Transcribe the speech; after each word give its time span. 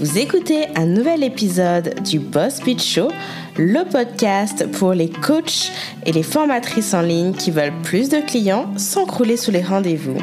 Vous 0.00 0.16
écoutez 0.16 0.66
un 0.76 0.86
nouvel 0.86 1.22
épisode 1.22 2.02
du 2.04 2.20
Boss 2.20 2.60
Pitch 2.60 2.94
Show, 2.94 3.10
le 3.58 3.84
podcast 3.84 4.66
pour 4.72 4.94
les 4.94 5.10
coachs 5.10 5.70
et 6.06 6.12
les 6.12 6.22
formatrices 6.22 6.94
en 6.94 7.02
ligne 7.02 7.34
qui 7.34 7.50
veulent 7.50 7.74
plus 7.82 8.08
de 8.08 8.16
clients 8.26 8.72
sans 8.78 9.04
crouler 9.04 9.36
sous 9.36 9.50
les 9.50 9.60
rendez-vous. 9.60 10.16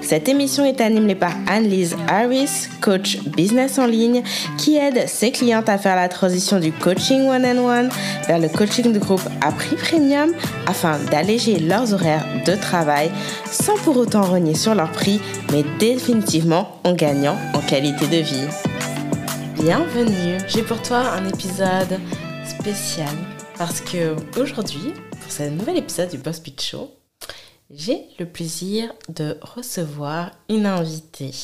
Cette 0.00 0.26
émission 0.30 0.64
est 0.64 0.80
animée 0.80 1.14
par 1.14 1.34
Anne-Lise 1.48 1.96
Harris, 2.08 2.68
coach 2.80 3.18
business 3.36 3.78
en 3.78 3.84
ligne, 3.84 4.22
qui 4.56 4.78
aide 4.78 5.06
ses 5.06 5.32
clientes 5.32 5.68
à 5.68 5.76
faire 5.76 5.96
la 5.96 6.08
transition 6.08 6.58
du 6.58 6.72
coaching 6.72 7.28
one-on-one 7.28 7.90
vers 8.26 8.38
le 8.38 8.48
coaching 8.48 8.90
de 8.90 8.98
groupe 8.98 9.28
à 9.42 9.52
prix 9.52 9.76
premium 9.76 10.32
afin 10.66 10.98
d'alléger 11.10 11.58
leurs 11.58 11.92
horaires 11.92 12.24
de 12.46 12.54
travail 12.54 13.10
sans 13.44 13.76
pour 13.84 13.98
autant 13.98 14.22
renier 14.22 14.54
sur 14.54 14.74
leur 14.74 14.90
prix, 14.90 15.20
mais 15.52 15.62
définitivement 15.78 16.80
en 16.84 16.94
gagnant 16.94 17.36
en 17.52 17.60
qualité 17.60 18.06
de 18.06 18.22
vie. 18.22 18.69
Bienvenue, 19.62 20.38
j'ai 20.48 20.62
pour 20.62 20.80
toi 20.80 21.00
un 21.00 21.28
épisode 21.28 22.00
spécial 22.46 23.14
parce 23.58 23.82
que 23.82 24.16
aujourd'hui, 24.40 24.94
pour 25.20 25.30
ce 25.30 25.42
nouvel 25.50 25.76
épisode 25.76 26.08
du 26.08 26.16
Boss 26.16 26.40
Pitch 26.40 26.70
Show, 26.70 26.90
j'ai 27.68 28.06
le 28.18 28.24
plaisir 28.24 28.90
de 29.10 29.36
recevoir 29.42 30.30
une 30.48 30.64
invitée. 30.64 31.34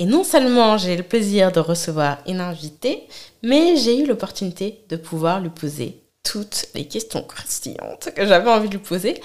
Et 0.00 0.06
non 0.06 0.24
seulement 0.24 0.76
j'ai 0.76 0.96
le 0.96 1.04
plaisir 1.04 1.52
de 1.52 1.60
recevoir 1.60 2.18
une 2.26 2.40
invitée, 2.40 3.06
mais 3.44 3.76
j'ai 3.76 4.00
eu 4.00 4.06
l'opportunité 4.06 4.80
de 4.88 4.96
pouvoir 4.96 5.40
lui 5.40 5.50
poser 5.50 6.00
toutes 6.24 6.66
les 6.74 6.88
questions 6.88 7.22
croustillantes 7.22 8.10
que 8.16 8.26
j'avais 8.26 8.50
envie 8.50 8.68
de 8.68 8.74
lui 8.74 8.82
poser 8.82 9.22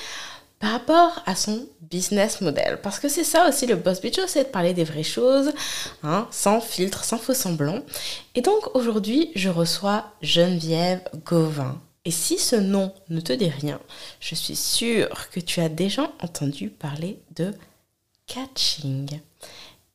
par 0.61 0.71
rapport 0.71 1.23
à 1.25 1.35
son 1.35 1.67
business 1.81 2.39
model. 2.39 2.79
Parce 2.81 2.99
que 2.99 3.09
c'est 3.09 3.23
ça 3.23 3.49
aussi 3.49 3.65
le 3.65 3.75
boss 3.75 3.99
bitch, 3.99 4.19
c'est 4.27 4.45
de 4.45 4.49
parler 4.49 4.73
des 4.73 4.83
vraies 4.83 5.03
choses, 5.03 5.51
hein, 6.03 6.27
sans 6.31 6.61
filtre, 6.61 7.03
sans 7.03 7.17
faux 7.17 7.33
semblant. 7.33 7.79
Et 8.35 8.41
donc 8.41 8.75
aujourd'hui, 8.75 9.31
je 9.35 9.49
reçois 9.49 10.05
Geneviève 10.21 11.01
Gauvin. 11.25 11.81
Et 12.05 12.11
si 12.11 12.37
ce 12.37 12.55
nom 12.55 12.93
ne 13.09 13.21
te 13.21 13.33
dit 13.33 13.49
rien, 13.49 13.79
je 14.19 14.35
suis 14.35 14.55
sûre 14.55 15.29
que 15.31 15.39
tu 15.39 15.59
as 15.61 15.69
déjà 15.69 16.11
entendu 16.21 16.69
parler 16.69 17.19
de 17.35 17.53
catching. 18.27 19.19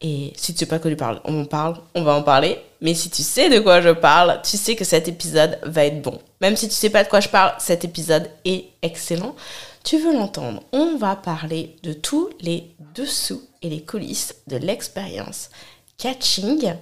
Et 0.00 0.32
si 0.36 0.52
tu 0.52 0.58
sais 0.58 0.66
pas 0.66 0.76
de 0.76 0.82
quoi 0.82 0.90
tu 0.90 0.96
parles, 0.96 1.20
on 1.24 1.40
en 1.40 1.46
parle, 1.46 1.80
on 1.94 2.02
va 2.02 2.14
en 2.14 2.22
parler. 2.22 2.58
Mais 2.80 2.94
si 2.94 3.08
tu 3.08 3.22
sais 3.22 3.48
de 3.48 3.60
quoi 3.60 3.80
je 3.80 3.90
parle, 3.90 4.40
tu 4.42 4.56
sais 4.56 4.76
que 4.76 4.84
cet 4.84 5.08
épisode 5.08 5.58
va 5.62 5.86
être 5.86 6.02
bon. 6.02 6.20
Même 6.40 6.56
si 6.56 6.68
tu 6.68 6.74
sais 6.74 6.90
pas 6.90 7.02
de 7.02 7.08
quoi 7.08 7.20
je 7.20 7.28
parle, 7.28 7.54
cet 7.58 7.84
épisode 7.84 8.28
est 8.44 8.66
excellent 8.82 9.34
tu 9.86 9.98
veux 9.98 10.12
l'entendre, 10.12 10.64
on 10.72 10.96
va 10.96 11.14
parler 11.14 11.76
de 11.84 11.92
tous 11.92 12.28
les 12.40 12.74
dessous 12.96 13.40
et 13.62 13.70
les 13.70 13.84
coulisses 13.84 14.34
de 14.48 14.56
l'expérience 14.56 15.48
catching. 15.96 16.74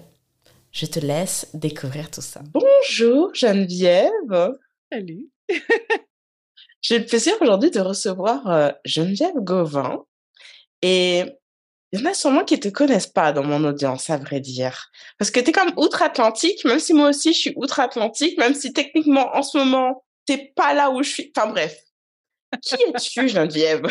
Je 0.72 0.86
te 0.86 1.00
laisse 1.00 1.48
découvrir 1.52 2.10
tout 2.10 2.22
ça. 2.22 2.40
Bonjour 2.54 3.34
Geneviève. 3.34 4.54
Salut. 4.90 5.28
J'ai 6.80 6.98
le 6.98 7.04
plaisir 7.04 7.34
aujourd'hui 7.42 7.70
de 7.70 7.80
recevoir 7.80 8.50
euh, 8.50 8.70
Geneviève 8.86 9.36
Gauvin. 9.36 10.06
Et 10.80 11.24
il 11.92 12.00
y 12.00 12.02
en 12.02 12.10
a 12.10 12.14
sûrement 12.14 12.44
qui 12.44 12.54
ne 12.54 12.60
te 12.60 12.68
connaissent 12.68 13.06
pas 13.06 13.32
dans 13.34 13.44
mon 13.44 13.64
audience, 13.64 14.08
à 14.08 14.16
vrai 14.16 14.40
dire. 14.40 14.90
Parce 15.18 15.30
que 15.30 15.40
tu 15.40 15.50
es 15.50 15.52
comme 15.52 15.74
outre-Atlantique, 15.76 16.64
même 16.64 16.80
si 16.80 16.94
moi 16.94 17.10
aussi 17.10 17.34
je 17.34 17.38
suis 17.38 17.52
outre-Atlantique, 17.56 18.38
même 18.38 18.54
si 18.54 18.72
techniquement 18.72 19.36
en 19.36 19.42
ce 19.42 19.58
moment, 19.58 20.04
tu 20.26 20.36
n'es 20.36 20.52
pas 20.56 20.72
là 20.72 20.90
où 20.90 21.02
je 21.02 21.10
suis. 21.10 21.32
Enfin 21.36 21.48
bref, 21.48 21.83
qui 22.62 22.74
es-tu, 22.74 23.28
Geneviève? 23.28 23.86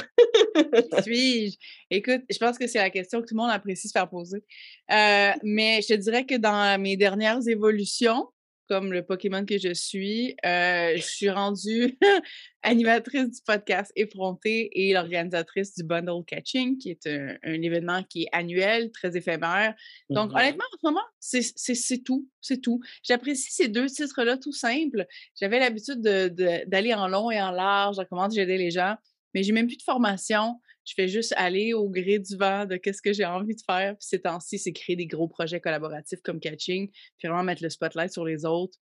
Qui 0.56 1.02
suis-je? 1.03 1.58
Écoute, 1.89 2.22
je 2.30 2.38
pense 2.38 2.58
que 2.58 2.67
c'est 2.67 2.80
la 2.80 2.89
question 2.89 3.22
que 3.22 3.28
tout 3.28 3.36
le 3.36 3.42
monde 3.42 3.52
apprécie 3.52 3.88
se 3.88 3.92
faire 3.92 4.09
poser. 4.09 4.44
Euh, 4.92 5.31
mais 5.44 5.81
je 5.81 5.88
te 5.88 5.94
dirais 5.94 6.25
que 6.25 6.36
dans 6.36 6.80
mes 6.80 6.97
dernières 6.97 7.47
évolutions, 7.47 8.28
comme 8.67 8.94
le 8.94 9.03
Pokémon 9.03 9.45
que 9.45 9.58
je 9.58 9.73
suis, 9.73 10.36
euh, 10.45 10.94
je 10.95 11.02
suis 11.02 11.30
rendue 11.30 11.97
animatrice 12.63 13.29
du 13.29 13.40
podcast 13.46 13.91
Effronté 13.96 14.69
et 14.74 14.94
l'organisatrice 14.94 15.75
du 15.75 15.84
Bundle 15.84 16.24
Catching, 16.25 16.78
qui 16.78 16.91
est 16.91 17.07
un, 17.07 17.62
événement 17.62 18.03
qui 18.03 18.24
est 18.24 18.29
annuel, 18.31 18.91
très 18.91 19.16
éphémère. 19.18 19.75
Donc, 20.09 20.31
mmh 20.31 20.35
honnêtement, 20.35 20.66
en 20.74 20.78
ce 20.78 20.88
moment, 20.88 21.06
c'est 21.19 22.03
tout. 22.03 22.28
C'est 22.41 22.62
tout. 22.62 22.79
J'apprécie 23.03 23.51
ces 23.51 23.68
deux 23.68 23.88
titres-là 23.88 24.38
tout 24.38 24.53
simples. 24.53 25.06
J'avais 25.40 25.59
l'habitude 25.59 26.01
d'aller 26.01 26.94
en 26.94 27.07
long 27.07 27.31
et 27.31 27.41
en 27.41 27.51
large 27.51 27.97
dans 27.97 28.06
comment 28.06 28.30
j'aidais 28.30 28.57
les 28.57 28.72
gens, 28.72 28.95
mais 29.34 29.44
j'ai 29.44 29.51
même 29.51 29.68
plus 29.68 29.78
de 29.78 29.84
formation. 29.84 30.59
Je 30.85 30.94
fais 30.95 31.07
juste 31.07 31.33
aller 31.38 31.73
au 31.73 31.89
gré 31.89 32.19
du 32.19 32.35
vent 32.35 32.66
de 32.66 32.77
qu'est-ce 32.77 33.01
que 33.01 33.13
j'ai 33.13 33.25
envie 33.25 33.55
de 33.55 33.61
faire. 33.66 33.95
Puis 33.97 34.07
ces 34.07 34.21
temps-ci, 34.21 34.59
c'est 34.59 34.73
créer 34.73 34.95
des 34.95 35.07
gros 35.07 35.27
projets 35.27 35.61
collaboratifs 35.61 36.21
comme 36.21 36.39
Catching, 36.39 36.89
puis 37.17 37.27
vraiment 37.27 37.44
mettre 37.44 37.63
le 37.63 37.69
spotlight 37.69 38.11
sur 38.11 38.25
les 38.25 38.45
autres. 38.45 38.77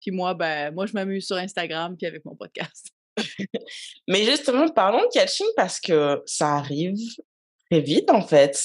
Puis 0.00 0.10
moi, 0.10 0.34
ben, 0.34 0.72
moi, 0.72 0.86
je 0.86 0.92
m'amuse 0.92 1.26
sur 1.26 1.36
Instagram 1.36 1.96
puis 1.96 2.06
avec 2.06 2.24
mon 2.24 2.36
podcast. 2.36 2.90
Mais 4.08 4.24
justement, 4.24 4.68
parlons 4.68 5.02
de 5.02 5.12
catching 5.12 5.46
parce 5.56 5.80
que 5.80 6.22
ça 6.26 6.56
arrive 6.56 6.98
très 7.70 7.80
vite 7.80 8.10
en 8.10 8.20
fait. 8.20 8.58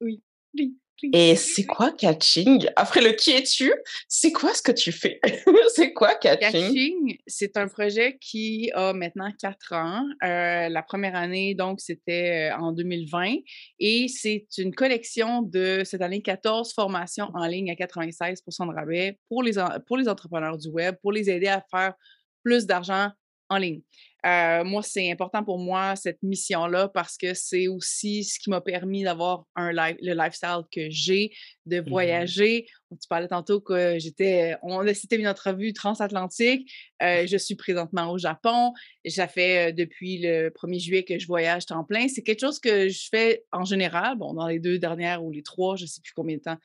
Oui, 0.00 0.22
oui. 0.54 0.76
Et 1.12 1.36
c'est 1.36 1.64
quoi 1.64 1.92
catching? 1.92 2.66
Après 2.76 3.00
le 3.00 3.12
qui 3.12 3.30
es-tu, 3.30 3.72
c'est 4.08 4.32
quoi 4.32 4.52
ce 4.54 4.62
que 4.62 4.72
tu 4.72 4.92
fais? 4.92 5.20
C'est 5.74 5.92
quoi 5.92 6.14
catching? 6.14 6.50
Catching, 6.50 7.18
c'est 7.26 7.56
un 7.56 7.68
projet 7.68 8.18
qui 8.20 8.70
a 8.74 8.92
maintenant 8.92 9.30
quatre 9.38 9.74
ans. 9.74 10.04
Euh, 10.24 10.68
la 10.68 10.82
première 10.82 11.14
année, 11.14 11.54
donc, 11.54 11.80
c'était 11.80 12.50
euh, 12.52 12.56
en 12.58 12.72
2020. 12.72 13.36
Et 13.78 14.08
c'est 14.08 14.46
une 14.56 14.74
collection 14.74 15.42
de 15.42 15.82
cette 15.84 16.02
année 16.02 16.22
14 16.22 16.72
formations 16.72 17.30
en 17.34 17.46
ligne 17.46 17.70
à 17.70 17.76
96 17.76 18.42
de 18.44 18.74
rabais 18.74 19.18
pour 19.28 19.42
les, 19.42 19.52
pour 19.86 19.96
les 19.96 20.08
entrepreneurs 20.08 20.58
du 20.58 20.68
web, 20.68 20.96
pour 21.00 21.12
les 21.12 21.30
aider 21.30 21.48
à 21.48 21.62
faire 21.70 21.94
plus 22.42 22.66
d'argent 22.66 23.10
en 23.48 23.58
ligne. 23.58 23.80
Euh, 24.26 24.64
moi, 24.64 24.82
c'est 24.82 25.10
important 25.12 25.44
pour 25.44 25.58
moi, 25.58 25.94
cette 25.94 26.22
mission-là, 26.22 26.88
parce 26.88 27.16
que 27.16 27.34
c'est 27.34 27.68
aussi 27.68 28.24
ce 28.24 28.40
qui 28.40 28.50
m'a 28.50 28.60
permis 28.60 29.04
d'avoir 29.04 29.44
un 29.54 29.70
le 29.70 30.12
lifestyle 30.12 30.62
que 30.72 30.90
j'ai, 30.90 31.30
de 31.66 31.80
mmh 31.80 31.88
voyager. 31.88 32.66
Tu 32.90 33.08
parlais 33.08 33.28
tantôt 33.28 33.60
que 33.60 33.98
j'étais, 33.98 34.56
on 34.62 34.84
c'était 34.92 35.16
une 35.16 35.28
entrevue 35.28 35.72
transatlantique. 35.72 36.68
Euh, 37.02 37.26
je 37.26 37.36
suis 37.36 37.54
présentement 37.54 38.10
au 38.10 38.18
Japon. 38.18 38.72
Ça 39.06 39.28
fait 39.28 39.70
euh, 39.70 39.72
depuis 39.72 40.18
le 40.18 40.50
1er 40.50 40.80
juillet 40.80 41.04
que 41.04 41.18
je 41.18 41.26
voyage 41.26 41.66
temps 41.66 41.84
plein. 41.84 42.08
C'est 42.08 42.22
quelque 42.22 42.40
chose 42.40 42.58
que 42.58 42.88
je 42.88 43.08
fais 43.10 43.44
en 43.52 43.64
général, 43.64 44.18
bon, 44.18 44.34
dans 44.34 44.48
les 44.48 44.58
deux 44.58 44.78
dernières 44.78 45.22
ou 45.22 45.30
les 45.30 45.42
trois, 45.42 45.76
je 45.76 45.84
ne 45.84 45.88
sais 45.88 46.00
plus 46.02 46.12
combien 46.14 46.36
de 46.36 46.42
temps. 46.42 46.56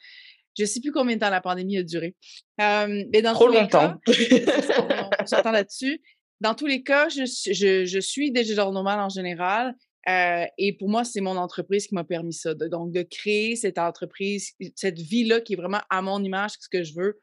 Je 0.58 0.64
ne 0.64 0.68
sais 0.68 0.82
plus 0.82 0.92
combien 0.92 1.16
de 1.16 1.22
temps 1.22 1.30
la 1.30 1.42
pandémie 1.42 1.78
a 1.78 1.84
duré. 1.84 2.16
mais 2.58 3.22
dans 3.22 3.34
Trop 3.34 3.48
longtemps. 3.48 3.96
on 4.08 5.26
s'entend 5.26 5.52
là-dessus 5.52 6.02
dans 6.44 6.56
tous 6.56 6.68
les 6.68 6.84
cas, 6.84 7.08
je, 7.08 7.24
je, 7.26 7.86
je 7.86 8.00
suis 8.00 8.32
digital 8.32 8.72
nomade 8.74 9.00
en 9.00 9.08
général. 9.08 9.76
Euh, 10.10 10.46
et 10.58 10.76
pour 10.76 10.90
moi, 10.90 11.06
c'est 11.06 11.22
mon 11.22 11.38
entreprise 11.38 11.88
qui 11.88 11.96
m'a 11.96 12.04
permis 12.04 12.34
ça. 12.34 12.54
donc, 12.54 12.92
de 12.92 13.02
créer 13.02 13.56
cette 13.56 13.78
entreprise, 13.78 14.52
cette 14.76 15.00
vie-là 15.00 15.40
qui 15.40 15.54
est 15.54 15.56
vraiment 15.56 15.80
à 15.90 16.02
mon 16.02 16.22
image, 16.22 16.52
ce 16.60 16.68
que 16.68 16.84
je 16.84 16.94
veux. 16.96 17.18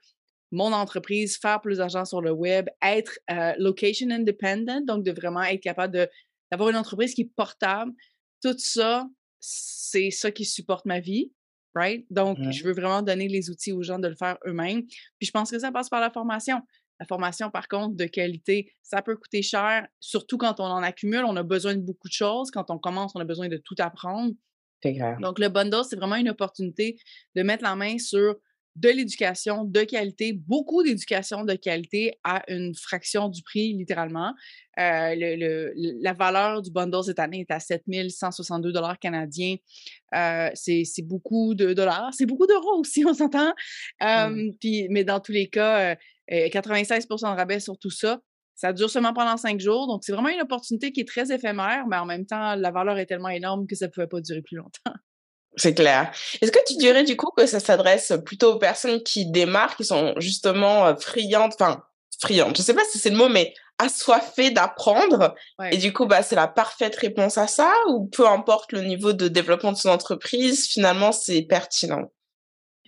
Mon 0.52 0.72
entreprise, 0.72 1.36
faire 1.36 1.60
plus 1.60 1.76
d'argent 1.76 2.06
sur 2.06 2.22
le 2.22 2.32
web, 2.32 2.68
être 2.82 3.18
euh, 3.30 3.52
location 3.58 4.10
independent, 4.10 4.86
donc 4.86 5.04
de 5.04 5.12
vraiment 5.12 5.42
être 5.42 5.60
capable 5.60 6.08
d'avoir 6.50 6.70
une 6.70 6.76
entreprise 6.76 7.12
qui 7.12 7.22
est 7.22 7.32
portable. 7.36 7.92
Tout 8.42 8.56
ça, 8.56 9.06
c'est 9.38 10.10
ça 10.10 10.30
qui 10.30 10.46
supporte 10.46 10.86
ma 10.86 10.98
vie. 10.98 11.30
Right? 11.74 12.04
Donc, 12.10 12.38
je 12.50 12.64
veux 12.64 12.72
vraiment 12.72 13.00
donner 13.00 13.28
les 13.28 13.48
outils 13.48 13.70
aux 13.70 13.82
gens 13.82 14.00
de 14.00 14.08
le 14.08 14.16
faire 14.16 14.38
eux-mêmes. 14.44 14.86
Puis 14.86 15.26
je 15.26 15.30
pense 15.30 15.52
que 15.52 15.58
ça 15.60 15.70
passe 15.70 15.88
par 15.88 16.00
la 16.00 16.10
formation. 16.10 16.60
La 17.00 17.06
formation, 17.06 17.50
par 17.50 17.66
contre, 17.66 17.96
de 17.96 18.04
qualité, 18.04 18.74
ça 18.82 19.00
peut 19.00 19.16
coûter 19.16 19.40
cher, 19.40 19.88
surtout 20.00 20.36
quand 20.36 20.60
on 20.60 20.64
en 20.64 20.82
accumule. 20.82 21.24
On 21.24 21.34
a 21.36 21.42
besoin 21.42 21.74
de 21.74 21.80
beaucoup 21.80 22.08
de 22.08 22.12
choses. 22.12 22.50
Quand 22.50 22.70
on 22.70 22.78
commence, 22.78 23.12
on 23.14 23.20
a 23.20 23.24
besoin 23.24 23.48
de 23.48 23.56
tout 23.56 23.74
apprendre. 23.78 24.34
Donc, 25.20 25.38
le 25.38 25.48
bundle, 25.48 25.82
c'est 25.88 25.96
vraiment 25.96 26.16
une 26.16 26.28
opportunité 26.28 26.98
de 27.34 27.42
mettre 27.42 27.64
la 27.64 27.74
main 27.74 27.98
sur 27.98 28.36
de 28.76 28.88
l'éducation 28.88 29.64
de 29.64 29.82
qualité, 29.82 30.32
beaucoup 30.32 30.82
d'éducation 30.82 31.44
de 31.44 31.54
qualité 31.54 32.18
à 32.22 32.42
une 32.48 32.74
fraction 32.74 33.28
du 33.28 33.42
prix, 33.42 33.72
littéralement. 33.72 34.32
Euh, 34.78 35.14
le, 35.16 35.72
la 36.02 36.12
valeur 36.12 36.62
du 36.62 36.70
bundle 36.70 37.02
cette 37.04 37.18
année 37.18 37.40
est 37.40 37.50
à 37.50 37.60
7162 37.60 38.72
dollars 38.72 38.98
canadiens. 38.98 39.56
Euh, 40.14 40.50
c'est 40.54 41.02
beaucoup 41.02 41.54
de 41.54 41.72
dollars. 41.72 42.10
C'est 42.12 42.26
beaucoup 42.26 42.46
d'euros 42.46 42.78
aussi, 42.78 43.04
on 43.06 43.14
s'entend. 43.14 43.52
puis, 44.60 44.86
mais 44.88 45.04
dans 45.04 45.20
tous 45.20 45.32
les 45.32 45.48
cas, 45.48 45.96
96% 46.30 47.32
de 47.32 47.36
rabais 47.36 47.60
sur 47.60 47.78
tout 47.78 47.90
ça. 47.90 48.18
Ça 48.54 48.72
dure 48.72 48.90
seulement 48.90 49.14
pendant 49.14 49.36
cinq 49.36 49.58
jours. 49.58 49.86
Donc, 49.86 50.04
c'est 50.04 50.12
vraiment 50.12 50.28
une 50.28 50.40
opportunité 50.40 50.92
qui 50.92 51.00
est 51.00 51.08
très 51.08 51.32
éphémère, 51.32 51.86
mais 51.88 51.96
en 51.96 52.04
même 52.04 52.26
temps, 52.26 52.54
la 52.56 52.70
valeur 52.70 52.98
est 52.98 53.06
tellement 53.06 53.30
énorme 53.30 53.66
que 53.66 53.74
ça 53.74 53.86
ne 53.86 53.90
pouvait 53.90 54.06
pas 54.06 54.20
durer 54.20 54.42
plus 54.42 54.56
longtemps. 54.56 54.70
C'est 55.56 55.74
clair. 55.74 56.12
Est-ce 56.40 56.52
que 56.52 56.60
tu 56.64 56.76
dirais 56.76 57.02
du 57.02 57.16
coup 57.16 57.30
que 57.36 57.44
ça 57.44 57.58
s'adresse 57.58 58.12
plutôt 58.24 58.52
aux 58.52 58.58
personnes 58.58 59.02
qui 59.02 59.26
démarrent, 59.28 59.76
qui 59.76 59.84
sont 59.84 60.14
justement 60.18 60.86
euh, 60.86 60.94
friandes, 60.94 61.52
enfin, 61.54 61.82
friandes, 62.20 62.54
je 62.54 62.62
ne 62.62 62.64
sais 62.64 62.74
pas 62.74 62.84
si 62.88 62.98
c'est 62.98 63.10
le 63.10 63.16
mot, 63.16 63.28
mais 63.28 63.52
assoiffées 63.78 64.50
d'apprendre. 64.50 65.34
Et 65.72 65.78
du 65.78 65.92
coup, 65.92 66.06
bah, 66.06 66.22
c'est 66.22 66.36
la 66.36 66.46
parfaite 66.46 66.94
réponse 66.96 67.38
à 67.38 67.46
ça, 67.46 67.72
ou 67.88 68.06
peu 68.06 68.28
importe 68.28 68.72
le 68.72 68.82
niveau 68.82 69.12
de 69.12 69.26
développement 69.26 69.72
de 69.72 69.76
son 69.76 69.88
entreprise, 69.88 70.68
finalement, 70.68 71.12
c'est 71.12 71.42
pertinent? 71.42 72.12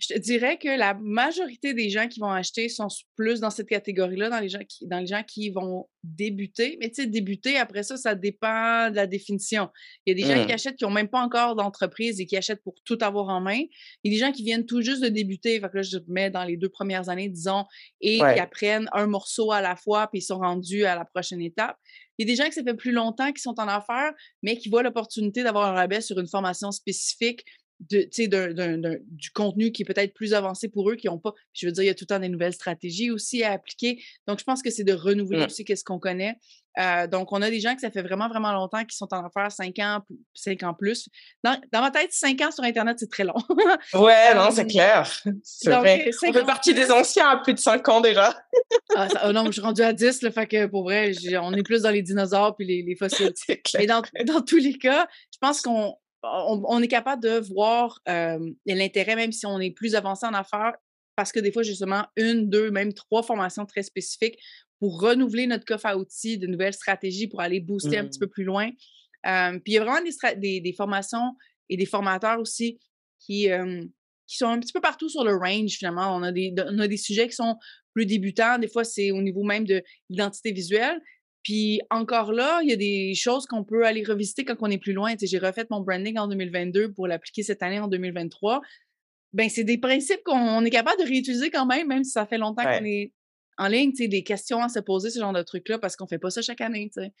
Je 0.03 0.13
te 0.13 0.19
dirais 0.19 0.57
que 0.57 0.67
la 0.67 0.95
majorité 0.95 1.73
des 1.73 1.89
gens 1.89 2.09
qui 2.09 2.19
vont 2.19 2.29
acheter 2.29 2.67
sont 2.67 2.87
plus 3.15 3.39
dans 3.39 3.49
cette 3.49 3.69
catégorie-là, 3.69 4.29
dans 4.29 4.39
les 4.39 4.49
gens 4.49 4.63
qui, 4.67 4.85
dans 4.85 4.99
les 4.99 5.07
gens 5.07 5.23
qui 5.23 5.49
vont 5.49 5.87
débuter. 6.03 6.77
Mais 6.81 6.89
tu 6.89 7.03
sais, 7.03 7.07
débuter, 7.07 7.57
après 7.57 7.83
ça, 7.83 7.95
ça 7.95 8.13
dépend 8.13 8.89
de 8.89 8.95
la 8.97 9.07
définition. 9.07 9.69
Il 10.05 10.11
y 10.11 10.21
a 10.21 10.25
des 10.25 10.29
gens 10.29 10.45
qui 10.45 10.51
mmh. 10.51 10.55
achètent 10.55 10.75
qui 10.75 10.83
n'ont 10.83 10.91
même 10.91 11.07
pas 11.07 11.21
encore 11.21 11.55
d'entreprise 11.55 12.19
et 12.19 12.25
qui 12.25 12.35
achètent 12.35 12.61
pour 12.63 12.75
tout 12.83 12.97
avoir 12.99 13.29
en 13.29 13.39
main. 13.39 13.61
Il 14.03 14.11
y 14.11 14.15
a 14.15 14.19
des 14.19 14.25
gens 14.25 14.31
qui 14.33 14.43
viennent 14.43 14.65
tout 14.65 14.81
juste 14.81 15.01
de 15.01 15.07
débuter. 15.07 15.57
Fait 15.61 15.69
que 15.69 15.77
là, 15.77 15.83
je 15.83 15.97
mets 16.07 16.29
dans 16.29 16.43
les 16.43 16.57
deux 16.57 16.69
premières 16.69 17.07
années, 17.07 17.29
disons, 17.29 17.63
et 18.01 18.17
qui 18.17 18.23
apprennent 18.23 18.89
un 18.91 19.07
morceau 19.07 19.53
à 19.53 19.61
la 19.61 19.77
fois, 19.77 20.07
puis 20.07 20.19
ils 20.19 20.23
sont 20.23 20.39
rendus 20.39 20.83
à 20.83 20.95
la 20.95 21.05
prochaine 21.05 21.41
étape. 21.41 21.77
Il 22.17 22.27
y 22.27 22.29
a 22.29 22.35
des 22.35 22.35
gens 22.35 22.47
qui 22.47 22.53
ça 22.53 22.63
fait 22.63 22.75
plus 22.75 22.91
longtemps 22.91 23.31
qui 23.31 23.41
sont 23.41 23.59
en 23.59 23.67
affaires, 23.67 24.11
mais 24.43 24.57
qui 24.57 24.69
voient 24.69 24.83
l'opportunité 24.83 25.43
d'avoir 25.43 25.71
un 25.71 25.73
rabais 25.73 26.01
sur 26.01 26.19
une 26.19 26.27
formation 26.27 26.71
spécifique 26.71 27.43
de, 27.79 29.01
du 29.11 29.31
contenu 29.31 29.71
qui 29.71 29.83
est 29.83 29.85
peut-être 29.85 30.13
plus 30.13 30.33
avancé 30.33 30.69
pour 30.69 30.89
eux, 30.89 30.95
qui 30.95 31.07
n'ont 31.07 31.19
pas. 31.19 31.33
Je 31.53 31.65
veux 31.65 31.71
dire, 31.71 31.83
il 31.83 31.87
y 31.87 31.89
a 31.89 31.95
tout 31.95 32.03
le 32.03 32.15
temps 32.15 32.19
des 32.19 32.29
nouvelles 32.29 32.53
stratégies 32.53 33.11
aussi 33.11 33.43
à 33.43 33.51
appliquer. 33.51 34.01
Donc, 34.27 34.39
je 34.39 34.43
pense 34.43 34.61
que 34.61 34.69
c'est 34.69 34.83
de 34.83 34.93
renouveler 34.93 35.41
mmh. 35.41 35.45
aussi 35.45 35.65
qu'est-ce 35.65 35.83
qu'on 35.83 35.99
connaît. 35.99 36.37
Euh, 36.79 37.07
donc, 37.07 37.31
on 37.31 37.41
a 37.41 37.49
des 37.49 37.59
gens 37.59 37.75
que 37.75 37.81
ça 37.81 37.91
fait 37.91 38.01
vraiment, 38.01 38.27
vraiment 38.27 38.51
longtemps 38.51 38.83
qui 38.83 38.95
sont 38.95 39.07
en 39.13 39.25
affaires 39.25 39.51
5 39.51 39.77
ans, 39.79 39.99
5 40.33 40.63
ans 40.63 40.73
plus. 40.73 41.07
Dans, 41.43 41.59
ma 41.71 41.91
tête, 41.91 42.11
5 42.11 42.41
ans 42.41 42.51
sur 42.51 42.63
Internet, 42.63 42.97
c'est 42.99 43.09
très 43.09 43.23
long. 43.23 43.35
ouais, 43.93 44.33
non, 44.33 44.49
c'est 44.51 44.65
clair. 44.65 45.11
C'est 45.43 45.69
vrai. 45.69 46.09
On 46.27 46.33
fait 46.33 46.45
partie 46.45 46.73
des 46.73 46.91
anciens 46.91 47.29
à 47.29 47.37
plus 47.37 47.53
de 47.53 47.59
5 47.59 47.87
ans 47.89 48.01
déjà. 48.01 48.35
ah, 48.95 49.07
oh 49.25 49.31
non, 49.31 49.45
je 49.45 49.51
suis 49.51 49.61
rendue 49.61 49.83
à 49.83 49.93
10, 49.93 50.23
le 50.23 50.31
fait 50.31 50.47
que 50.47 50.65
pour 50.65 50.83
vrai, 50.83 51.11
on 51.41 51.53
est 51.53 51.63
plus 51.63 51.83
dans 51.83 51.91
les 51.91 52.01
dinosaures 52.01 52.55
puis 52.55 52.65
les, 52.65 52.81
les 52.81 52.95
fossiles. 52.99 53.33
Mais 53.77 53.85
dans, 53.85 54.01
dans 54.25 54.41
tous 54.41 54.57
les 54.57 54.77
cas, 54.77 55.07
je 55.31 55.37
pense 55.39 55.61
qu'on 55.61 55.95
on, 56.23 56.81
est 56.81 56.87
capable 56.87 57.21
de 57.21 57.39
voir 57.39 58.01
l'intérêt, 58.65 59.15
même 59.15 59.31
si 59.31 59.45
on 59.45 59.59
est 59.59 59.71
plus 59.71 59.95
avancé 59.95 60.25
en 60.25 60.33
affaires, 60.33 60.73
parce 61.15 61.31
que 61.31 61.39
des 61.39 61.51
fois, 61.51 61.63
justement, 61.63 62.05
une, 62.17 62.49
deux, 62.49 62.71
même 62.71 62.93
trois 62.93 63.23
formations 63.23 63.65
très 63.65 63.83
spécifiques 63.83 64.37
pour 64.79 64.99
renouveler 64.99 65.47
notre 65.47 65.65
coffre 65.65 65.85
à 65.85 65.97
outils, 65.97 66.37
de 66.37 66.47
nouvelles 66.47 66.73
stratégies 66.73 67.27
pour 67.27 67.41
aller 67.41 67.59
booster 67.59 67.97
un 67.97 68.05
petit 68.05 68.19
peu 68.19 68.25
mmh. 68.25 68.29
plus 68.29 68.43
loin. 68.43 68.69
puis 69.23 69.61
il 69.67 69.73
y 69.73 69.77
a 69.77 69.83
vraiment 69.83 70.01
des, 70.37 70.73
formations 70.75 71.35
et 71.69 71.77
des 71.77 71.85
formateurs 71.85 72.39
aussi 72.39 72.79
qui, 73.19 73.49
qui 74.27 74.37
sont 74.37 74.47
un 74.47 74.59
petit 74.59 74.73
peu 74.73 74.81
partout 74.81 75.09
sur 75.09 75.23
le 75.23 75.35
range, 75.35 75.71
finalement. 75.71 76.15
On 76.15 76.23
a 76.23 76.31
des, 76.31 76.53
on 76.57 76.79
a 76.79 76.87
des 76.87 76.97
sujets 76.97 77.27
qui 77.27 77.35
sont 77.35 77.57
plus 77.93 78.05
débutants. 78.05 78.57
Des 78.57 78.67
fois, 78.67 78.83
c'est 78.83 79.11
au 79.11 79.21
niveau 79.21 79.43
même 79.43 79.65
de 79.65 79.83
l'identité 80.09 80.51
visuelle. 80.51 80.99
Puis 81.43 81.81
encore 81.89 82.31
là, 82.31 82.61
il 82.63 82.69
y 82.69 82.73
a 82.73 82.77
des 82.77 83.13
choses 83.15 83.45
qu'on 83.45 83.63
peut 83.63 83.85
aller 83.85 84.03
revisiter 84.03 84.45
quand 84.45 84.55
on 84.61 84.71
est 84.71 84.77
plus 84.77 84.93
loin. 84.93 85.13
j'ai 85.21 85.37
refait 85.37 85.65
mon 85.69 85.81
branding 85.81 86.17
en 86.17 86.27
2022 86.27 86.93
pour 86.93 87.07
l'appliquer 87.07 87.43
cette 87.43 87.61
année 87.61 87.79
en 87.79 87.87
2023. 87.87 88.61
Ben, 89.33 89.49
c'est 89.49 89.63
des 89.63 89.77
principes 89.77 90.21
qu'on 90.23 90.63
est 90.63 90.69
capable 90.69 91.01
de 91.01 91.07
réutiliser 91.07 91.49
quand 91.49 91.65
même, 91.65 91.87
même 91.87 92.03
si 92.03 92.11
ça 92.11 92.25
fait 92.25 92.37
longtemps 92.37 92.63
qu'on 92.63 92.85
est 92.85 93.11
en 93.57 93.67
ligne, 93.67 93.91
tu 93.91 94.03
sais, 94.03 94.07
des 94.07 94.23
questions 94.23 94.61
à 94.63 94.69
se 94.69 94.79
poser, 94.79 95.09
ce 95.09 95.19
genre 95.19 95.33
de 95.33 95.41
trucs-là, 95.41 95.77
parce 95.77 95.95
qu'on 95.95 96.07
fait 96.07 96.17
pas 96.17 96.29
ça 96.29 96.41
chaque 96.41 96.61
année, 96.61 96.89
tu 96.93 97.01
sais. 97.01 97.13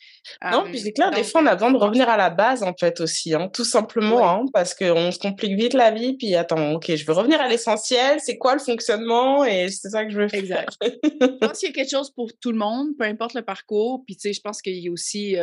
Non, 0.51 0.63
puis 0.65 0.79
c'est 0.79 0.91
clair, 0.91 1.11
des 1.11 1.23
fois, 1.23 1.41
on 1.41 1.45
a 1.45 1.55
besoin 1.55 1.71
de 1.71 1.77
revenir 1.77 2.09
à 2.09 2.17
la 2.17 2.29
base, 2.29 2.63
en 2.63 2.73
fait, 2.73 2.99
aussi, 3.01 3.33
hein, 3.33 3.49
tout 3.53 3.65
simplement, 3.65 4.27
hein, 4.27 4.45
parce 4.53 4.73
qu'on 4.73 5.11
se 5.11 5.19
complique 5.19 5.53
vite 5.57 5.73
la 5.73 5.91
vie, 5.91 6.17
puis 6.17 6.35
attends, 6.35 6.73
OK, 6.73 6.95
je 6.95 7.05
veux 7.05 7.13
revenir 7.13 7.39
à 7.39 7.47
l'essentiel, 7.47 8.19
c'est 8.19 8.37
quoi 8.37 8.53
le 8.53 8.59
fonctionnement, 8.59 9.45
et 9.45 9.69
c'est 9.69 9.89
ça 9.89 10.05
que 10.05 10.11
je 10.11 10.19
veux 10.19 10.27
faire. 10.27 10.39
Exact. 10.39 10.77
je 10.83 11.27
pense 11.39 11.59
qu'il 11.59 11.69
y 11.69 11.71
a 11.71 11.75
quelque 11.75 11.91
chose 11.91 12.11
pour 12.11 12.31
tout 12.39 12.51
le 12.51 12.57
monde, 12.57 12.89
peu 12.97 13.05
importe 13.05 13.33
le 13.35 13.43
parcours, 13.43 14.03
puis 14.05 14.15
tu 14.15 14.21
sais, 14.21 14.33
je 14.33 14.41
pense 14.41 14.61
qu'il 14.61 14.77
y 14.79 14.87
a 14.87 14.91
aussi, 14.91 15.35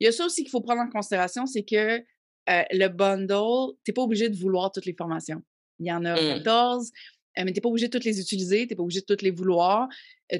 il 0.00 0.04
y 0.04 0.06
a 0.06 0.12
ça 0.12 0.24
aussi 0.24 0.42
qu'il 0.42 0.50
faut 0.50 0.60
prendre 0.60 0.82
en 0.82 0.88
considération, 0.88 1.46
c'est 1.46 1.64
que 1.64 2.00
le 2.46 2.88
bundle, 2.88 3.74
tu 3.84 3.90
n'es 3.90 3.94
pas 3.94 4.02
obligé 4.02 4.28
de 4.28 4.36
vouloir 4.36 4.70
toutes 4.72 4.86
les 4.86 4.94
formations. 4.96 5.42
Il 5.80 5.86
y 5.86 5.92
en 5.92 6.04
a 6.04 6.16
14, 6.16 6.90
mmh. 7.36 7.44
mais 7.44 7.52
tu 7.52 7.56
n'es 7.56 7.60
pas 7.60 7.68
obligé 7.68 7.88
de 7.88 7.92
toutes 7.92 8.04
les 8.04 8.20
utiliser, 8.20 8.66
tu 8.66 8.72
n'es 8.72 8.76
pas 8.76 8.82
obligé 8.82 9.00
de 9.00 9.06
toutes 9.06 9.22
les 9.22 9.30
vouloir 9.30 9.88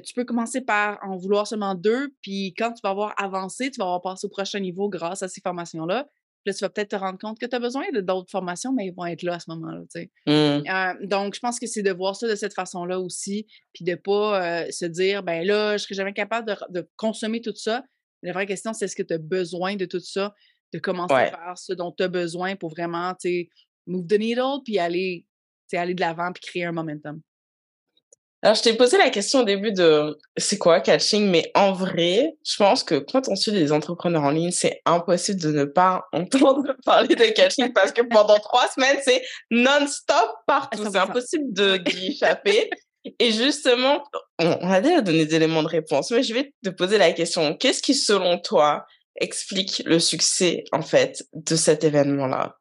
tu 0.03 0.13
peux 0.13 0.23
commencer 0.23 0.61
par 0.61 0.99
en 1.01 1.17
vouloir 1.17 1.47
seulement 1.47 1.73
deux, 1.73 2.13
puis 2.21 2.53
quand 2.57 2.71
tu 2.73 2.81
vas 2.83 2.89
avoir 2.89 3.13
avancé, 3.17 3.71
tu 3.71 3.79
vas 3.79 3.85
avoir 3.85 4.01
passé 4.01 4.27
au 4.27 4.29
prochain 4.29 4.59
niveau 4.59 4.87
grâce 4.87 5.23
à 5.23 5.27
ces 5.27 5.41
formations-là. 5.41 6.07
Là, 6.45 6.53
tu 6.53 6.59
vas 6.59 6.69
peut-être 6.69 6.91
te 6.91 6.95
rendre 6.95 7.19
compte 7.19 7.37
que 7.39 7.45
tu 7.45 7.55
as 7.55 7.59
besoin 7.59 7.85
d'autres 7.91 8.29
formations, 8.29 8.71
mais 8.71 8.87
ils 8.87 8.93
vont 8.93 9.05
être 9.05 9.23
là 9.23 9.35
à 9.35 9.39
ce 9.39 9.49
moment-là. 9.49 9.81
Mmh. 10.27 11.05
donc, 11.05 11.35
je 11.35 11.39
pense 11.39 11.59
que 11.59 11.67
c'est 11.67 11.81
de 11.81 11.91
voir 11.91 12.15
ça 12.15 12.27
de 12.27 12.35
cette 12.35 12.53
façon-là 12.53 12.99
aussi, 12.99 13.47
puis 13.73 13.83
de 13.83 13.91
ne 13.91 13.95
pas 13.95 14.71
se 14.71 14.85
dire, 14.85 15.23
ben 15.23 15.45
là, 15.45 15.71
je 15.71 15.73
ne 15.73 15.77
serai 15.79 15.95
jamais 15.95 16.13
capable 16.13 16.55
de, 16.69 16.87
consommer 16.95 17.41
tout 17.41 17.55
ça. 17.55 17.83
La 18.21 18.31
vraie 18.31 18.45
question, 18.45 18.73
c'est 18.73 18.85
est-ce 18.85 18.95
que 18.95 19.03
tu 19.03 19.13
as 19.13 19.17
besoin 19.17 19.75
de 19.75 19.85
tout 19.85 19.99
ça, 19.99 20.33
de 20.71 20.79
commencer 20.79 21.31
par 21.31 21.57
ce 21.57 21.73
dont 21.73 21.91
tu 21.91 22.03
as 22.03 22.07
besoin 22.07 22.55
pour 22.55 22.69
vraiment, 22.69 23.13
tu 23.15 23.29
sais, 23.29 23.49
move 23.87 24.05
the 24.07 24.19
needle, 24.19 24.61
puis 24.63 24.77
aller, 24.77 25.25
aller 25.77 25.93
de 25.93 26.01
l'avant, 26.01 26.31
puis 26.31 26.41
créer 26.41 26.65
un 26.65 26.71
momentum. 26.71 27.21
Alors, 28.41 28.55
je 28.55 28.61
t'ai 28.61 28.73
posé 28.73 28.97
la 28.97 29.09
question 29.09 29.41
au 29.41 29.43
début 29.43 29.73
de 29.73 30.17
c'est 30.37 30.57
quoi 30.57 30.79
catching, 30.79 31.29
mais 31.29 31.51
en 31.55 31.73
vrai, 31.73 32.37
je 32.45 32.55
pense 32.55 32.85
que 32.85 32.95
quand 32.95 33.27
on 33.27 33.35
suit 33.35 33.51
des 33.51 33.73
entrepreneurs 33.73 34.23
en 34.23 34.31
ligne, 34.31 34.51
c'est 34.51 34.81
impossible 34.85 35.41
de 35.41 35.51
ne 35.51 35.65
pas 35.65 36.07
entendre 36.13 36.73
parler 36.85 37.15
de 37.15 37.25
catching 37.33 37.73
parce 37.73 37.91
que 37.91 38.01
pendant 38.01 38.39
trois 38.39 38.67
semaines, 38.69 38.97
c'est 39.03 39.21
non-stop 39.51 40.29
partout. 40.47 40.87
C'est 40.89 40.97
impossible 40.97 41.51
d'y 41.83 42.11
échapper. 42.11 42.69
Et 43.19 43.31
justement, 43.31 44.03
on 44.37 44.71
a 44.71 44.79
déjà 44.79 45.01
donné 45.01 45.25
des 45.25 45.35
éléments 45.35 45.63
de 45.63 45.67
réponse, 45.67 46.11
mais 46.11 46.23
je 46.23 46.33
vais 46.33 46.53
te 46.63 46.69
poser 46.69 46.97
la 46.97 47.11
question. 47.11 47.55
Qu'est-ce 47.55 47.81
qui, 47.81 47.93
selon 47.93 48.39
toi, 48.39 48.85
explique 49.19 49.83
le 49.85 49.99
succès, 49.99 50.63
en 50.71 50.81
fait, 50.81 51.25
de 51.33 51.55
cet 51.57 51.83
événement-là? 51.83 52.57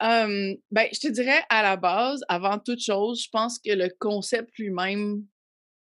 Ben, 0.00 0.88
je 0.92 1.00
te 1.00 1.08
dirais, 1.08 1.42
à 1.48 1.62
la 1.62 1.76
base, 1.76 2.22
avant 2.28 2.58
toute 2.58 2.80
chose, 2.80 3.22
je 3.24 3.28
pense 3.30 3.58
que 3.58 3.72
le 3.72 3.88
concept 3.98 4.58
lui-même 4.58 5.24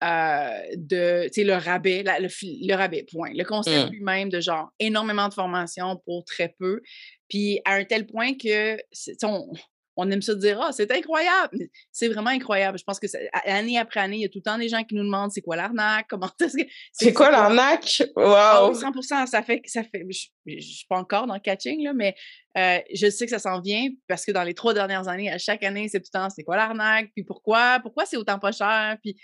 euh, 0.03 0.59
de, 0.75 1.27
tu 1.33 1.43
le 1.43 1.53
rabais, 1.53 2.03
le, 2.03 2.67
le, 2.67 2.75
rabais, 2.75 3.03
point. 3.11 3.31
Le 3.33 3.43
concept 3.43 3.89
mmh. 3.89 3.93
lui-même 3.93 4.29
de 4.29 4.39
genre 4.39 4.69
énormément 4.79 5.27
de 5.27 5.33
formation 5.33 5.99
pour 6.05 6.23
très 6.23 6.53
peu. 6.59 6.81
Puis 7.29 7.59
à 7.65 7.73
un 7.73 7.83
tel 7.83 8.05
point 8.05 8.33
que, 8.35 8.77
on, 9.23 9.51
on 9.97 10.09
aime 10.11 10.21
se 10.21 10.31
dire, 10.31 10.61
ah, 10.61 10.71
c'est 10.71 10.91
incroyable. 10.91 11.57
C'est 11.91 12.07
vraiment 12.07 12.29
incroyable. 12.29 12.77
Je 12.77 12.83
pense 12.83 12.99
que 12.99 13.07
année 13.45 13.79
après 13.79 13.99
année, 13.99 14.17
il 14.17 14.21
y 14.21 14.25
a 14.25 14.29
tout 14.29 14.37
le 14.37 14.43
temps 14.43 14.57
des 14.57 14.69
gens 14.69 14.83
qui 14.83 14.93
nous 14.93 15.03
demandent 15.03 15.31
c'est 15.31 15.41
quoi 15.41 15.55
l'arnaque, 15.55 16.05
comment 16.09 16.29
est-ce 16.39 16.55
que. 16.55 16.63
C'est 16.93 17.13
quoi 17.13 17.31
l'arnaque? 17.31 18.03
Wow! 18.15 18.75
100 18.75 19.25
ça 19.25 19.41
fait, 19.41 19.61
ça 19.65 19.83
fait, 19.83 20.05
je, 20.09 20.27
ne 20.45 20.59
suis 20.59 20.85
pas 20.87 20.97
encore 20.97 21.25
dans 21.25 21.33
le 21.33 21.39
catching, 21.39 21.83
là, 21.83 21.93
mais 21.93 22.15
euh, 22.57 22.79
je 22.93 23.09
sais 23.09 23.25
que 23.25 23.31
ça 23.31 23.39
s'en 23.39 23.59
vient 23.59 23.87
parce 24.07 24.23
que 24.23 24.31
dans 24.31 24.43
les 24.43 24.53
trois 24.53 24.73
dernières 24.73 25.07
années, 25.07 25.31
à 25.31 25.39
chaque 25.39 25.63
année, 25.63 25.87
c'est 25.89 25.99
tout 25.99 26.09
le 26.13 26.19
temps 26.19 26.29
c'est 26.29 26.43
quoi 26.43 26.57
l'arnaque, 26.57 27.09
puis 27.15 27.23
pourquoi, 27.23 27.79
pourquoi 27.81 28.05
c'est 28.05 28.17
autant 28.17 28.37
pas 28.37 28.51
cher, 28.51 28.97
puis 29.01 29.17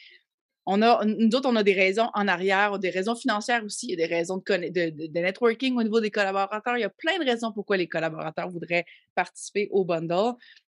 on 0.65 0.81
a, 0.81 1.03
nous 1.05 1.35
autres, 1.35 1.49
on 1.49 1.55
a 1.55 1.63
des 1.63 1.73
raisons 1.73 2.09
en 2.13 2.27
arrière, 2.27 2.79
des 2.79 2.89
raisons 2.89 3.15
financières 3.15 3.63
aussi, 3.65 3.87
il 3.87 3.99
y 3.99 4.03
a 4.03 4.07
des 4.07 4.13
raisons 4.13 4.37
de, 4.37 4.69
de, 4.69 5.07
de, 5.07 5.19
networking 5.19 5.75
au 5.77 5.83
niveau 5.83 5.99
des 5.99 6.11
collaborateurs. 6.11 6.77
Il 6.77 6.81
y 6.81 6.85
a 6.85 6.89
plein 6.89 7.19
de 7.19 7.25
raisons 7.25 7.51
pourquoi 7.51 7.75
les 7.75 7.87
collaborateurs 7.87 8.49
voudraient 8.49 8.85
participer 9.13 9.67
au 9.71 9.83
bundle. 9.83 10.33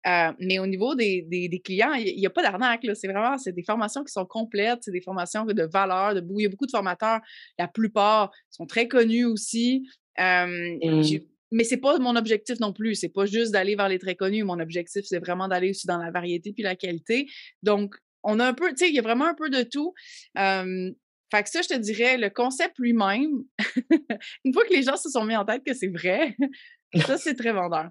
Euh, 0.08 0.32
mais 0.40 0.60
au 0.60 0.68
niveau 0.68 0.96
des, 0.96 1.22
des, 1.24 1.60
clients, 1.60 1.94
il 1.94 2.18
n'y 2.18 2.26
a 2.26 2.30
pas 2.30 2.42
d'arnaque. 2.42 2.86
C'est 2.94 3.08
vraiment 3.08 3.38
c'est 3.38 3.52
des 3.52 3.64
formations 3.64 4.04
qui 4.04 4.12
sont 4.12 4.26
complètes, 4.26 4.80
c'est 4.82 4.92
des 4.92 5.02
formations 5.02 5.46
de 5.46 5.64
valeur. 5.64 6.16
De, 6.16 6.26
il 6.38 6.44
y 6.44 6.46
a 6.46 6.50
beaucoup 6.50 6.66
de 6.66 6.72
formateurs. 6.72 7.20
La 7.58 7.68
plupart 7.68 8.32
sont 8.50 8.66
très 8.66 8.88
connus 8.88 9.26
aussi. 9.26 9.88
Euh, 10.20 10.78
mmh. 10.82 11.20
Mais 11.52 11.64
c'est 11.64 11.78
pas 11.78 11.98
mon 12.00 12.16
objectif 12.16 12.60
non 12.60 12.74
plus. 12.74 12.96
C'est 12.96 13.10
pas 13.10 13.26
juste 13.26 13.52
d'aller 13.52 13.76
vers 13.76 13.90
les 13.90 14.00
très 14.00 14.16
connus. 14.16 14.44
Mon 14.44 14.60
objectif, 14.60 15.06
c'est 15.06 15.20
vraiment 15.20 15.48
d'aller 15.48 15.72
aussi 15.72 15.88
dans 15.88 15.98
la 15.98 16.12
variété 16.12 16.54
puis 16.54 16.64
la 16.64 16.76
qualité. 16.76 17.28
Donc, 17.64 17.96
on 18.24 18.40
a 18.40 18.48
un 18.48 18.54
peu, 18.54 18.70
tu 18.70 18.78
sais, 18.78 18.90
il 18.90 18.96
y 18.96 19.00
a 19.00 19.02
vraiment 19.02 19.26
un 19.26 19.34
peu 19.34 19.50
de 19.50 19.64
tout. 19.64 19.94
Euh, 20.38 20.92
fait 21.32 21.44
que 21.44 21.50
ça, 21.50 21.62
je 21.62 21.68
te 21.68 21.78
dirais, 21.78 22.18
le 22.18 22.30
concept 22.30 22.80
lui-même, 22.80 23.44
une 24.46 24.54
fois 24.54 24.64
que 24.66 24.74
les 24.74 24.84
gens 24.84 24.98
se 24.98 25.10
sont 25.10 25.26
mis 25.26 25.36
en 25.36 25.46
tête 25.46 25.64
que 25.66 25.74
c'est 25.74 25.88
vrai, 25.88 26.36
ça, 27.06 27.18
c'est 27.18 27.36
très 27.36 27.52
vendeur. 27.52 27.90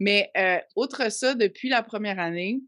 Mais 0.00 0.30
autre 0.74 1.04
outre 1.04 1.12
ça, 1.12 1.34
depuis 1.34 1.68
la 1.68 1.82
première 1.82 2.18
année, 2.18 2.60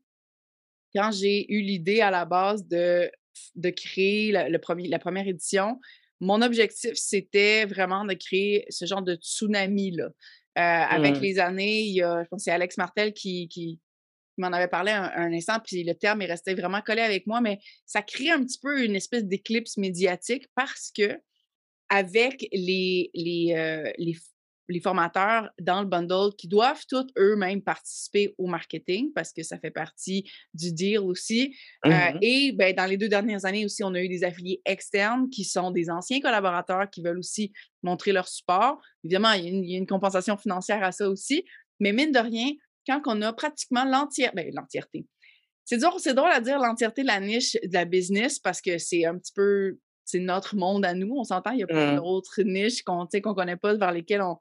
quand 0.95 1.11
j'ai 1.13 1.53
eu 1.53 1.61
l'idée 1.61 2.01
à 2.01 2.11
la 2.11 2.25
base 2.25 2.67
de, 2.67 3.11
de 3.55 3.71
créer 3.71 4.33
le 4.33 4.59
premier, 4.59 4.89
la 4.89 4.99
première 4.99 5.27
édition, 5.27 5.81
mon 6.21 6.41
objectif, 6.41 6.93
c'était 6.95 7.67
vraiment 7.67 8.05
de 8.05 8.15
créer 8.15 8.65
ce 8.71 8.87
genre 8.87 9.03
de 9.03 9.17
tsunami-là. 9.17 10.09
avec 10.55 11.17
mmh. 11.17 11.21
les 11.21 11.39
années, 11.39 11.81
il 11.83 11.95
y 11.95 12.03
a, 12.03 12.23
je 12.23 12.29
pense 12.29 12.41
que 12.41 12.45
c'est 12.45 12.53
Alex 12.53 12.79
Martel 12.79 13.13
qui, 13.13 13.49
qui 13.49 13.81
m'en 14.39 14.49
avait 14.49 14.69
parlé 14.69 14.93
un, 14.93 15.33
instant, 15.33 15.59
puis 15.65 15.85
le 15.85 15.95
terme 15.95 16.23
est 16.23 16.27
resté 16.27 16.55
vraiment 16.55 16.81
collé 16.81 17.03
avec 17.03 17.27
moi, 17.27 17.41
mais 17.41 17.59
ça 17.85 18.03
crée 18.03 18.31
un 18.31 18.43
petit 18.45 18.59
peu 18.59 18.85
une 18.85 18.97
espèce 18.97 19.25
d'éclipse 19.25 19.77
médiatique 19.77 20.47
parce 20.55 20.91
que 20.97 21.19
avec 21.89 22.49
les, 22.53 23.11
les, 23.15 23.95
les, 23.99 24.17
les 24.69 24.81
formateurs 24.81 25.51
dans 25.61 25.81
le 25.81 25.87
bundle 25.87 26.35
qui 26.37 26.49
doivent 26.49 26.85
tous 26.89 27.07
eux-mêmes 27.19 27.63
participer 27.63 28.35
au 28.39 28.47
marketing 28.47 29.13
parce 29.15 29.33
que 29.33 29.43
ça 29.43 29.59
fait 29.59 29.71
partie 29.71 30.31
du 30.55 30.73
deal 30.73 30.99
aussi. 30.99 31.57
Euh, 31.85 31.91
mmh 31.91 32.19
et 32.23 32.53
ben, 32.53 32.75
dans 32.75 32.87
les 32.87 32.97
deux 32.97 33.09
dernières 33.09 33.45
années 33.45 33.65
aussi, 33.65 33.85
on 33.85 33.95
a 33.95 34.01
eu 34.01 34.09
des 34.09 34.25
affiliés 34.25 34.61
externes 34.65 35.29
qui 35.31 35.45
sont 35.45 35.71
des 35.71 35.91
anciens 35.91 36.21
collaborateurs 36.21 36.89
qui 36.91 37.03
veulent 37.03 37.19
aussi 37.19 37.53
montrer 37.83 38.13
leur 38.13 38.29
support. 38.29 38.81
Évidemment, 39.05 39.33
il 39.33 39.65
y 39.65 39.75
a 39.75 39.79
une, 39.79 39.87
compensation 39.87 40.37
financière 40.37 40.83
à 40.83 40.93
ça 40.93 41.09
aussi. 41.09 41.45
Mais 41.79 41.93
mine 41.93 42.11
de 42.11 42.19
rien, 42.19 42.51
quand 42.87 43.01
on 43.07 43.23
a 43.23 43.33
pratiquement 43.33 43.85
l'entière, 43.85 44.33
ben, 44.35 44.51
l'entièreté, 44.55 45.07
c'est 45.67 45.79
drôle 46.15 46.31
à 46.31 46.41
dire 46.41 46.59
l'entièreté 46.59 47.03
de 47.03 47.09
la 47.09 47.21
niche 47.21 47.55
de 47.55 47.73
la 47.73 47.85
business 47.85 48.39
parce 48.39 48.61
que 48.61 48.79
c'est 48.79 49.05
un 49.05 49.19
petit 49.19 49.33
peu, 49.35 49.79
c'est 50.07 50.21
notre 50.21 50.57
monde 50.57 50.87
à 50.87 50.95
nous. 50.95 51.13
On 51.15 51.25
s'entend, 51.25 51.51
il 51.51 51.59
y 51.59 51.63
a 51.63 51.67
plein 51.67 51.93
Mmh. 51.93 51.97
d'autres 51.97 52.43
niches 52.43 52.83
qu'on, 52.83 53.07
qu'on 53.07 53.35
connaît 53.35 53.57
pas, 53.57 53.75
vers 53.75 53.93
lesquelles 53.93 54.23
on, 54.23 54.39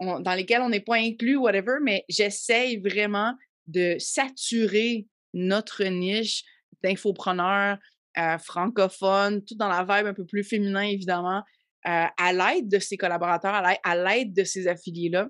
on- 0.00 0.18
dans 0.18 0.34
lesquelles 0.34 0.62
on 0.62 0.68
n'est 0.70 0.80
pas 0.80 0.96
inclus, 0.96 1.36
whatever, 1.36 1.76
mais 1.82 2.04
j'essaye 2.08 2.78
vraiment 2.78 3.34
de 3.68 3.96
saturer 4.00 5.06
notre 5.34 5.84
niche 5.84 6.42
d'infopreneurs 6.82 7.78
euh, 8.18 8.36
francophones, 8.38 9.42
tout 9.44 9.54
dans 9.54 9.68
la 9.68 9.82
vibe 9.84 10.06
un 10.08 10.14
peu 10.14 10.26
plus 10.26 10.44
féminin, 10.44 10.82
évidemment, 10.82 11.42
euh, 11.86 12.04
à 12.18 12.32
l'aide 12.32 12.68
de 12.68 12.78
ces 12.78 12.96
collaborateurs, 12.98 13.54
à 13.54 13.62
l'aide- 13.70 13.78
à 13.84 13.96
l'aide 13.96 14.34
de 14.34 14.44
ces 14.44 14.66
affiliés-là. 14.68 15.28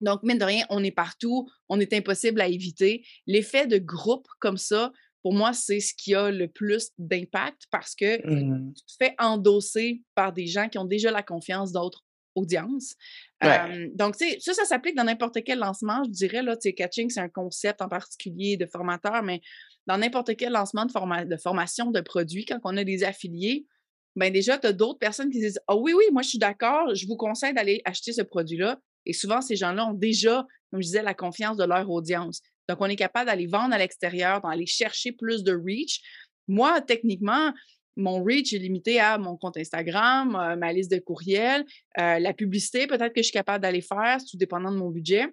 Donc, 0.00 0.22
mine 0.22 0.36
de 0.38 0.44
rien, 0.44 0.66
on 0.68 0.84
est 0.84 0.90
partout, 0.90 1.48
on 1.70 1.80
est 1.80 1.92
impossible 1.94 2.40
à 2.42 2.48
éviter. 2.48 3.06
L'effet 3.26 3.66
de 3.66 3.78
groupe 3.78 4.26
comme 4.38 4.58
ça, 4.58 4.92
pour 5.24 5.32
moi, 5.32 5.52
c'est 5.54 5.80
ce 5.80 5.92
qui 5.96 6.14
a 6.14 6.30
le 6.30 6.46
plus 6.48 6.90
d'impact 6.98 7.62
parce 7.72 7.94
que 7.96 8.24
Mmh. 8.24 8.74
tu 8.74 8.82
te 8.84 9.04
fais 9.04 9.14
endosser 9.18 10.02
par 10.14 10.32
des 10.32 10.46
gens 10.46 10.68
qui 10.68 10.78
ont 10.78 10.84
déjà 10.84 11.10
la 11.10 11.22
confiance 11.22 11.72
d'autres 11.72 12.04
audiences. 12.36 12.94
Ouais. 13.42 13.58
Euh, 13.86 13.88
donc, 13.94 14.16
tu 14.16 14.28
sais, 14.28 14.38
ça, 14.38 14.52
ça 14.54 14.64
s'applique 14.64 14.94
dans 14.96 15.04
n'importe 15.04 15.42
quel 15.42 15.58
lancement. 15.60 16.02
Je 16.04 16.10
dirais, 16.10 16.42
là, 16.42 16.56
tu 16.56 16.68
sais, 16.68 16.74
catching, 16.74 17.08
c'est 17.10 17.20
un 17.20 17.28
concept 17.28 17.80
en 17.80 17.88
particulier 17.88 18.56
de 18.56 18.66
formateur, 18.66 19.22
mais 19.22 19.40
dans 19.86 19.96
n'importe 19.98 20.36
quel 20.36 20.52
lancement 20.52 20.84
de, 20.84 20.92
forma- 20.92 21.24
de 21.24 21.36
formation 21.36 21.90
de 21.90 22.00
produits, 22.00 22.44
quand 22.44 22.58
on 22.64 22.76
a 22.76 22.84
des 22.84 23.02
affiliés, 23.04 23.66
ben 24.16 24.32
déjà, 24.32 24.58
tu 24.58 24.66
as 24.66 24.72
d'autres 24.72 24.98
personnes 24.98 25.30
qui 25.30 25.40
disent 25.40 25.58
Ah 25.68 25.76
oui, 25.76 25.92
oui, 25.96 26.04
moi, 26.12 26.22
je 26.22 26.28
suis 26.28 26.38
d'accord, 26.38 26.94
je 26.94 27.06
vous 27.06 27.16
conseille 27.16 27.54
d'aller 27.54 27.80
acheter 27.86 28.12
ce 28.12 28.22
produit-là. 28.22 28.78
Et 29.06 29.12
souvent, 29.12 29.40
ces 29.40 29.56
gens-là 29.56 29.86
ont 29.86 29.94
déjà, 29.94 30.46
comme 30.70 30.80
je 30.82 30.86
disais, 30.86 31.02
la 31.02 31.14
confiance 31.14 31.56
de 31.56 31.64
leur 31.64 31.90
audience. 31.90 32.40
Donc, 32.68 32.78
on 32.80 32.86
est 32.86 32.96
capable 32.96 33.26
d'aller 33.26 33.46
vendre 33.46 33.74
à 33.74 33.78
l'extérieur, 33.78 34.40
d'aller 34.40 34.66
chercher 34.66 35.12
plus 35.12 35.42
de 35.44 35.52
reach. 35.52 36.00
Moi, 36.48 36.80
techniquement, 36.80 37.52
mon 37.96 38.22
reach 38.22 38.52
est 38.52 38.58
limité 38.58 38.98
à 39.00 39.18
mon 39.18 39.36
compte 39.36 39.56
Instagram, 39.56 40.34
euh, 40.34 40.56
ma 40.56 40.72
liste 40.72 40.90
de 40.90 40.98
courriels, 40.98 41.64
euh, 41.98 42.18
la 42.18 42.32
publicité, 42.32 42.86
peut-être 42.86 43.12
que 43.12 43.20
je 43.20 43.24
suis 43.24 43.32
capable 43.32 43.62
d'aller 43.62 43.82
faire, 43.82 44.18
tout 44.18 44.36
dépendant 44.36 44.72
de 44.72 44.76
mon 44.76 44.90
budget. 44.90 45.26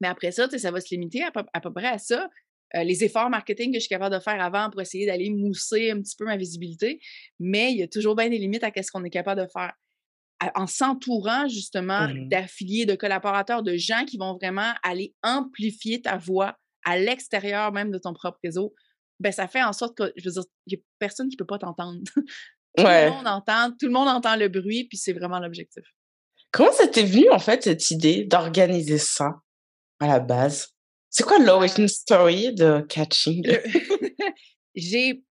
Mais 0.00 0.08
après 0.08 0.32
ça, 0.32 0.48
ça 0.48 0.70
va 0.70 0.80
se 0.80 0.90
limiter 0.90 1.22
à 1.22 1.30
peu, 1.30 1.42
à 1.52 1.60
peu 1.60 1.72
près 1.72 1.86
à 1.88 1.98
ça. 1.98 2.28
Euh, 2.76 2.84
les 2.84 3.02
efforts 3.02 3.30
marketing 3.30 3.70
que 3.72 3.76
je 3.76 3.80
suis 3.80 3.88
capable 3.88 4.14
de 4.14 4.20
faire 4.20 4.40
avant 4.42 4.70
pour 4.70 4.80
essayer 4.80 5.06
d'aller 5.06 5.30
mousser 5.30 5.90
un 5.90 6.00
petit 6.02 6.16
peu 6.16 6.24
ma 6.24 6.36
visibilité. 6.36 7.00
Mais 7.40 7.72
il 7.72 7.78
y 7.78 7.82
a 7.82 7.88
toujours 7.88 8.14
bien 8.14 8.28
des 8.28 8.38
limites 8.38 8.64
à 8.64 8.70
ce 8.82 8.90
qu'on 8.90 9.04
est 9.04 9.10
capable 9.10 9.40
de 9.40 9.46
faire. 9.52 9.72
En 10.54 10.66
s'entourant 10.66 11.48
justement 11.48 12.08
Mmh. 12.08 12.28
d'affiliés, 12.28 12.86
de 12.86 12.94
collaborateurs, 12.94 13.62
de 13.62 13.76
gens 13.76 14.04
qui 14.04 14.18
vont 14.18 14.34
vraiment 14.34 14.72
aller 14.84 15.14
amplifier 15.22 16.00
ta 16.00 16.16
voix 16.16 16.56
à 16.84 16.96
l'extérieur 16.98 17.72
même 17.72 17.90
de 17.90 17.98
ton 17.98 18.14
propre 18.14 18.38
réseau, 18.44 18.72
ben 19.20 19.32
ça 19.32 19.48
fait 19.48 19.62
en 19.64 19.72
sorte 19.72 19.96
que, 19.96 20.12
je 20.16 20.24
veux 20.28 20.32
dire, 20.32 20.44
il 20.66 20.76
n'y 20.76 20.80
a 20.80 20.84
personne 21.00 21.28
qui 21.28 21.34
ne 21.34 21.38
peut 21.38 21.46
pas 21.46 21.58
t'entendre. 21.58 22.00
tout 22.76 22.84
Ouais. 22.84 23.06
le 23.06 23.10
monde 23.10 23.26
entend, 23.26 23.70
tout 23.72 23.86
le 23.86 23.92
monde 23.92 24.06
entend 24.08 24.36
le 24.36 24.48
bruit, 24.48 24.84
puis 24.84 24.96
c'est 24.96 25.12
vraiment 25.12 25.40
l'objectif. 25.40 25.82
Comment 26.52 26.70
ça 26.72 26.86
t'est 26.86 27.02
venu, 27.02 27.28
en 27.30 27.40
fait, 27.40 27.64
cette 27.64 27.90
idée 27.90 28.24
d'organiser 28.24 28.98
ça 28.98 29.40
à 29.98 30.06
la 30.06 30.20
base? 30.20 30.68
C'est 31.10 31.24
quoi 31.24 31.38
l'origin 31.40 31.88
story 31.88 32.54
de 32.54 32.80
Catching? 32.88 33.44
J'ai 34.76 35.24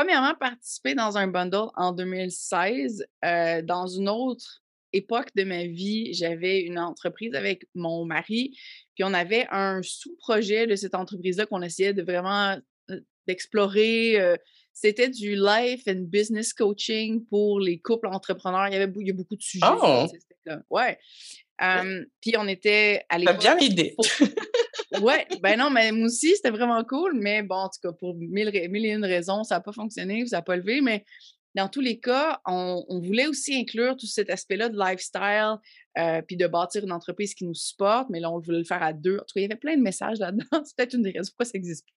premièrement 0.00 0.34
participé 0.34 0.94
dans 0.94 1.18
un 1.18 1.26
bundle 1.26 1.68
en 1.76 1.92
2016. 1.92 3.04
Euh, 3.22 3.60
dans 3.60 3.86
une 3.86 4.08
autre 4.08 4.62
époque 4.94 5.28
de 5.36 5.44
ma 5.44 5.64
vie, 5.64 6.14
j'avais 6.14 6.60
une 6.62 6.78
entreprise 6.78 7.34
avec 7.34 7.66
mon 7.74 8.06
mari, 8.06 8.56
puis 8.94 9.04
on 9.04 9.12
avait 9.12 9.46
un 9.50 9.82
sous-projet 9.82 10.66
de 10.66 10.74
cette 10.74 10.94
entreprise-là 10.94 11.44
qu'on 11.44 11.60
essayait 11.60 11.92
de 11.92 12.02
vraiment 12.02 12.56
euh, 12.90 13.00
d'explorer. 13.28 14.18
euh, 14.18 14.36
c'était 14.72 15.10
du 15.10 15.34
life 15.36 15.82
and 15.86 16.04
business 16.08 16.54
coaching 16.54 17.22
pour 17.26 17.60
les 17.60 17.78
couples 17.78 18.06
entrepreneurs. 18.06 18.68
Il 18.68 18.72
y 18.72 18.76
avait 18.76 18.86
bou- 18.86 19.02
il 19.02 19.08
y 19.08 19.10
a 19.10 19.14
beaucoup 19.14 19.36
de 19.36 19.42
sujets. 19.42 19.66
Oh! 19.68 20.06
Ouais. 20.70 20.98
Puis 22.22 22.32
on 22.38 22.48
était 22.48 23.04
à 23.10 23.18
l'époque. 23.18 23.40
bien 23.40 23.54
l'idée. 23.58 23.94
Ouais, 25.00 25.26
ben 25.42 25.58
non, 25.58 25.70
mais 25.70 25.92
moi 25.92 26.06
aussi, 26.06 26.34
c'était 26.36 26.50
vraiment 26.50 26.82
cool, 26.84 27.14
mais 27.14 27.42
bon, 27.42 27.56
en 27.56 27.68
tout 27.68 27.80
cas, 27.82 27.92
pour 27.92 28.14
mille, 28.14 28.50
mille 28.70 28.86
et 28.86 28.92
une 28.92 29.04
raisons, 29.04 29.44
ça 29.44 29.56
n'a 29.56 29.60
pas 29.60 29.72
fonctionné, 29.72 30.26
ça 30.26 30.36
n'a 30.36 30.42
pas 30.42 30.56
levé, 30.56 30.80
mais 30.80 31.04
dans 31.54 31.68
tous 31.68 31.80
les 31.80 31.98
cas, 31.98 32.40
on, 32.46 32.84
on 32.88 33.00
voulait 33.00 33.26
aussi 33.26 33.56
inclure 33.56 33.96
tout 33.96 34.06
cet 34.06 34.30
aspect-là 34.30 34.68
de 34.68 34.78
lifestyle, 34.78 35.56
euh, 35.98 36.22
puis 36.22 36.36
de 36.36 36.46
bâtir 36.46 36.84
une 36.84 36.92
entreprise 36.92 37.34
qui 37.34 37.44
nous 37.44 37.54
supporte, 37.54 38.08
mais 38.10 38.20
là, 38.20 38.30
on 38.30 38.38
voulait 38.38 38.58
le 38.58 38.64
faire 38.64 38.82
à 38.82 38.92
deux. 38.92 39.16
En 39.16 39.20
tout 39.20 39.34
cas, 39.34 39.40
il 39.40 39.42
y 39.42 39.46
avait 39.46 39.56
plein 39.56 39.76
de 39.76 39.82
messages 39.82 40.18
là-dedans. 40.18 40.44
C'est 40.64 40.76
peut-être 40.76 40.94
une 40.94 41.02
des 41.02 41.10
raisons 41.10 41.30
pourquoi 41.30 41.46
ça 41.46 41.52
existe 41.54 41.86
pas. 41.86 41.94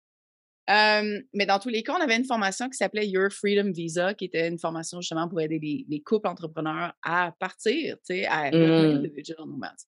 Euh, 0.66 1.20
mais 1.34 1.44
dans 1.44 1.58
tous 1.58 1.68
les 1.68 1.82
cas, 1.82 1.92
on 1.92 2.00
avait 2.00 2.16
une 2.16 2.24
formation 2.24 2.70
qui 2.70 2.76
s'appelait 2.76 3.06
Your 3.06 3.30
Freedom 3.30 3.70
Visa, 3.70 4.14
qui 4.14 4.24
était 4.24 4.48
une 4.48 4.58
formation 4.58 5.00
justement 5.00 5.28
pour 5.28 5.40
aider 5.40 5.58
les, 5.58 5.84
les 5.88 6.00
couples 6.00 6.26
entrepreneurs 6.26 6.94
à 7.02 7.34
partir, 7.38 7.96
tu 7.98 8.14
sais, 8.14 8.26
à 8.26 8.50
devenir 8.50 8.98
Mmh. 8.98 9.02
des 9.02 9.10
digital 9.10 9.46
nomads. 9.46 9.86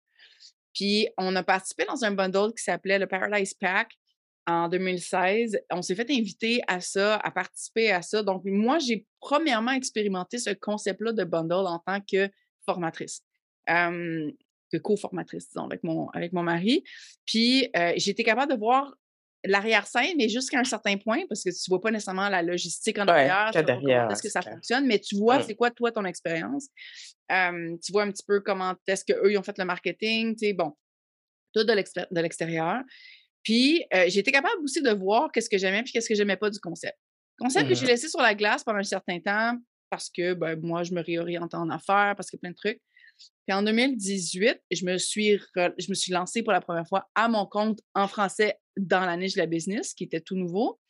Puis, 0.76 1.08
on 1.16 1.34
a 1.36 1.42
participé 1.42 1.86
dans 1.86 2.04
un 2.04 2.10
bundle 2.10 2.52
qui 2.54 2.62
s'appelait 2.62 2.98
le 2.98 3.06
Paradise 3.06 3.54
Pack 3.54 3.92
en 4.46 4.68
2016. 4.68 5.58
On 5.70 5.80
s'est 5.80 5.94
fait 5.94 6.10
inviter 6.10 6.60
à 6.68 6.80
ça, 6.80 7.16
à 7.16 7.30
participer 7.30 7.90
à 7.90 8.02
ça. 8.02 8.22
Donc, 8.22 8.42
moi, 8.44 8.78
j'ai 8.78 9.06
premièrement 9.18 9.72
expérimenté 9.72 10.36
ce 10.38 10.50
concept-là 10.50 11.12
de 11.12 11.24
bundle 11.24 11.66
en 11.66 11.78
tant 11.78 12.02
que 12.02 12.28
formatrice, 12.66 13.22
que 13.66 14.76
co-formatrice, 14.82 15.48
disons, 15.48 15.66
avec 15.66 15.82
mon, 15.82 16.42
mari. 16.42 16.84
Puis, 17.24 17.70
euh, 17.74 17.94
été 17.96 18.22
capable 18.22 18.52
de 18.52 18.58
voir 18.58 18.94
l'arrière-scène, 19.46 20.16
mais 20.18 20.28
jusqu'à 20.28 20.58
un 20.60 20.64
certain 20.64 20.96
point, 20.98 21.20
parce 21.28 21.42
que 21.44 21.50
tu 21.50 21.70
vois 21.70 21.80
pas 21.80 21.90
nécessairement 21.90 22.28
la 22.28 22.42
logistique 22.42 22.98
en 22.98 23.06
Ouais, 23.06 23.28
arrière, 23.28 23.50
derrière, 23.64 24.10
est-ce 24.10 24.22
que 24.22 24.28
ça 24.30 24.40
clair. 24.40 24.54
fonctionne, 24.54 24.86
mais 24.86 24.98
tu 24.98 25.16
vois 25.16 25.38
Mmh. 25.38 25.42
c'est 25.46 25.54
quoi, 25.54 25.70
toi, 25.70 25.92
ton 25.92 26.04
expérience. 26.04 26.68
Euh, 27.32 27.76
tu 27.84 27.92
vois 27.92 28.04
un 28.04 28.10
petit 28.12 28.24
peu 28.26 28.40
comment 28.40 28.74
est-ce 28.86 29.04
qu'eux, 29.04 29.30
ils 29.32 29.38
ont 29.38 29.42
fait 29.42 29.58
le 29.58 29.64
marketing, 29.64 30.36
tu 30.36 30.46
sais, 30.46 30.52
bon, 30.52 30.72
tout 31.54 31.64
de 31.64 31.72
l'extérieur. 32.20 32.82
Puis, 33.42 33.84
euh, 33.94 34.04
j'ai 34.08 34.20
été 34.20 34.32
capable 34.32 34.62
aussi 34.62 34.82
de 34.82 34.90
voir 34.90 35.30
qu'est-ce 35.32 35.48
que 35.50 35.58
j'aimais 35.58 35.82
puis 35.82 35.92
qu'est-ce 35.92 36.08
que 36.08 36.14
j'aimais 36.14 36.36
pas 36.36 36.50
du 36.50 36.58
concept. 36.60 36.96
Concept 37.38 37.68
que 37.68 37.74
j'ai 37.74 37.84
Mmh. 37.84 37.88
laissé 37.88 38.08
sur 38.08 38.20
la 38.20 38.34
glace 38.34 38.64
pendant 38.64 38.78
un 38.78 38.82
certain 38.82 39.20
temps 39.20 39.56
parce 39.90 40.10
que 40.10 40.34
ben, 40.34 40.58
moi, 40.60 40.82
je 40.82 40.92
me 40.92 41.00
réorientais 41.02 41.56
en 41.56 41.70
affaires, 41.70 42.14
parce 42.16 42.30
que 42.30 42.36
plein 42.36 42.50
de 42.50 42.56
trucs. 42.56 42.80
Puis 43.46 43.56
en 43.56 43.62
2018, 43.62 44.60
je 44.70 44.84
me 44.84 44.98
suis, 44.98 45.38
je 45.56 45.88
me 45.88 45.94
suis 45.94 46.12
lancée 46.12 46.42
pour 46.42 46.52
la 46.52 46.60
première 46.60 46.86
fois 46.86 47.08
à 47.14 47.28
mon 47.28 47.46
compte 47.46 47.80
en 47.94 48.08
français 48.08 48.58
dans 48.76 49.00
la 49.00 49.16
niche 49.16 49.34
de 49.34 49.38
la 49.38 49.46
business, 49.46 49.94
qui 49.94 50.04
était 50.04 50.20
tout 50.20 50.36
nouveau. 50.36 50.80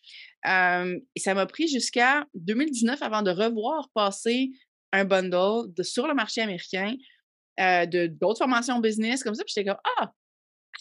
Et 0.45 1.21
ça 1.21 1.35
m'a 1.35 1.47
pris 1.47 1.69
jusqu'à 1.69 2.27
2019 2.35 3.03
avant 3.03 3.23
de 3.23 3.31
revoir 3.31 3.91
passer 3.95 4.51
un 4.93 5.05
bundle 5.05 5.71
sur 5.85 6.07
le 6.07 6.15
marché 6.15 6.41
américain 6.41 6.95
euh, 7.59 7.87
d'autres 7.87 8.39
formations 8.39 8.81
business 8.81 9.23
comme 9.23 9.35
ça. 9.35 9.45
Puis 9.45 9.55
j'étais 9.57 9.69
comme 9.69 9.81
Ah, 9.99 10.13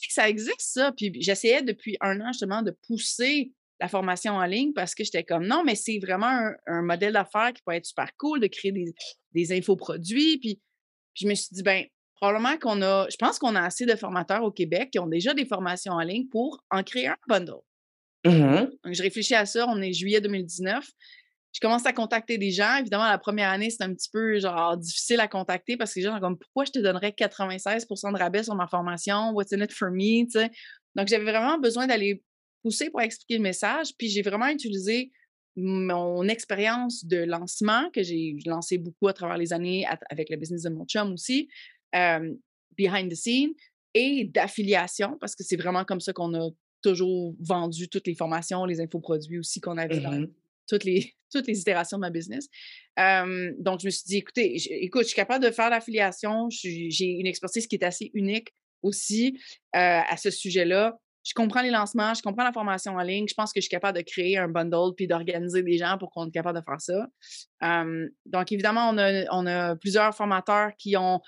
ça 0.10 0.30
existe 0.30 0.60
ça. 0.60 0.92
Puis 0.92 1.12
j'essayais 1.22 1.62
depuis 1.62 1.98
un 2.02 2.20
an 2.22 2.32
justement 2.32 2.62
de 2.62 2.72
pousser 2.88 3.54
la 3.80 3.88
formation 3.88 4.34
en 4.34 4.46
ligne 4.46 4.74
parce 4.74 4.96
que 4.96 5.04
j'étais 5.04 5.24
comme 5.24 5.46
non, 5.46 5.64
mais 5.66 5.76
c'est 5.76 6.00
vraiment 6.00 6.28
un, 6.28 6.54
un 6.68 6.82
modèle 6.82 7.14
d'affaires 7.14 7.54
qui 7.54 7.62
peut 7.66 7.74
être 7.74 7.86
super 7.86 8.10
cool 8.18 8.40
de 8.40 8.48
créer 8.48 8.72
des, 8.72 8.94
des 9.34 9.52
infoproduits. 9.54 10.38
Puis, 10.40 10.62
puis 11.16 11.24
je 11.24 11.30
me 11.30 11.34
suis 11.34 11.48
dit, 11.52 11.64
ben, 11.64 11.86
probablement 12.16 12.58
qu'on 12.58 12.82
a, 12.82 13.08
je 13.10 13.18
pense 13.18 13.40
qu'on 13.40 13.56
a 13.56 13.62
assez 13.62 13.86
de 13.86 13.96
formateurs 13.96 14.44
au 14.44 14.52
Québec 14.52 14.90
qui 14.92 15.00
ont 15.00 15.08
déjà 15.08 15.34
des 15.34 15.46
formations 15.46 15.94
en 15.94 16.02
ligne 16.02 16.28
pour 16.28 16.64
en 16.70 16.84
créer 16.84 17.08
un 17.08 17.18
bundle. 17.28 17.62
Mmh 18.26 18.68
Donc, 18.84 18.94
je 18.94 19.04
réfléchis 19.04 19.36
à 19.36 19.46
ça. 19.46 19.66
On 19.68 19.82
est 19.82 19.94
juillet 19.94 20.22
2019. 20.22 20.86
Je 21.54 21.60
commence 21.62 21.86
à 21.86 21.94
contacter 21.94 22.38
des 22.38 22.52
gens. 22.52 22.78
Évidemment, 22.78 23.06
la 23.06 23.18
première 23.18 23.50
année, 23.50 23.70
c'est 23.70 23.84
un 23.84 23.94
petit 23.94 24.10
peu 24.12 24.40
genre 24.40 24.76
difficile 24.76 25.20
à 25.20 25.28
contacter 25.28 25.78
parce 25.78 25.94
que 25.94 26.00
les 26.00 26.06
gens 26.06 26.16
sont 26.16 26.20
comme 26.20 26.38
pourquoi 26.38 26.66
je 26.66 26.72
te 26.72 26.80
donnerais 26.80 27.12
96% 27.12 28.14
de 28.14 28.18
rabais 28.18 28.44
sur 28.44 28.56
ma 28.56 28.68
formation? 28.68 29.32
What's 29.32 29.54
in 29.54 29.62
it 29.62 29.72
for 29.72 29.90
me? 29.92 30.26
Donc, 30.96 31.08
j'avais 31.08 31.24
vraiment 31.24 31.58
besoin 31.58 31.88
d'aller 31.88 32.24
pousser 32.62 32.90
pour 32.90 33.02
expliquer 33.02 33.38
le 33.38 33.44
message. 33.44 33.90
Puis 33.98 34.10
j'ai 34.10 34.22
vraiment 34.22 34.48
utilisé 34.48 35.12
mon 35.56 36.28
expérience 36.28 37.06
de 37.06 37.18
lancement 37.24 37.90
que 37.92 38.04
j'ai 38.04 38.36
lancé 38.46 38.78
beaucoup 38.78 39.08
à 39.08 39.14
travers 39.14 39.38
les 39.38 39.54
années 39.54 39.86
à- 39.86 40.00
avec 40.10 40.30
le 40.30 40.38
business 40.38 40.64
de 40.64 40.70
mon 40.70 40.86
chum 40.86 41.14
aussi, 41.14 41.48
euh, 41.96 42.34
behind 42.78 43.12
the 43.12 43.16
scene, 43.16 43.52
et 43.94 44.26
d'affiliation 44.26 45.18
parce 45.20 45.36
que 45.36 45.44
c'est 45.44 45.56
vraiment 45.56 45.86
comme 45.86 46.02
ça 46.02 46.12
qu'on 46.14 46.34
a 46.34 46.50
toujours 46.82 47.34
vendu 47.40 47.88
toutes 47.90 48.06
les 48.08 48.16
formations, 48.16 48.66
les 48.66 48.82
infoproduits 48.82 49.40
aussi 49.40 49.60
qu'on 49.62 49.78
avait 49.78 50.00
dans 50.00 50.12
Mmh 50.12 50.28
toutes 50.68 50.84
les, 50.84 51.14
toutes 51.32 51.46
les 51.46 51.60
itérations 51.62 51.98
de 51.98 52.02
ma 52.02 52.10
business. 52.10 52.48
Euh, 53.00 53.52
donc, 53.60 53.82
je 53.82 53.86
me 53.86 53.92
suis 53.92 54.04
dit, 54.08 54.18
écoutez, 54.18 54.58
j- 54.58 54.70
écoute, 54.72 55.04
je 55.04 55.08
suis 55.10 55.16
capable 55.16 55.46
de 55.46 55.52
faire 55.52 55.70
l'affiliation. 55.70 56.50
je 56.50 56.68
J'ai 56.90 57.06
une 57.06 57.28
expertise 57.28 57.68
qui 57.68 57.76
est 57.76 57.84
assez 57.84 58.10
unique 58.16 58.50
aussi 58.82 59.38
euh, 59.76 60.02
à 60.10 60.18
ce 60.18 60.32
sujet-là. 60.32 61.00
Je 61.26 61.34
comprends 61.34 61.62
les 61.62 61.72
lancements, 61.72 62.14
je 62.14 62.22
comprends 62.22 62.44
la 62.44 62.54
formation 62.54 62.96
en 62.96 63.02
ligne. 63.02 63.26
Je 63.28 63.34
pense 63.34 63.52
que 63.52 63.60
je 63.60 63.64
suis 63.64 63.70
capable 63.70 63.98
de 63.98 64.04
créer 64.04 64.38
un 64.38 64.48
bundle 64.48 64.94
puis 64.96 65.08
d'organiser 65.08 65.64
des 65.64 65.78
gens 65.78 65.98
pour 65.98 66.12
qu'on 66.12 66.24
soit 66.24 66.32
capable 66.32 66.60
de 66.60 66.64
faire 66.64 66.80
ça. 66.80 67.08
Donc, 68.26 68.52
évidemment, 68.52 68.90
on 68.90 68.98
a, 68.98 69.24
on 69.32 69.46
a 69.48 69.76
plusieurs 69.76 70.16
formateurs 70.16 70.72
qui 70.78 70.96
ont 70.96 71.20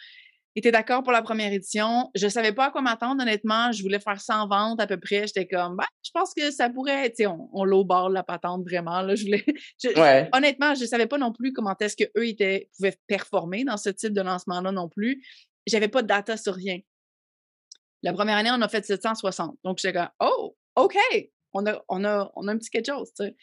était 0.57 0.71
d'accord 0.71 1.03
pour 1.03 1.11
la 1.11 1.21
première 1.21 1.53
édition. 1.53 2.09
Je 2.15 2.27
savais 2.27 2.51
pas 2.51 2.65
à 2.65 2.71
quoi 2.71 2.81
m'attendre, 2.81 3.21
honnêtement. 3.21 3.71
Je 3.71 3.83
voulais 3.83 3.99
faire 3.99 4.19
100 4.19 4.47
ventes 4.47 4.81
à 4.81 4.87
peu 4.87 4.97
près. 4.97 5.27
J'étais 5.27 5.47
comme, 5.47 5.75
bah, 5.75 5.85
je 6.03 6.09
pense 6.11 6.33
que 6.33 6.49
ça 6.49 6.69
pourrait, 6.69 7.09
tu 7.09 7.17
sais, 7.17 7.27
on, 7.27 7.47
on 7.53 7.63
la 8.09 8.23
patente 8.23 8.63
vraiment. 8.67 9.01
Là. 9.01 9.13
Je 9.13 9.25
voulais, 9.25 9.45
Honnêtement, 10.33 10.73
je 10.73 10.85
savais 10.85 11.05
pas 11.05 11.19
non 11.19 11.31
plus 11.31 11.53
comment 11.53 11.75
est-ce 11.79 11.95
qu'eux 11.95 12.67
pouvaient 12.75 12.97
performer 13.07 13.65
dans 13.65 13.77
ce 13.77 13.89
type 13.89 14.13
de 14.13 14.21
lancement-là 14.21 14.71
non 14.71 14.89
plus. 14.89 15.23
J'avais 15.67 15.89
pas 15.89 16.01
de 16.01 16.07
data 16.07 16.37
sur 16.37 16.55
rien. 16.55 16.79
La 18.03 18.13
première 18.13 18.37
année, 18.37 18.51
on 18.51 18.61
a 18.61 18.67
fait 18.67 18.85
760. 18.85 19.57
Donc, 19.63 19.79
j'étais 19.79 19.97
comme, 19.97 20.09
oh, 20.19 20.55
OK, 20.75 20.95
on 21.53 21.65
a, 21.65 21.83
on 21.89 22.03
a, 22.05 22.31
on 22.35 22.47
a 22.47 22.51
un 22.51 22.57
petit 22.57 22.69
quelque 22.69 22.91
chose, 22.91 23.11
tu 23.17 23.25
sais. 23.25 23.35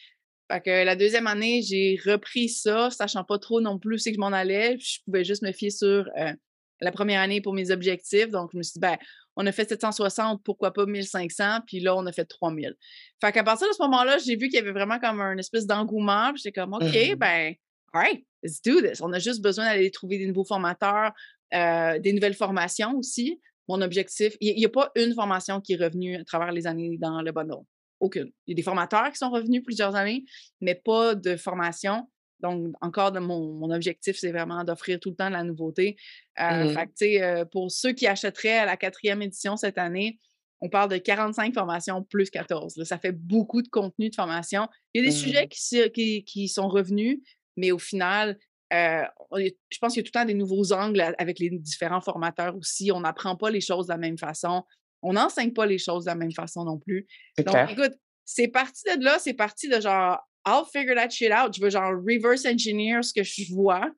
Fait 0.51 0.61
que 0.61 0.85
la 0.85 0.95
deuxième 0.95 1.25
année, 1.25 1.63
j'ai 1.63 1.99
repris 2.05 2.49
ça, 2.49 2.91
sachant 2.91 3.23
pas 3.23 3.39
trop 3.39 3.61
non 3.61 3.79
plus 3.79 3.97
c'est 3.97 4.11
que 4.11 4.15
je 4.15 4.19
m'en 4.19 4.27
allais. 4.27 4.77
Je 4.79 4.99
pouvais 5.03 5.23
juste 5.23 5.41
me 5.41 5.51
fier 5.51 5.71
sur 5.71 6.07
euh, 6.17 6.33
la 6.81 6.91
première 6.91 7.21
année 7.21 7.41
pour 7.41 7.53
mes 7.53 7.71
objectifs. 7.71 8.29
Donc, 8.29 8.51
je 8.53 8.57
me 8.57 8.63
suis 8.63 8.73
dit, 8.73 8.79
ben, 8.79 8.97
on 9.35 9.45
a 9.47 9.51
fait 9.51 9.67
760, 9.67 10.43
pourquoi 10.43 10.71
pas 10.71 10.85
1500? 10.85 11.61
Puis 11.65 11.79
là, 11.79 11.95
on 11.95 12.05
a 12.05 12.11
fait 12.11 12.25
3000. 12.25 12.75
Fait 13.21 13.31
qu'à 13.31 13.43
partir 13.43 13.67
de 13.67 13.73
ce 13.73 13.81
moment-là, 13.83 14.17
j'ai 14.19 14.35
vu 14.35 14.47
qu'il 14.47 14.55
y 14.55 14.61
avait 14.61 14.71
vraiment 14.71 14.99
comme 14.99 15.19
un 15.19 15.37
espèce 15.37 15.65
d'engouement. 15.65 16.31
J'étais 16.35 16.51
comme, 16.51 16.73
OK, 16.73 16.83
mmh 16.83 17.15
ben, 17.15 17.55
all 17.91 18.01
right, 18.01 18.25
let's 18.43 18.61
do 18.61 18.81
this. 18.81 19.01
On 19.01 19.11
a 19.13 19.19
juste 19.19 19.41
besoin 19.41 19.65
d'aller 19.65 19.89
trouver 19.89 20.19
des 20.19 20.27
nouveaux 20.27 20.45
formateurs, 20.45 21.11
euh, 21.53 21.97
des 21.99 22.13
nouvelles 22.13 22.35
formations 22.35 22.95
aussi. 22.97 23.41
Mon 23.67 23.81
objectif, 23.81 24.35
il 24.41 24.55
n'y 24.55 24.65
a 24.65 24.69
pas 24.69 24.91
une 24.95 25.13
formation 25.13 25.61
qui 25.61 25.73
est 25.73 25.83
revenue 25.83 26.17
à 26.17 26.23
travers 26.23 26.51
les 26.51 26.67
années 26.67 26.97
dans 26.99 27.21
le 27.21 27.31
bundle. 27.31 27.63
Aucune. 27.99 28.31
Il 28.45 28.51
y 28.51 28.53
a 28.53 28.55
des 28.55 28.61
formateurs 28.61 29.09
qui 29.11 29.17
sont 29.17 29.31
revenus 29.31 29.63
plusieurs 29.63 29.95
années, 29.95 30.25
mais 30.61 30.75
pas 30.75 31.15
de 31.15 31.35
formation. 31.35 32.07
Donc, 32.41 32.75
encore, 32.81 33.11
de 33.11 33.19
mon, 33.19 33.71
objectif, 33.71 34.17
c'est 34.19 34.31
vraiment 34.31 34.63
d'offrir 34.63 34.99
tout 34.99 35.09
le 35.09 35.15
temps 35.15 35.29
de 35.29 35.33
la 35.33 35.43
nouveauté. 35.43 35.95
Euh, 36.39 36.65
mmh 36.65 36.87
fait 36.97 37.23
euh, 37.23 37.45
pour 37.45 37.71
ceux 37.71 37.93
qui 37.93 38.07
achèteraient 38.07 38.57
à 38.57 38.65
la 38.65 38.77
quatrième 38.77 39.21
édition 39.21 39.55
cette 39.55 39.77
année, 39.77 40.19
on 40.61 40.69
parle 40.69 40.89
de 40.89 40.97
45 40.97 41.53
formations 41.53 42.03
plus 42.03 42.29
14. 42.29 42.83
ça 42.83 42.97
fait 42.97 43.11
beaucoup 43.11 43.61
de 43.61 43.67
contenu 43.67 44.09
de 44.09 44.15
formation. 44.15 44.67
Il 44.93 45.01
y 45.01 45.05
a 45.05 45.09
des 45.09 45.15
sujets 45.15 45.45
mmh. 45.45 45.89
qui, 45.91 46.23
qui, 46.23 46.47
sont 46.47 46.67
revenus, 46.67 47.19
mais 47.57 47.71
au 47.71 47.79
final, 47.79 48.37
euh, 48.75 49.39
je 49.69 49.77
pense 49.79 49.93
qu'il 49.93 50.01
y 50.01 50.05
a 50.05 50.09
tout 50.09 50.11
le 50.13 50.19
temps 50.19 50.25
des 50.25 50.33
nouveaux 50.33 50.71
angles 50.73 51.01
avec 51.17 51.39
les 51.39 51.49
différents 51.49 52.01
formateurs 52.01 52.55
aussi. 52.55 52.91
On 52.91 53.01
n'apprend 53.01 53.35
pas 53.35 53.49
les 53.49 53.61
choses 53.61 53.87
de 53.87 53.91
la 53.91 53.97
même 53.97 54.17
façon. 54.17 54.63
On 55.01 55.13
n'enseigne 55.13 55.53
pas 55.53 55.65
les 55.65 55.77
choses 55.77 56.05
de 56.05 56.09
la 56.09 56.15
même 56.15 56.31
façon 56.31 56.63
non 56.63 56.79
plus. 56.79 57.07
Donc, 57.37 57.71
écoute, 57.71 57.93
c'est 58.23 58.47
parti 58.47 58.83
de 58.97 59.03
là, 59.03 59.19
c'est 59.19 59.33
parti 59.33 59.69
de 59.69 59.79
genre, 59.79 60.19
I'll 60.47 60.63
figure 60.71 60.95
that 60.95 61.09
shit 61.09 61.31
out. 61.31 61.55
Je 61.55 61.61
veux 61.61 61.69
genre 61.69 61.91
reverse 61.91 62.45
engineer 62.45 63.03
ce 63.03 63.13
que 63.13 63.23
je 63.23 63.53
vois 63.53 63.89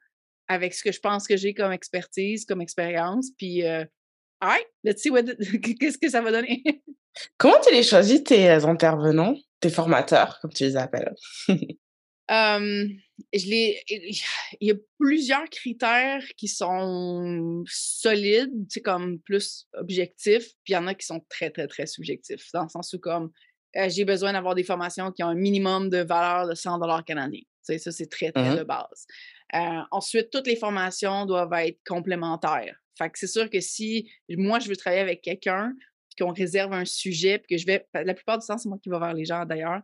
avec 0.47 0.73
ce 0.73 0.83
que 0.83 0.91
je 0.91 0.99
pense 0.99 1.27
que 1.27 1.37
j'ai 1.37 1.53
comme 1.53 1.71
expertise, 1.71 2.45
comme 2.45 2.61
expérience. 2.61 3.31
Puis, 3.37 3.65
euh, 3.65 3.85
right, 4.41 4.67
let's 4.83 5.01
see 5.01 5.11
qu'est-ce 5.79 5.97
que 5.97 6.09
ça 6.09 6.21
va 6.21 6.31
donner. 6.31 6.63
Comment 7.37 7.59
tu 7.61 7.73
les 7.73 7.83
choisis, 7.83 8.23
tes 8.23 8.49
intervenants, 8.49 9.35
tes 9.59 9.69
formateurs, 9.69 10.39
comme 10.41 10.53
tu 10.53 10.63
les 10.63 10.77
appelles? 10.77 11.13
je 12.29 12.97
il 13.33 14.67
y 14.67 14.71
a 14.71 14.75
plusieurs 14.99 15.49
critères 15.49 16.23
qui 16.37 16.47
sont 16.47 17.63
solides, 17.67 18.65
c'est 18.69 18.81
comme 18.81 19.19
plus 19.19 19.67
objectifs, 19.73 20.53
puis 20.63 20.73
il 20.73 20.73
y 20.73 20.77
en 20.77 20.87
a 20.87 20.93
qui 20.93 21.05
sont 21.05 21.23
très, 21.29 21.49
très, 21.49 21.67
très 21.67 21.85
subjectifs, 21.85 22.51
dans 22.53 22.63
le 22.63 22.69
sens 22.69 22.93
où 22.93 22.99
comme 22.99 23.31
euh, 23.75 23.89
j'ai 23.89 24.05
besoin 24.05 24.33
d'avoir 24.33 24.55
des 24.55 24.63
formations 24.63 25.11
qui 25.11 25.23
ont 25.23 25.27
un 25.27 25.35
minimum 25.35 25.89
de 25.89 25.99
valeur 25.99 26.47
de 26.47 26.55
100 26.55 26.79
dollars 26.79 27.03
canadiens. 27.03 27.43
ça, 27.61 27.91
c'est 27.91 28.09
très, 28.09 28.31
très 28.31 28.53
mmh 28.53 28.57
de 28.57 28.63
base. 28.63 29.05
Euh, 29.53 29.81
ensuite, 29.91 30.29
toutes 30.29 30.47
les 30.47 30.55
formations 30.55 31.25
doivent 31.25 31.53
être 31.53 31.79
complémentaires. 31.85 32.75
Fait 32.97 33.09
que 33.09 33.19
c'est 33.19 33.27
sûr 33.27 33.49
que 33.49 33.59
si 33.59 34.09
moi, 34.29 34.59
je 34.59 34.69
veux 34.69 34.75
travailler 34.75 35.01
avec 35.01 35.21
quelqu'un, 35.21 35.73
puis 36.09 36.25
qu'on 36.25 36.33
réserve 36.33 36.73
un 36.73 36.85
sujet, 36.85 37.37
puis 37.39 37.55
que 37.55 37.61
je 37.61 37.65
vais, 37.65 37.85
la 37.93 38.13
plupart 38.13 38.39
du 38.39 38.47
temps, 38.47 38.57
c'est 38.57 38.69
moi 38.69 38.79
qui 38.81 38.89
vais 38.89 38.99
vers 38.99 39.13
les 39.13 39.25
gens 39.25 39.45
d'ailleurs, 39.45 39.81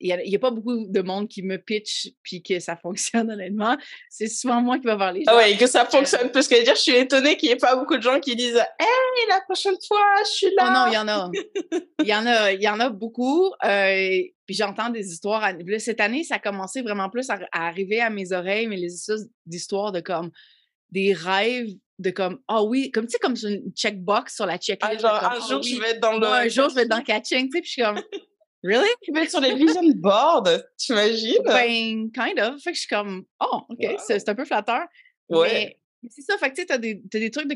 il 0.00 0.16
n'y 0.26 0.36
a, 0.36 0.38
pas 0.38 0.50
beaucoup 0.50 0.86
de 0.86 1.00
monde 1.00 1.28
qui 1.28 1.42
me 1.42 1.58
pitch 1.58 2.10
puis 2.22 2.42
que 2.42 2.60
ça 2.60 2.76
fonctionne 2.76 3.30
honnêtement. 3.32 3.76
C'est 4.08 4.28
souvent 4.28 4.60
moi 4.60 4.78
qui 4.78 4.86
vais 4.86 4.94
voir 4.94 5.12
les 5.12 5.24
ah. 5.26 5.32
Ah 5.32 5.36
ouais, 5.36 5.56
que 5.56 5.66
ça 5.66 5.84
fonctionne. 5.84 6.30
Parce 6.30 6.46
que 6.46 6.62
dire, 6.62 6.74
je 6.76 6.80
suis 6.80 6.96
étonnée 6.96 7.36
qu'il 7.36 7.48
n'y 7.48 7.54
ait 7.54 7.58
pas 7.58 7.74
beaucoup 7.76 7.96
de 7.96 8.02
gens 8.02 8.20
qui 8.20 8.36
disent 8.36 8.56
Hey, 8.78 9.26
la 9.28 9.40
prochaine 9.40 9.76
fois, 9.86 10.06
je 10.24 10.30
suis 10.30 10.54
là. 10.56 10.66
Oh 10.68 10.72
non, 10.72 10.86
il 10.86 10.94
y 10.94 10.98
en 10.98 11.08
a. 11.08 11.30
Il 12.02 12.08
y 12.08 12.14
en 12.14 12.26
a, 12.26 12.52
il 12.52 12.62
y 12.62 12.68
en 12.68 12.80
a 12.80 12.90
beaucoup. 12.90 13.52
Euh, 13.64 14.22
puis 14.46 14.54
j'entends 14.54 14.88
des 14.88 15.06
histoires. 15.12 15.52
cette 15.78 16.00
année, 16.00 16.24
ça 16.24 16.36
a 16.36 16.38
commencé 16.38 16.82
vraiment 16.82 17.10
plus 17.10 17.28
à, 17.30 17.38
arriver 17.52 18.00
à 18.00 18.10
mes 18.10 18.32
oreilles, 18.32 18.68
mais 18.68 18.76
les 18.76 18.94
histoires 19.50 19.92
de 19.92 20.00
comme 20.00 20.30
des 20.90 21.12
rêves 21.12 21.74
de 21.98 22.10
comme 22.10 22.38
ah 22.46 22.62
oh 22.62 22.68
oui 22.68 22.90
comme 22.90 23.06
tu 23.06 23.12
sais 23.12 23.18
comme 23.18 23.34
une 23.42 23.72
checkbox 23.74 24.36
sur 24.36 24.46
la 24.46 24.56
checklist 24.56 25.04
ah, 25.04 25.20
genre 25.20 25.24
un 25.24 25.36
ah 25.36 25.48
jour 25.48 25.62
je 25.62 25.78
vais 25.80 25.90
être 25.90 26.00
dans 26.00 26.16
le 26.16 26.26
un 26.26 26.48
jour 26.48 26.68
je 26.68 26.76
vais 26.76 26.82
être 26.82 26.88
dans 26.88 27.02
catching 27.02 27.50
tu 27.50 27.56
sais 27.56 27.60
puis 27.60 27.68
je 27.68 27.72
suis 27.72 27.82
comme 27.82 28.00
Really? 28.62 28.88
Tu 29.02 29.12
peux 29.12 29.22
être 29.22 29.30
sur 29.30 29.40
les 29.40 29.54
vision 29.54 29.82
boards, 29.96 30.48
t'imagines? 30.76 31.42
Ben, 31.44 32.10
kind 32.10 32.40
of. 32.40 32.60
Fait 32.60 32.70
que 32.70 32.76
je 32.76 32.80
suis 32.80 32.88
comme, 32.88 33.24
oh, 33.40 33.60
OK, 33.68 33.86
c'est 34.04 34.28
un 34.28 34.34
peu 34.34 34.44
flatteur. 34.44 34.86
Ouais. 35.28 35.76
Mais 36.02 36.10
c'est 36.10 36.22
ça, 36.22 36.38
fait 36.38 36.50
que 36.50 36.54
tu 36.56 36.60
sais, 36.62 36.66
t'as 36.66 36.78
des, 36.78 37.02
as 37.14 37.18
des 37.18 37.30
trucs 37.30 37.48
de 37.48 37.54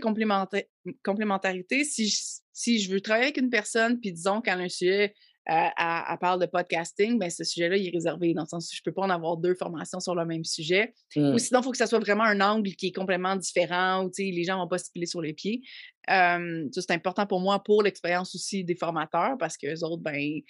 complémentarité. 1.02 1.84
Si 1.84 2.08
je, 2.08 2.16
si 2.52 2.80
je 2.80 2.90
veux 2.90 3.00
travailler 3.00 3.26
avec 3.26 3.36
une 3.36 3.50
personne, 3.50 4.00
puis 4.00 4.12
disons 4.12 4.40
qu'elle 4.40 4.60
a 4.60 4.64
un 4.64 4.68
sujet, 4.68 5.14
euh, 5.50 5.68
elle, 5.76 6.18
parle 6.20 6.40
de 6.40 6.46
podcasting, 6.46 7.18
ben 7.18 7.28
ce 7.28 7.42
sujet-là, 7.42 7.76
il 7.76 7.88
est 7.88 7.90
réservé 7.90 8.32
dans 8.32 8.42
le 8.42 8.48
sens 8.48 8.70
où 8.70 8.76
je 8.76 8.82
peux 8.84 8.92
pas 8.92 9.02
en 9.02 9.10
avoir 9.10 9.36
deux 9.36 9.56
formations 9.56 9.98
sur 9.98 10.14
le 10.14 10.24
même 10.24 10.44
sujet. 10.44 10.94
Ou 11.16 11.20
mmh. 11.20 11.38
sinon, 11.38 11.60
il 11.60 11.64
faut 11.64 11.72
que 11.72 11.76
ça 11.76 11.88
soit 11.88 11.98
vraiment 11.98 12.22
un 12.22 12.40
angle 12.40 12.70
qui 12.76 12.88
est 12.88 12.92
complètement 12.92 13.34
différent, 13.34 14.04
où 14.04 14.10
les 14.18 14.44
gens 14.44 14.58
vont 14.58 14.68
pas 14.68 14.78
se 14.78 14.90
piler 14.92 15.06
sur 15.06 15.20
les 15.20 15.32
pieds. 15.32 15.62
ça, 16.06 16.38
c'est 16.70 16.92
important 16.92 17.26
pour 17.26 17.40
moi 17.40 17.60
pour 17.62 17.82
l'expérience 17.82 18.34
aussi 18.36 18.62
des 18.62 18.76
formateurs 18.76 19.36
parce 19.38 19.56
que 19.56 19.66
les 19.66 19.82
autres, 19.82 20.02
ben, 20.02 20.40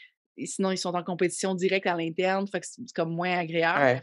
sinon, 0.44 0.70
ils 0.70 0.78
sont 0.78 0.94
en 0.94 1.04
compétition 1.04 1.54
directe 1.54 1.86
à 1.86 1.96
l'interne, 1.96 2.46
fait 2.46 2.60
que 2.60 2.66
c'est 2.66 2.82
comme 2.94 3.14
moins 3.14 3.38
agréable. 3.38 4.02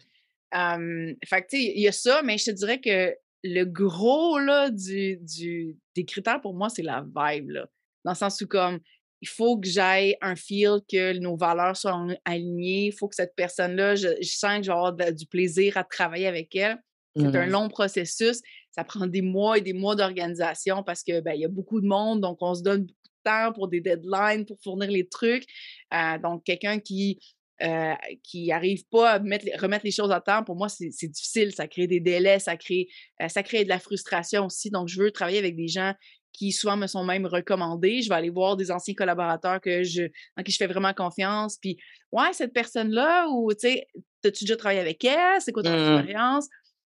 fait 0.51 1.41
que, 1.41 1.47
tu 1.49 1.57
sais, 1.57 1.73
il 1.75 1.81
y 1.81 1.87
a 1.87 1.91
ça, 1.91 2.21
mais 2.23 2.37
je 2.37 2.45
te 2.45 2.51
dirais 2.51 2.79
que 2.79 3.15
le 3.43 3.63
gros, 3.63 4.39
là, 4.39 4.69
du, 4.69 5.17
du, 5.17 5.77
des 5.95 6.05
critères 6.05 6.41
pour 6.41 6.53
moi, 6.53 6.69
c'est 6.69 6.83
la 6.83 7.03
vibe, 7.03 7.51
là. 7.51 7.67
Dans 8.05 8.11
le 8.11 8.17
sens 8.17 8.41
où, 8.41 8.47
comme, 8.47 8.79
il 9.21 9.27
faut 9.27 9.59
que 9.59 9.67
j'aille 9.67 10.15
un 10.21 10.35
feel 10.35 10.79
que 10.89 11.17
nos 11.19 11.35
valeurs 11.35 11.75
soient 11.75 12.07
alignées. 12.25 12.87
Il 12.87 12.93
faut 12.93 13.07
que 13.07 13.15
cette 13.15 13.35
personne-là, 13.35 13.95
je, 13.95 14.07
sens 14.21 14.57
que 14.57 14.63
je 14.63 14.71
vais 14.71 14.77
avoir 14.77 14.93
du 14.93 15.25
plaisir 15.25 15.77
à 15.77 15.83
travailler 15.83 16.27
avec 16.27 16.55
elle. 16.55 16.77
C'est 17.17 17.35
un 17.35 17.47
mmh 17.47 17.49
long 17.49 17.69
processus. 17.69 18.41
Ça 18.71 18.83
prend 18.83 19.07
des 19.07 19.21
mois 19.21 19.57
et 19.57 19.61
des 19.61 19.73
mois 19.73 19.95
d'organisation 19.95 20.83
parce 20.83 21.03
que 21.03 21.19
ben, 21.19 21.33
il 21.33 21.41
y 21.41 21.45
a 21.45 21.49
beaucoup 21.49 21.81
de 21.81 21.87
monde, 21.87 22.21
donc 22.21 22.37
on 22.39 22.53
se 22.53 22.63
donne 22.63 22.87
temps 23.29 23.53
pour 23.53 23.67
des 23.67 23.81
deadlines, 23.81 24.45
pour 24.45 24.57
fournir 24.63 24.89
les 24.89 25.07
trucs. 25.07 25.45
Euh, 25.93 26.17
donc, 26.19 26.43
quelqu'un 26.43 26.79
qui 26.79 27.19
euh, 27.61 27.93
qui 28.23 28.53
arrive 28.53 28.85
pas 28.89 29.11
à 29.11 29.19
mettre, 29.19 29.45
remettre 29.61 29.83
les 29.83 29.91
choses 29.91 30.11
à 30.11 30.21
temps, 30.21 30.45
pour 30.45 30.55
moi, 30.55 30.69
c'est 30.69 31.07
difficile. 31.09 31.53
Ça 31.53 31.67
crée 31.67 31.87
des 31.87 31.99
délais, 31.99 32.39
ça 32.39 32.55
crée, 32.55 32.87
euh, 33.21 33.27
ça 33.27 33.43
crée 33.43 33.65
de 33.65 33.69
la 33.69 33.79
frustration 33.79 34.45
aussi. 34.45 34.69
Donc, 34.69 34.87
je 34.87 35.01
veux 35.01 35.11
travailler 35.11 35.39
avec 35.39 35.57
des 35.57 35.67
gens 35.67 35.93
qui 36.31 36.53
souvent 36.53 36.77
me 36.77 36.87
sont 36.87 37.03
même 37.03 37.25
recommandés. 37.25 38.01
Je 38.01 38.07
vais 38.07 38.15
aller 38.15 38.29
voir 38.29 38.55
des 38.55 38.71
anciens 38.71 38.93
collaborateurs 38.93 39.59
que 39.59 39.83
je, 39.83 40.03
en 40.37 40.43
qui 40.43 40.53
je 40.53 40.57
fais 40.57 40.67
vraiment 40.67 40.93
confiance. 40.93 41.57
Puis, 41.57 41.77
ouais, 42.13 42.31
cette 42.31 42.53
personne-là, 42.53 43.27
ou 43.27 43.51
tu 43.51 43.67
sais, 43.67 43.87
as-tu 44.23 44.45
déjà 44.45 44.55
travaillé 44.55 44.79
avec 44.79 45.03
elle? 45.03 45.41
C'est 45.41 45.51
quoi 45.51 45.63
ton 45.63 45.71
mmh 45.71 45.97
expérience? 45.97 46.47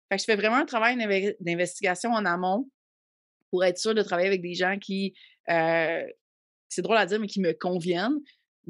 Fait 0.08 0.16
que 0.16 0.22
je 0.22 0.24
fais 0.24 0.36
vraiment 0.36 0.56
un 0.56 0.64
travail 0.64 0.96
d'investigation 1.40 2.10
en 2.10 2.24
amont 2.24 2.70
pour 3.50 3.64
être 3.64 3.76
sûr 3.76 3.94
de 3.94 4.02
travailler 4.02 4.28
avec 4.28 4.40
des 4.40 4.54
gens 4.54 4.78
qui, 4.78 5.12
euh, 5.50 6.02
c'est 6.74 6.82
drôle 6.82 6.96
à 6.96 7.06
dire, 7.06 7.20
mais 7.20 7.26
qui 7.26 7.40
me 7.40 7.52
conviennent. 7.52 8.18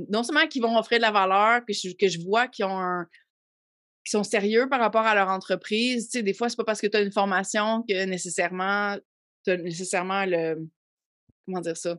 Non 0.08 0.22
seulement 0.22 0.46
qui 0.46 0.60
vont 0.60 0.76
offrir 0.76 0.98
de 0.98 1.02
la 1.02 1.12
valeur, 1.12 1.64
que 1.66 1.72
je, 1.72 1.94
que 1.94 2.08
je 2.08 2.20
vois 2.20 2.48
qui 2.48 2.64
ont 2.64 3.04
qui 4.04 4.10
sont 4.10 4.24
sérieux 4.24 4.68
par 4.68 4.80
rapport 4.80 5.06
à 5.06 5.14
leur 5.14 5.28
entreprise. 5.28 6.08
Tu 6.08 6.18
sais, 6.18 6.22
des 6.22 6.34
fois, 6.34 6.48
c'est 6.48 6.56
pas 6.56 6.64
parce 6.64 6.80
que 6.80 6.86
tu 6.86 6.96
as 6.96 7.00
une 7.00 7.12
formation 7.12 7.82
que 7.88 8.04
nécessairement, 8.04 8.96
tu 9.44 9.52
as 9.52 9.56
nécessairement 9.56 10.24
le. 10.26 10.68
Comment 11.46 11.60
dire 11.60 11.76
ça? 11.76 11.98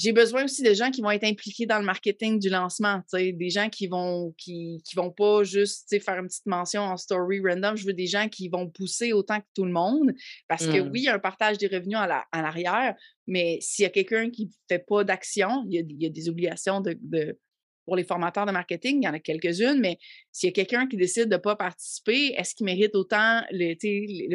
J'ai 0.00 0.12
besoin 0.12 0.44
aussi 0.44 0.62
de 0.62 0.72
gens 0.72 0.90
qui 0.90 1.02
vont 1.02 1.10
être 1.10 1.24
impliqués 1.24 1.66
dans 1.66 1.78
le 1.78 1.84
marketing 1.84 2.38
du 2.38 2.48
lancement, 2.48 3.02
des 3.12 3.50
gens 3.50 3.68
qui 3.68 3.86
vont 3.86 4.32
qui, 4.38 4.82
qui 4.86 4.96
vont 4.96 5.10
pas 5.10 5.44
juste 5.44 5.94
faire 6.02 6.18
une 6.18 6.26
petite 6.26 6.46
mention 6.46 6.80
en 6.80 6.96
story 6.96 7.40
random. 7.44 7.76
Je 7.76 7.84
veux 7.84 7.92
des 7.92 8.06
gens 8.06 8.28
qui 8.28 8.48
vont 8.48 8.70
pousser 8.70 9.12
autant 9.12 9.40
que 9.40 9.46
tout 9.54 9.66
le 9.66 9.72
monde. 9.72 10.12
Parce 10.48 10.66
que 10.66 10.80
mmh. 10.80 10.90
oui, 10.90 11.00
il 11.00 11.04
y 11.04 11.08
a 11.08 11.14
un 11.14 11.18
partage 11.18 11.58
des 11.58 11.66
revenus 11.66 11.98
à 11.98 12.40
l'arrière, 12.40 12.94
mais 13.26 13.58
s'il 13.60 13.82
y 13.82 13.86
a 13.86 13.90
quelqu'un 13.90 14.30
qui 14.30 14.46
ne 14.46 14.50
fait 14.70 14.82
pas 14.88 15.04
d'action, 15.04 15.66
il, 15.68 15.84
y, 16.00 16.06
a, 16.06 16.08
des 16.08 16.28
obligations 16.30 16.80
de, 16.80 17.38
pour 17.84 17.94
les 17.94 18.04
formateurs 18.04 18.46
de 18.46 18.52
marketing, 18.52 19.02
il 19.02 19.04
y 19.04 19.08
en 19.08 19.12
a 19.12 19.20
quelques-unes, 19.20 19.80
mais 19.80 19.98
s'il 20.32 20.48
y 20.48 20.50
a 20.50 20.54
quelqu'un 20.54 20.86
qui 20.86 20.96
décide 20.96 21.26
de 21.28 21.34
ne 21.34 21.40
pas 21.40 21.56
participer, 21.56 22.32
est-ce 22.38 22.54
qu'il 22.54 22.64
mérite 22.64 22.94
autant 22.94 23.42
le, 23.50 23.74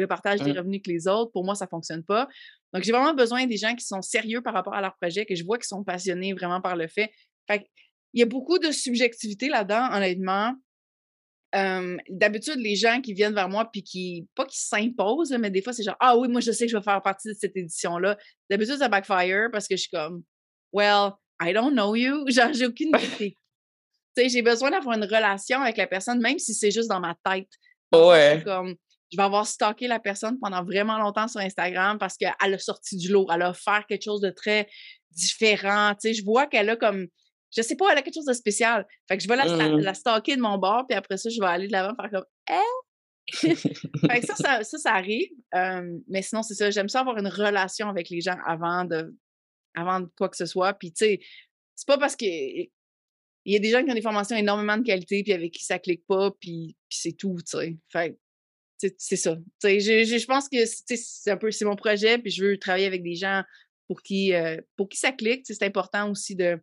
le 0.00 0.06
partage 0.06 0.42
des 0.42 0.52
mmh. 0.52 0.58
revenus 0.58 0.82
que 0.84 0.92
les 0.92 1.08
autres? 1.08 1.32
Pour 1.32 1.44
moi, 1.44 1.56
ça 1.56 1.64
ne 1.64 1.70
fonctionne 1.70 2.04
pas. 2.04 2.28
Donc, 2.76 2.84
j'ai 2.84 2.92
vraiment 2.92 3.14
besoin 3.14 3.46
des 3.46 3.56
gens 3.56 3.74
qui 3.74 3.86
sont 3.86 4.02
sérieux 4.02 4.42
par 4.42 4.52
rapport 4.52 4.74
à 4.74 4.82
leur 4.82 4.94
projet, 4.96 5.24
que 5.24 5.34
je 5.34 5.42
vois 5.42 5.56
qui 5.56 5.66
sont 5.66 5.82
passionnés 5.82 6.34
vraiment 6.34 6.60
par 6.60 6.76
le 6.76 6.88
fait. 6.88 7.10
Fait 7.48 7.66
il 8.12 8.20
y 8.20 8.22
a 8.22 8.26
beaucoup 8.26 8.58
de 8.58 8.70
subjectivité 8.70 9.48
là-dedans, 9.48 9.88
honnêtement. 9.94 10.52
d'habitude, 12.10 12.56
les 12.58 12.76
gens 12.76 13.00
qui 13.00 13.14
viennent 13.14 13.32
vers 13.32 13.48
moi, 13.48 13.70
puis 13.72 13.82
qui, 13.82 14.28
pas 14.34 14.44
qui 14.44 14.60
s'imposent, 14.60 15.32
mais 15.32 15.50
des 15.50 15.62
fois, 15.62 15.72
c'est 15.72 15.84
genre, 15.84 15.96
ah 16.00 16.18
oui, 16.18 16.28
moi, 16.28 16.42
je 16.42 16.52
sais 16.52 16.66
que 16.66 16.72
je 16.72 16.76
vais 16.76 16.82
faire 16.82 17.00
partie 17.00 17.28
de 17.28 17.32
cette 17.32 17.56
édition-là. 17.56 18.18
D'habitude, 18.50 18.76
ça 18.76 18.90
backfire 18.90 19.48
parce 19.50 19.66
que 19.66 19.74
je 19.74 19.80
suis 19.80 19.90
comme, 19.90 20.22
well, 20.70 21.12
I 21.40 21.54
don't 21.54 21.72
know 21.72 21.94
you. 21.94 22.26
Genre, 22.30 22.52
j'ai 22.52 22.66
aucune 22.66 22.88
idée. 23.16 23.34
tu 24.14 24.22
sais, 24.22 24.28
j'ai 24.28 24.42
besoin 24.42 24.70
d'avoir 24.70 24.98
une 24.98 25.04
relation 25.04 25.62
avec 25.62 25.78
la 25.78 25.86
personne, 25.86 26.20
même 26.20 26.38
si 26.38 26.52
c'est 26.52 26.70
juste 26.70 26.90
dans 26.90 27.00
ma 27.00 27.16
tête. 27.24 27.48
Ouais. 27.94 28.42
Comme, 28.44 28.76
je 29.12 29.16
vais 29.16 29.22
avoir 29.22 29.46
stocké 29.46 29.86
la 29.86 30.00
personne 30.00 30.38
pendant 30.40 30.64
vraiment 30.64 30.98
longtemps 30.98 31.28
sur 31.28 31.40
Instagram 31.40 31.98
parce 31.98 32.16
qu'elle 32.16 32.34
a 32.40 32.58
sorti 32.58 32.96
du 32.96 33.08
lot, 33.08 33.26
elle 33.32 33.42
a 33.42 33.50
offert 33.50 33.84
quelque 33.86 34.04
chose 34.04 34.20
de 34.20 34.30
très 34.30 34.68
différent. 35.12 35.92
Tu 35.94 36.08
sais, 36.08 36.14
je 36.14 36.24
vois 36.24 36.46
qu'elle 36.46 36.70
a 36.70 36.76
comme 36.76 37.06
je 37.56 37.62
sais 37.62 37.76
pas, 37.76 37.90
elle 37.92 37.98
a 37.98 38.02
quelque 38.02 38.14
chose 38.14 38.26
de 38.26 38.32
spécial. 38.32 38.86
Fait 39.08 39.16
que 39.16 39.22
je 39.22 39.28
vais 39.28 39.36
la, 39.36 39.46
mmh. 39.46 39.78
la 39.78 39.94
stalker 39.94 40.36
de 40.36 40.42
mon 40.42 40.58
bord, 40.58 40.84
puis 40.88 40.96
après 40.96 41.16
ça, 41.16 41.30
je 41.30 41.40
vais 41.40 41.46
aller 41.46 41.68
de 41.68 41.72
l'avant 41.72 41.94
faire 41.94 42.10
comme 42.10 42.24
Eh! 42.50 42.86
fait 43.32 44.20
que 44.20 44.26
ça, 44.26 44.62
ça, 44.62 44.78
ça, 44.78 44.92
arrive. 44.92 45.28
mais 46.08 46.22
sinon, 46.22 46.42
c'est 46.42 46.54
ça. 46.54 46.70
J'aime 46.70 46.88
ça 46.88 47.00
avoir 47.00 47.18
une 47.18 47.28
relation 47.28 47.88
avec 47.88 48.08
les 48.08 48.20
gens 48.20 48.36
avant 48.46 48.84
de, 48.84 49.14
avant 49.74 50.00
de 50.00 50.08
quoi 50.16 50.28
que 50.28 50.36
ce 50.36 50.46
soit. 50.46 50.74
Puis, 50.74 50.92
tu 50.92 51.04
sais, 51.04 51.20
c'est 51.74 51.86
pas 51.86 51.98
parce 51.98 52.16
que. 52.16 52.26
Il 53.48 53.52
y 53.52 53.56
a 53.56 53.60
des 53.60 53.70
gens 53.70 53.84
qui 53.84 53.90
ont 53.92 53.94
des 53.94 54.02
formations 54.02 54.36
énormément 54.36 54.76
de 54.76 54.82
qualité, 54.82 55.22
puis 55.22 55.32
avec 55.32 55.52
qui 55.52 55.64
ça 55.64 55.78
clique 55.78 56.04
pas, 56.08 56.32
puis, 56.40 56.76
c'est 56.88 57.12
tout, 57.12 57.36
tu 57.48 57.58
sais. 57.58 57.76
Fait 57.92 58.18
c'est 58.78 59.16
ça. 59.16 59.36
Je, 59.62 59.78
je, 59.78 60.18
je, 60.18 60.26
pense 60.26 60.48
que 60.48 60.64
c'est 60.66 61.30
un 61.30 61.36
peu 61.36 61.50
c'est 61.50 61.64
mon 61.64 61.76
projet, 61.76 62.18
puis 62.18 62.30
je 62.30 62.44
veux 62.44 62.58
travailler 62.58 62.86
avec 62.86 63.02
des 63.02 63.14
gens 63.14 63.42
pour 63.86 64.02
qui, 64.02 64.34
euh, 64.34 64.60
pour 64.76 64.88
qui 64.88 64.98
ça 64.98 65.12
clique. 65.12 65.44
C'est 65.46 65.62
important 65.62 66.10
aussi 66.10 66.34
de 66.36 66.60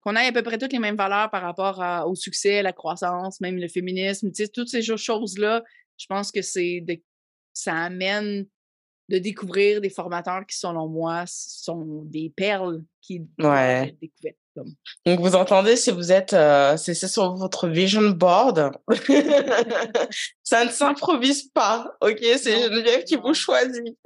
qu'on 0.00 0.16
ait 0.16 0.26
à 0.26 0.32
peu 0.32 0.42
près 0.42 0.58
toutes 0.58 0.72
les 0.72 0.78
mêmes 0.78 0.96
valeurs 0.96 1.30
par 1.30 1.42
rapport 1.42 2.08
au 2.08 2.14
succès, 2.14 2.58
à 2.58 2.62
la 2.62 2.72
croissance, 2.72 3.40
même 3.40 3.56
le 3.56 3.68
féminisme, 3.68 4.30
toutes 4.52 4.68
ces 4.68 4.82
choses-là, 4.82 5.62
je 5.96 6.06
pense 6.06 6.32
que 6.32 6.42
c'est 6.42 6.84
ça 7.52 7.76
amène 7.76 8.46
de 9.08 9.18
découvrir 9.18 9.80
des 9.80 9.90
formateurs 9.90 10.46
qui, 10.46 10.56
selon 10.56 10.88
moi, 10.88 11.24
sont 11.26 12.02
des 12.04 12.32
perles 12.34 12.82
qui 13.00 13.22
ouais. 13.38 13.96
découvertes. 14.00 14.38
Donc, 14.56 15.20
vous 15.20 15.34
entendez, 15.34 15.76
si 15.76 15.90
vous 15.90 16.12
êtes, 16.12 16.32
euh, 16.32 16.76
c'est 16.76 16.94
sur 16.94 17.34
votre 17.34 17.68
vision 17.68 18.10
board, 18.10 18.72
ça 20.42 20.64
ne 20.64 20.70
s'improvise 20.70 21.48
pas, 21.50 21.96
ok? 22.00 22.18
C'est 22.20 22.62
Geneviève 22.62 23.04
qui 23.04 23.16
vous 23.16 23.34
choisit. 23.34 23.96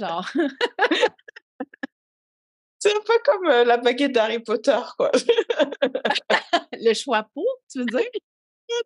genre. 0.00 0.30
C'est 2.82 2.96
un 2.96 3.00
peu 3.04 3.12
comme 3.26 3.46
euh, 3.46 3.64
la 3.64 3.76
baguette 3.76 4.12
d'Harry 4.12 4.38
Potter, 4.38 4.78
quoi. 4.96 5.10
le 6.72 6.94
choix 6.94 7.28
pour, 7.34 7.44
tu 7.70 7.80
veux 7.80 7.84
dire? 7.84 8.08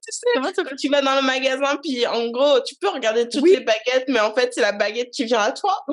Tu 0.02 0.12
sais, 0.12 0.26
Comment 0.34 0.50
tu, 0.76 0.88
vas 0.88 1.02
dans 1.02 1.16
le 1.16 1.22
magasin, 1.22 1.76
puis 1.82 2.06
en 2.06 2.28
gros, 2.28 2.60
tu 2.60 2.74
peux 2.76 2.88
regarder 2.88 3.28
toutes 3.28 3.48
les 3.48 3.60
baguettes, 3.60 4.06
mais 4.08 4.20
en 4.20 4.34
fait, 4.34 4.52
c'est 4.52 4.60
la 4.60 4.72
baguette 4.72 5.10
qui 5.10 5.24
vient 5.24 5.40
à 5.40 5.52
toi. 5.52 5.84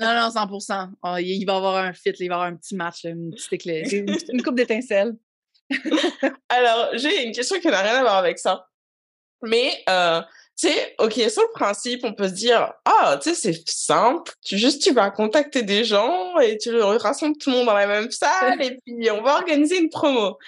non, 0.00 0.14
non, 0.14 0.30
100 0.30 0.88
il 1.18 1.44
va 1.44 1.52
y 1.52 1.56
avoir 1.56 1.76
un 1.76 1.92
fit, 1.92 2.10
il 2.18 2.28
va 2.28 2.34
y 2.34 2.36
avoir 2.36 2.42
un 2.42 2.56
petit 2.56 2.74
match, 2.74 3.04
une 3.04 3.32
petite 3.32 3.52
éclair, 3.52 3.86
une, 3.92 4.42
coupe 4.42 4.54
d'étincelles. 4.54 5.14
Alors, 6.48 6.90
j'ai 6.94 7.24
une 7.24 7.32
question 7.32 7.58
qui 7.60 7.68
n'a 7.68 7.82
rien 7.82 7.96
à 7.96 8.02
voir 8.02 8.16
avec 8.16 8.38
ça. 8.38 8.68
Mais 9.42 9.82
euh, 9.88 10.20
tu 10.56 10.68
sais, 10.68 10.94
OK, 10.98 11.14
sur 11.14 11.42
le 11.42 11.52
principe, 11.52 12.04
on 12.04 12.12
peut 12.12 12.28
se 12.28 12.34
dire, 12.34 12.72
ah, 12.84 13.18
tu 13.20 13.30
sais, 13.30 13.34
c'est 13.34 13.68
simple. 13.68 14.32
Tu, 14.44 14.58
juste, 14.58 14.82
tu 14.82 14.92
vas 14.92 15.10
contacter 15.10 15.62
des 15.62 15.84
gens 15.84 16.38
et 16.38 16.58
tu 16.58 16.78
rassembles 16.80 17.36
tout 17.38 17.50
le 17.50 17.56
monde 17.56 17.66
dans 17.66 17.74
la 17.74 17.86
même 17.86 18.10
salle 18.10 18.62
et 18.62 18.78
puis 18.84 19.10
on 19.10 19.22
va 19.22 19.34
organiser 19.36 19.78
une 19.78 19.88
promo. 19.88 20.38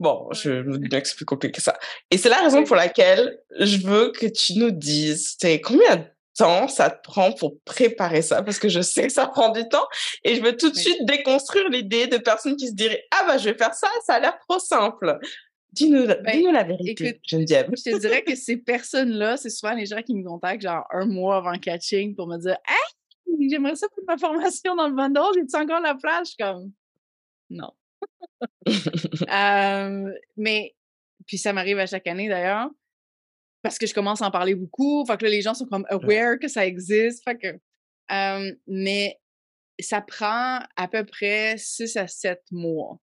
Bon, 0.00 0.28
je 0.32 0.50
me 0.50 0.78
dis 0.78 0.88
bien 0.88 1.00
que 1.00 1.08
c'est 1.08 1.16
plus 1.16 1.24
compliqué 1.24 1.56
que 1.56 1.62
ça. 1.62 1.78
Et 2.10 2.18
c'est 2.18 2.28
la 2.28 2.42
raison 2.42 2.64
pour 2.64 2.76
laquelle 2.76 3.38
je 3.58 3.78
veux 3.78 4.10
que 4.10 4.26
tu 4.26 4.58
nous 4.58 4.70
dises, 4.70 5.36
tu 5.38 5.46
sais, 5.46 5.60
combien 5.60 5.96
de 5.96 6.04
temps 6.36 6.66
ça 6.66 6.90
te 6.90 7.02
prend 7.02 7.32
pour 7.32 7.60
préparer 7.64 8.22
ça? 8.22 8.42
Parce 8.42 8.58
que 8.58 8.68
je 8.68 8.80
sais 8.80 9.06
que 9.06 9.12
ça 9.12 9.26
prend 9.28 9.50
du 9.50 9.68
temps 9.68 9.86
et 10.24 10.34
je 10.34 10.42
veux 10.42 10.56
tout 10.56 10.70
de 10.70 10.76
suite 10.76 11.04
déconstruire 11.04 11.68
l'idée 11.68 12.08
de 12.08 12.18
personnes 12.18 12.56
qui 12.56 12.68
se 12.68 12.74
diraient 12.74 13.04
ah 13.12 13.24
bah 13.28 13.38
je 13.38 13.44
vais 13.44 13.56
faire 13.56 13.72
ça 13.72 13.86
ça 14.04 14.14
a 14.14 14.20
l'air 14.20 14.36
trop 14.48 14.58
simple 14.58 15.20
Dis-nous 15.74 16.06
ben, 16.06 16.52
la 16.52 16.62
vérité, 16.62 17.08
écoute, 17.08 17.20
Geneviève. 17.24 17.68
Je 17.76 17.90
te 17.90 17.98
dirais 17.98 18.22
que 18.22 18.36
ces 18.36 18.56
personnes-là, 18.56 19.36
c'est 19.36 19.50
souvent 19.50 19.74
les 19.74 19.86
gens 19.86 20.02
qui 20.02 20.14
me 20.14 20.22
contactent 20.22 20.62
genre 20.62 20.86
un 20.92 21.04
mois 21.04 21.38
avant 21.38 21.50
le 21.50 21.58
catching 21.58 22.14
pour 22.14 22.28
me 22.28 22.38
dire 22.38 22.56
Hey, 22.68 23.48
j'aimerais 23.50 23.74
ça 23.74 23.88
pour 23.88 24.04
ma 24.06 24.16
formation 24.16 24.76
dans 24.76 24.86
le 24.86 24.94
bundle, 24.94 25.20
j'ai-tu 25.34 25.56
encore 25.56 25.80
la 25.80 25.96
place? 25.96 26.28
Je 26.28 26.34
suis 26.34 26.36
comme 26.36 26.70
Non. 27.50 27.72
mais, 30.36 30.74
puis 31.26 31.38
ça 31.38 31.52
m'arrive 31.52 31.78
à 31.78 31.86
chaque 31.86 32.06
année 32.06 32.28
d'ailleurs, 32.28 32.70
parce 33.62 33.78
que 33.78 33.86
je 33.86 33.94
commence 33.94 34.22
à 34.22 34.26
en 34.26 34.30
parler 34.30 34.54
beaucoup. 34.54 35.04
Fait 35.06 35.16
que 35.16 35.24
là, 35.24 35.30
les 35.30 35.42
gens 35.42 35.54
sont 35.54 35.66
comme 35.66 35.86
aware 35.88 36.38
que 36.38 36.48
ça 36.48 36.66
existe. 36.66 37.24
Fait 37.24 37.36
que, 37.36 37.58
mais 38.66 39.18
ça 39.80 40.00
prend 40.00 40.60
à 40.76 40.88
peu 40.88 41.04
près 41.04 41.56
6 41.56 41.96
à 41.96 42.06
7 42.06 42.40
mois 42.50 42.98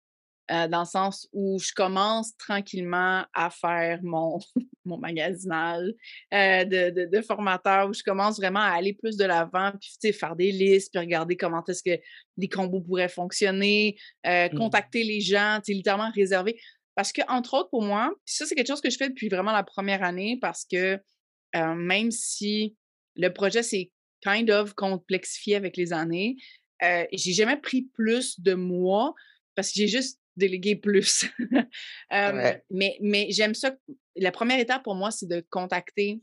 euh, 0.52 0.68
dans 0.68 0.82
le 0.82 0.86
sens 0.86 1.30
où 1.32 1.60
je 1.60 1.72
commence 1.74 2.36
tranquillement 2.36 3.24
à 3.34 3.50
faire 3.50 4.00
mon, 4.04 4.40
mon 4.86 4.98
magasinage 4.98 5.92
euh, 6.34 6.66
de, 6.66 6.90
de, 6.90 7.06
de, 7.06 7.22
formateur, 7.22 7.88
où 7.90 7.94
je 7.94 8.04
commence 8.04 8.38
vraiment 8.38 8.60
à 8.60 8.72
aller 8.72 8.94
plus 8.94 9.16
de 9.16 9.24
l'avant, 9.24 9.72
puis 10.02 10.12
faire 10.12 10.36
des 10.36 10.52
listes, 10.52 10.92
puis 10.92 11.00
regarder 11.00 11.38
comment 11.38 11.64
est-ce 11.66 11.84
que 11.84 12.02
les 12.38 12.50
combos 12.50 12.82
pourraient 12.82 13.08
fonctionner, 13.08 13.98
euh, 14.26 14.50
mmh. 14.52 14.58
contacter 14.58 15.04
les 15.04 15.22
gens, 15.22 15.60
littéralement 15.68 16.12
réserver. 16.12 16.60
Parce 16.96 17.14
que, 17.14 17.22
entre 17.30 17.54
autres, 17.54 17.70
pour 17.70 17.84
moi, 17.84 18.14
ça, 18.26 18.46
c'est 18.46 18.56
quelque 18.56 18.68
chose 18.68 18.82
que 18.82 18.90
je 18.90 18.98
fais 18.98 19.08
depuis 19.08 19.30
vraiment 19.30 19.54
la 19.54 19.64
première 19.64 20.04
année, 20.04 20.38
parce 20.42 20.66
que 20.70 21.00
même 21.54 22.12
si 22.12 22.76
le 23.16 23.30
projet 23.30 23.64
s'est 23.64 23.92
kind 24.22 24.50
of 24.50 24.74
complexifié 24.74 25.56
avec 25.56 25.78
les 25.78 25.94
années, 25.94 26.36
j'ai 26.82 27.34
jamais 27.34 27.58
pris 27.58 27.84
plus 27.94 28.40
de 28.40 28.54
mois 28.54 29.14
parce 29.56 29.70
que 29.70 29.80
j'ai 29.80 29.88
juste 29.88 30.21
déléguer 30.42 30.76
plus. 30.76 31.26
Mais, 32.70 32.98
mais 33.02 33.28
j'aime 33.30 33.54
ça. 33.54 33.74
La 34.18 34.32
première 34.32 34.60
étape 34.60 34.84
pour 34.84 34.96
moi, 34.96 35.12
c'est 35.12 35.28
de 35.28 35.46
contacter 35.50 36.22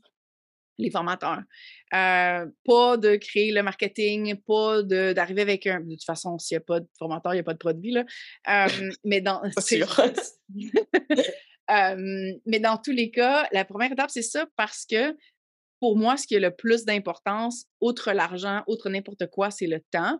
les 0.79 0.89
formateurs. 0.89 1.43
pas 1.91 2.97
de 2.97 3.15
créer 3.17 3.51
le 3.51 3.61
marketing, 3.61 4.35
pas 4.47 4.81
d'arriver 4.83 5.41
avec 5.41 5.67
un. 5.67 5.81
De 5.81 5.91
toute 5.91 6.03
façon, 6.03 6.39
s'il 6.39 6.55
n'y 6.55 6.61
a 6.61 6.65
pas 6.65 6.79
de 6.79 6.87
formateur, 6.97 7.33
il 7.33 7.37
n'y 7.37 7.41
a 7.41 7.43
pas 7.43 7.53
de 7.53 7.59
produit. 7.59 7.91
Là. 7.91 8.05
mais 9.05 9.21
dans. 9.21 9.41
mais 12.45 12.59
dans 12.59 12.77
tous 12.77 12.91
les 12.91 13.11
cas, 13.11 13.47
la 13.51 13.65
première 13.65 13.91
étape, 13.91 14.09
c'est 14.09 14.23
ça 14.23 14.47
parce 14.55 14.85
que 14.85 15.15
pour 15.79 15.97
moi, 15.97 16.17
ce 16.17 16.27
qui 16.27 16.35
a 16.35 16.39
le 16.39 16.53
plus 16.53 16.83
d'importance, 16.83 17.65
outre 17.79 18.11
l'argent, 18.11 18.63
outre 18.67 18.89
n'importe 18.89 19.27
quoi, 19.27 19.51
c'est 19.51 19.67
le 19.67 19.79
temps. 19.91 20.19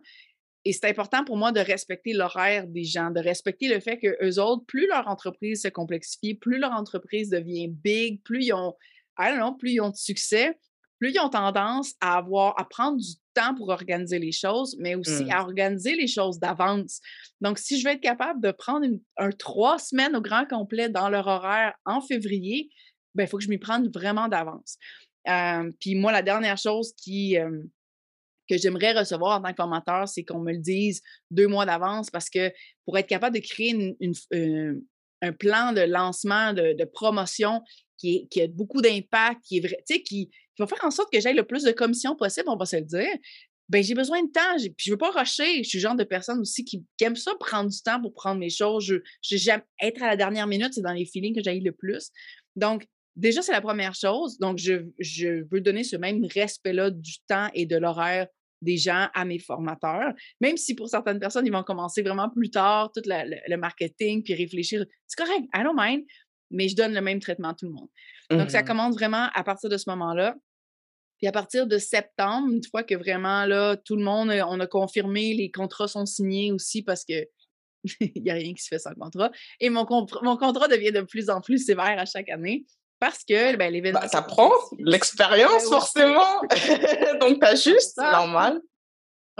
Et 0.64 0.72
c'est 0.72 0.88
important 0.88 1.24
pour 1.24 1.36
moi 1.36 1.52
de 1.52 1.60
respecter 1.60 2.12
l'horaire 2.12 2.66
des 2.66 2.84
gens, 2.84 3.10
de 3.10 3.20
respecter 3.20 3.68
le 3.68 3.80
fait 3.80 3.98
que 3.98 4.16
eux 4.22 4.38
autres, 4.40 4.64
plus 4.66 4.86
leur 4.86 5.08
entreprise 5.08 5.62
se 5.62 5.68
complexifie, 5.68 6.34
plus 6.34 6.58
leur 6.58 6.72
entreprise 6.72 7.30
devient 7.30 7.68
big, 7.68 8.22
plus 8.22 8.46
ils 8.46 8.52
ont, 8.52 8.74
I 9.18 9.34
don't 9.36 9.56
plus 9.58 9.72
ils 9.72 9.80
ont 9.80 9.88
de 9.88 9.96
succès, 9.96 10.58
plus 10.98 11.12
ils 11.14 11.20
ont 11.20 11.30
tendance 11.30 11.94
à 12.00 12.18
avoir, 12.18 12.60
à 12.60 12.68
prendre 12.68 12.98
du 12.98 13.14
temps 13.34 13.54
pour 13.54 13.70
organiser 13.70 14.18
les 14.18 14.32
choses, 14.32 14.76
mais 14.78 14.94
aussi 14.94 15.24
mmh. 15.24 15.30
à 15.30 15.42
organiser 15.42 15.96
les 15.96 16.06
choses 16.06 16.38
d'avance. 16.38 17.00
Donc, 17.40 17.58
si 17.58 17.80
je 17.80 17.88
veux 17.88 17.94
être 17.94 18.02
capable 18.02 18.42
de 18.42 18.50
prendre 18.50 18.86
un 19.16 19.30
trois 19.30 19.78
semaines 19.78 20.14
au 20.14 20.20
grand 20.20 20.46
complet 20.46 20.90
dans 20.90 21.08
leur 21.08 21.26
horaire 21.26 21.72
en 21.86 22.02
février, 22.02 22.68
ben, 23.14 23.24
il 23.24 23.28
faut 23.28 23.38
que 23.38 23.44
je 23.44 23.48
m'y 23.48 23.58
prenne 23.58 23.88
vraiment 23.88 24.28
d'avance. 24.28 24.76
Euh, 25.28 25.70
puis 25.80 25.94
moi, 25.94 26.12
la 26.12 26.22
dernière 26.22 26.58
chose 26.58 26.92
qui, 26.96 27.38
euh, 27.38 27.62
que 28.50 28.58
j'aimerais 28.58 28.92
recevoir 28.92 29.38
en 29.38 29.42
tant 29.42 29.50
que 29.50 29.56
formateur, 29.56 30.08
c'est 30.08 30.24
qu'on 30.24 30.40
me 30.40 30.52
le 30.52 30.58
dise 30.58 31.02
deux 31.30 31.46
mois 31.46 31.66
d'avance 31.66 32.10
parce 32.10 32.28
que 32.28 32.52
pour 32.84 32.98
être 32.98 33.06
capable 33.06 33.36
de 33.36 33.40
créer 33.40 33.96
euh, 34.34 34.74
un 35.22 35.32
plan 35.32 35.72
de 35.72 35.82
lancement, 35.82 36.52
de, 36.52 36.84
promotion 36.84 37.62
qui, 37.96 38.28
a 38.40 38.48
beaucoup 38.48 38.82
d'impact, 38.82 39.40
qui 39.44 39.58
est 39.58 39.60
vrai, 39.60 39.78
qui, 40.02 40.30
va 40.58 40.66
faire 40.66 40.84
en 40.84 40.90
sorte 40.90 41.12
que 41.12 41.20
j'aille 41.20 41.36
le 41.36 41.46
plus 41.46 41.62
de 41.62 41.70
commissions 41.70 42.16
possible, 42.16 42.48
on 42.48 42.56
va 42.56 42.66
se 42.66 42.76
le 42.76 42.82
dire. 42.82 43.16
Ben, 43.68 43.84
j'ai 43.84 43.94
besoin 43.94 44.20
de 44.22 44.30
temps. 44.32 44.56
Puis 44.58 44.86
je 44.86 44.90
veux 44.90 44.98
pas 44.98 45.10
rusher. 45.10 45.62
Je 45.62 45.68
suis 45.68 45.78
le 45.78 45.82
genre 45.82 45.94
de 45.94 46.02
personne 46.02 46.40
aussi 46.40 46.64
qui, 46.64 46.84
aime 47.00 47.14
ça 47.14 47.32
prendre 47.38 47.70
du 47.70 47.80
temps 47.80 48.00
pour 48.00 48.12
prendre 48.12 48.40
mes 48.40 48.50
choses. 48.50 48.92
J'aime 49.22 49.62
être 49.80 50.02
à 50.02 50.08
la 50.08 50.16
dernière 50.16 50.48
minute, 50.48 50.74
c'est 50.74 50.82
dans 50.82 50.92
les 50.92 51.06
feelings 51.06 51.36
que 51.36 51.42
j'ai 51.42 51.60
le 51.60 51.72
plus. 51.72 52.10
Donc, 52.56 52.84
déjà, 53.14 53.42
c'est 53.42 53.52
la 53.52 53.60
première 53.60 53.94
chose. 53.94 54.38
Donc, 54.38 54.58
je, 54.58 54.86
je 54.98 55.44
veux 55.52 55.60
donner 55.60 55.84
ce 55.84 55.96
même 55.96 56.24
respect-là 56.24 56.90
du 56.90 57.18
temps 57.28 57.48
et 57.54 57.64
de 57.64 57.76
l'horaire 57.76 58.26
des 58.62 58.76
gens 58.76 59.08
à 59.14 59.24
mes 59.24 59.38
formateurs, 59.38 60.12
même 60.40 60.56
si 60.56 60.74
pour 60.74 60.88
certaines 60.88 61.18
personnes, 61.18 61.46
ils 61.46 61.52
vont 61.52 61.62
commencer 61.62 62.02
vraiment 62.02 62.28
plus 62.28 62.50
tard, 62.50 62.90
tout 62.92 63.02
le, 63.06 63.56
marketing, 63.56 64.22
puis 64.22 64.34
réfléchir. 64.34 64.84
C'est 65.06 65.22
correct, 65.22 65.44
I 65.54 65.62
don't 65.62 65.74
mind, 65.76 66.04
mais 66.50 66.68
je 66.68 66.76
donne 66.76 66.92
le 66.92 67.00
même 67.00 67.20
traitement 67.20 67.48
à 67.50 67.54
tout 67.54 67.66
le 67.66 67.72
monde. 67.72 67.88
Donc, 68.30 68.50
ça 68.50 68.62
mmh 68.62 68.64
commence 68.66 68.94
vraiment 68.94 69.28
à 69.34 69.42
partir 69.42 69.68
de 69.68 69.76
ce 69.76 69.88
moment-là. 69.90 70.36
Puis 71.18 71.26
à 71.26 71.32
partir 71.32 71.66
de 71.66 71.76
septembre, 71.76 72.50
une 72.50 72.64
fois 72.64 72.82
que 72.82 72.94
vraiment, 72.94 73.44
là, 73.44 73.76
tout 73.76 73.96
le 73.96 74.02
monde, 74.02 74.30
on 74.30 74.58
a 74.58 74.66
confirmé, 74.66 75.34
les 75.34 75.50
contrats 75.50 75.88
sont 75.88 76.06
signés 76.06 76.50
aussi 76.50 76.82
parce 76.82 77.04
que 77.04 77.26
il 78.00 78.22
n'y 78.22 78.30
a 78.30 78.34
rien 78.34 78.54
qui 78.54 78.62
se 78.62 78.68
fait 78.68 78.78
sans 78.78 78.94
contrat. 78.94 79.30
Et 79.60 79.68
mon, 79.68 79.86
mon 80.22 80.36
contrat 80.36 80.68
devient 80.68 80.92
de 80.92 81.02
plus 81.02 81.28
en 81.28 81.40
plus 81.40 81.58
sévère 81.58 81.98
à 81.98 82.06
chaque 82.06 82.28
année. 82.30 82.64
Parce 83.00 83.24
que 83.24 83.56
ben, 83.56 83.72
l'événement. 83.72 84.00
Bah, 84.00 84.08
ça 84.08 84.22
prend 84.22 84.52
l'expérience, 84.78 85.64
forcément. 85.64 86.40
donc, 87.20 87.40
pas 87.40 87.54
juste, 87.54 87.96
normal. 87.96 88.60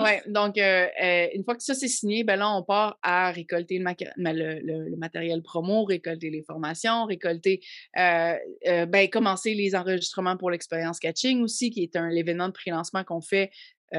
Oui, 0.02 0.12
donc 0.26 0.56
euh, 0.58 0.86
euh, 1.02 1.28
une 1.34 1.44
fois 1.44 1.54
que 1.54 1.62
ça 1.62 1.74
c'est 1.74 1.88
signé, 1.88 2.24
ben 2.24 2.36
là, 2.36 2.50
on 2.50 2.62
part 2.62 2.98
à 3.02 3.30
récolter 3.30 3.78
le, 3.78 4.96
matériel 4.96 5.42
promo, 5.42 5.84
récolter 5.84 6.30
les 6.30 6.42
formations, 6.42 7.04
récolter, 7.04 7.60
euh, 7.98 8.36
ben, 8.86 9.08
commencer 9.10 9.54
les 9.54 9.74
enregistrements 9.74 10.36
pour 10.36 10.50
l'expérience 10.50 10.98
catching 10.98 11.42
aussi, 11.42 11.70
qui 11.70 11.82
est 11.82 11.96
un 11.96 12.10
événement 12.10 12.48
de 12.48 12.52
pré-lancement 12.52 13.04
qu'on 13.04 13.20
fait, 13.20 13.50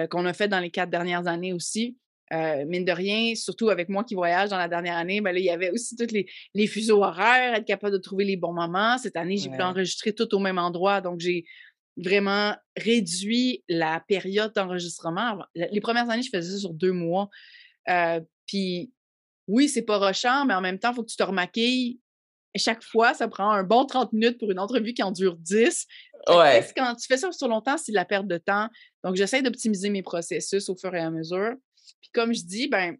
qu'on 0.09 0.25
a 0.25 0.33
fait 0.33 0.47
dans 0.47 0.59
les 0.59 0.71
quatre 0.71 0.89
dernières 0.89 1.27
années 1.27 1.53
aussi. 1.53 1.97
Mine 2.31 2.85
de 2.85 2.91
rien, 2.91 3.35
surtout 3.35 3.69
avec 3.69 3.89
moi 3.89 4.03
qui 4.03 4.15
voyage 4.15 4.49
dans 4.49 4.57
la 4.57 4.67
dernière 4.67 4.95
année, 4.95 5.19
ben 5.21 5.33
là, 5.33 5.39
il 5.39 5.45
y 5.45 5.49
avait 5.49 5.69
aussi 5.69 5.95
tous 5.95 6.11
les, 6.11 6.25
les, 6.53 6.67
fuseaux 6.67 7.03
horaires, 7.03 7.55
être 7.55 7.65
capable 7.65 7.93
de 7.93 7.97
trouver 7.97 8.23
les 8.23 8.37
bons 8.37 8.53
moments. 8.53 8.97
Cette 8.97 9.17
année, 9.17 9.37
j'ai 9.37 9.49
pu 9.49 9.61
enregistrer 9.61 10.13
tout 10.13 10.33
au 10.33 10.39
même 10.39 10.57
endroit. 10.57 11.01
Donc, 11.01 11.19
j'ai 11.19 11.45
vraiment 11.97 12.55
réduit 12.77 13.63
la 13.67 14.01
période 14.07 14.53
d'enregistrement. 14.53 15.39
Les 15.55 15.81
premières 15.81 16.09
années, 16.09 16.23
je 16.23 16.29
faisais 16.33 16.53
ça 16.53 16.59
sur 16.59 16.73
deux 16.73 16.93
mois. 16.93 17.29
Euh, 17.89 18.21
puis 18.47 18.91
oui, 19.47 19.67
c'est 19.67 19.81
pas 19.81 19.97
rochant, 19.97 20.45
mais 20.45 20.53
en 20.53 20.61
même 20.61 20.79
temps, 20.79 20.91
il 20.91 20.95
faut 20.95 21.03
que 21.03 21.09
tu 21.09 21.17
te 21.17 21.23
remaquilles. 21.23 21.99
Chaque 22.55 22.83
fois, 22.83 23.13
ça 23.13 23.27
prend 23.27 23.49
un 23.51 23.63
bon 23.63 23.85
30 23.85 24.11
minutes 24.13 24.37
pour 24.37 24.51
une 24.51 24.59
entrevue 24.59 24.93
qui 24.93 25.03
en 25.03 25.11
dure 25.11 25.37
10. 25.37 25.87
Ouais. 26.29 26.67
Quand 26.75 26.95
tu 26.95 27.07
fais 27.07 27.17
ça 27.17 27.31
sur 27.31 27.47
longtemps, 27.47 27.77
c'est 27.77 27.91
de 27.91 27.95
la 27.95 28.05
perte 28.05 28.27
de 28.27 28.37
temps. 28.37 28.67
Donc, 29.03 29.15
j'essaie 29.15 29.41
d'optimiser 29.41 29.89
mes 29.89 30.03
processus 30.03 30.69
au 30.69 30.75
fur 30.75 30.93
et 30.93 30.99
à 30.99 31.09
mesure. 31.09 31.55
Puis 31.99 32.11
comme 32.13 32.33
je 32.33 32.43
dis, 32.43 32.67
ben, 32.67 32.97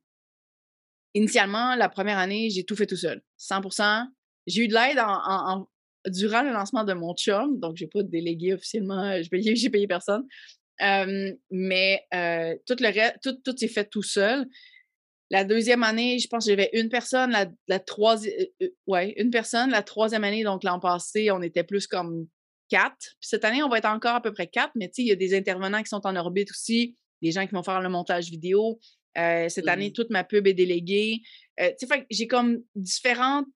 initialement, 1.14 1.76
la 1.76 1.90
première 1.90 2.18
année, 2.18 2.50
j'ai 2.50 2.64
tout 2.64 2.76
fait 2.76 2.88
tout 2.88 2.96
seul. 2.96 3.22
100% 3.40 4.08
J'ai 4.48 4.66
eu 4.66 4.68
de 4.68 4.74
l'aide 4.74 5.00
en, 5.00 5.68
durant 6.08 6.42
le 6.42 6.52
lancement 6.52 6.84
de 6.84 6.94
mon 6.94 7.14
chum, 7.14 7.60
donc 7.60 7.78
j'ai 7.78 7.88
pas 7.88 8.04
délégué 8.04 8.54
officiellement, 8.54 9.16
j'ai 9.22 9.30
payé, 9.30 9.70
payé 9.70 9.88
personne. 9.88 10.26
mais 10.80 12.06
tout 12.66 12.76
le 12.80 13.20
tout, 13.22 13.38
tout 13.44 13.58
s'est 13.58 13.68
fait 13.68 13.86
tout 13.86 14.04
seul. 14.04 14.48
La 15.32 15.46
deuxième 15.46 15.84
année, 15.84 16.20
je 16.20 16.28
pense 16.28 16.46
que 16.46 16.52
j'avais 16.52 16.70
une 16.74 16.90
personne. 16.90 17.32
La, 17.70 17.80
troisième, 17.80 18.36
ouais, 18.86 19.14
une 19.16 19.32
personne. 19.32 19.70
La 19.70 19.82
troisième 19.82 20.26
année, 20.26 20.44
donc 20.44 20.66
l'an 20.66 20.78
passé, 20.78 21.32
on 21.32 21.42
était 21.42 21.64
plus 21.64 21.88
comme 21.88 22.28
quatre. 22.68 22.98
Puis 23.00 23.30
cette 23.30 23.46
année, 23.46 23.64
on 23.64 23.70
va 23.70 23.78
être 23.78 23.86
encore 23.86 24.16
à 24.16 24.22
peu 24.22 24.34
près 24.34 24.48
quatre, 24.48 24.74
mais 24.76 24.90
tu 24.90 24.96
sais, 24.96 25.02
il 25.04 25.08
y 25.08 25.12
a 25.14 25.16
des 25.16 25.34
intervenants 25.34 25.82
qui 25.84 25.88
sont 25.88 26.06
en 26.06 26.18
orbite 26.18 26.52
aussi, 26.52 26.98
des 27.22 27.32
gens 27.32 27.46
qui 27.46 27.54
vont 27.54 27.64
faire 27.64 27.82
le 27.82 27.90
montage 27.90 28.30
vidéo. 28.30 28.80
cette 29.16 29.68
année, 29.68 29.92
toute 29.92 30.10
ma 30.10 30.24
pub 30.24 30.48
est 30.48 30.54
déléguée. 30.54 31.22
tu 31.58 31.88
sais, 31.88 32.06
j'ai 32.10 32.28
comme 32.28 32.64
différentes 32.76 33.48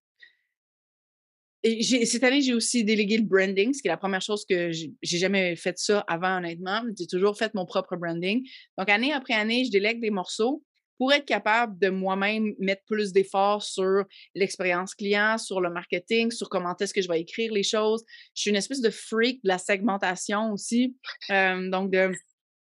cette 1.81 2.23
année, 2.23 2.41
j'ai 2.41 2.53
aussi 2.53 2.83
délégué 2.83 3.17
le 3.17 3.23
branding, 3.23 3.73
ce 3.73 3.81
qui 3.81 3.87
est 3.87 3.91
la 3.91 3.97
première 3.97 4.21
chose 4.21 4.45
que 4.47 4.71
j'ai 4.71 5.17
jamais 5.17 5.55
fait 5.55 5.77
ça 5.77 6.01
avant, 6.07 6.37
honnêtement. 6.37 6.83
J'ai 6.97 7.07
toujours 7.07 7.37
fait 7.37 7.53
mon 7.55 7.65
propre 7.65 7.95
branding. 7.95 8.47
Donc, 8.77 8.89
année 8.89 9.13
après 9.13 9.33
année, 9.33 9.65
je 9.65 9.71
délègue 9.71 9.99
des 9.99 10.11
morceaux 10.11 10.63
pour 10.97 11.11
être 11.11 11.25
capable 11.25 11.77
de 11.79 11.89
moi-même 11.89 12.53
mettre 12.59 12.83
plus 12.85 13.11
d'efforts 13.11 13.63
sur 13.63 14.05
l'expérience 14.33 14.95
client, 14.95 15.37
sur 15.37 15.59
le 15.59 15.69
marketing, 15.69 16.31
sur 16.31 16.49
comment 16.49 16.75
est-ce 16.77 16.93
que 16.93 17.01
je 17.01 17.07
vais 17.07 17.19
écrire 17.19 17.51
les 17.51 17.63
choses. 17.63 18.03
Je 18.33 18.41
suis 18.41 18.49
une 18.49 18.55
espèce 18.55 18.81
de 18.81 18.89
freak 18.89 19.43
de 19.43 19.49
la 19.49 19.57
segmentation 19.57 20.51
aussi. 20.51 20.95
Euh, 21.31 21.69
donc, 21.69 21.91
de. 21.91 22.11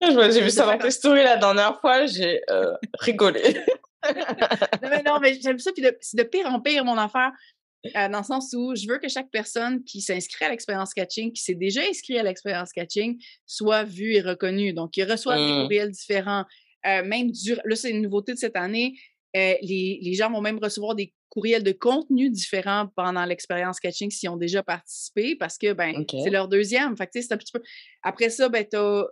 J'ai 0.01 0.41
vu 0.41 0.49
ça 0.49 0.65
dans 0.65 0.77
tes 0.77 0.91
stories 0.91 1.23
la 1.23 1.37
dernière 1.37 1.79
fois, 1.79 2.05
j'ai 2.05 2.41
euh, 2.49 2.73
rigolé. 2.99 3.41
non, 4.05 4.89
mais 4.89 5.03
non, 5.03 5.19
mais 5.19 5.39
j'aime 5.41 5.59
ça. 5.59 5.71
Puis 5.71 5.85
c'est 6.01 6.17
de 6.17 6.23
pire 6.23 6.47
en 6.47 6.59
pire, 6.59 6.83
mon 6.85 6.97
affaire. 6.97 7.31
Euh, 7.95 8.09
dans 8.09 8.19
le 8.19 8.23
sens 8.23 8.51
où 8.57 8.75
je 8.75 8.87
veux 8.87 8.97
que 8.97 9.07
chaque 9.07 9.29
personne 9.29 9.83
qui 9.83 10.01
s'inscrit 10.01 10.45
à 10.45 10.49
l'expérience 10.49 10.93
catching, 10.93 11.31
qui 11.31 11.41
s'est 11.41 11.55
déjà 11.55 11.81
inscrit 11.87 12.17
à 12.17 12.23
l'expérience 12.23 12.71
catching, 12.71 13.21
soit 13.45 13.83
vue 13.83 14.13
et 14.15 14.21
reconnue. 14.21 14.73
Donc, 14.73 14.97
il 14.97 15.09
reçoit 15.09 15.35
des 15.35 15.53
mmh. 15.53 15.61
courriels 15.61 15.91
différents. 15.91 16.45
Euh, 16.87 17.03
même 17.03 17.31
du, 17.31 17.55
là, 17.63 17.75
c'est 17.75 17.91
une 17.91 18.01
nouveauté 18.01 18.33
de 18.33 18.39
cette 18.39 18.55
année. 18.55 18.95
Les, 19.33 19.99
les, 20.01 20.13
gens 20.13 20.31
vont 20.31 20.39
même 20.39 20.59
recevoir 20.59 20.95
des 20.95 21.13
courriels 21.35 21.63
de 21.63 21.73
contenu 21.73 22.29
différents 22.29 22.87
pendant 22.95 23.25
l'expérience 23.25 23.81
catching 23.81 24.09
s'ils 24.09 24.29
ont 24.29 24.37
déjà 24.37 24.63
participé 24.63 25.35
parce 25.35 25.57
que 25.57 25.73
ben, 25.73 26.05
c'est 26.09 26.29
leur 26.29 26.47
deuxième. 26.47 26.95
Fait 26.95 27.09
c'est 27.11 27.31
un 27.33 27.37
petit 27.37 27.51
peu... 27.51 27.61
Après 28.03 28.29
ça, 28.29 28.47
ben, 28.47 28.65
tu 28.65 28.77
as 28.77 29.03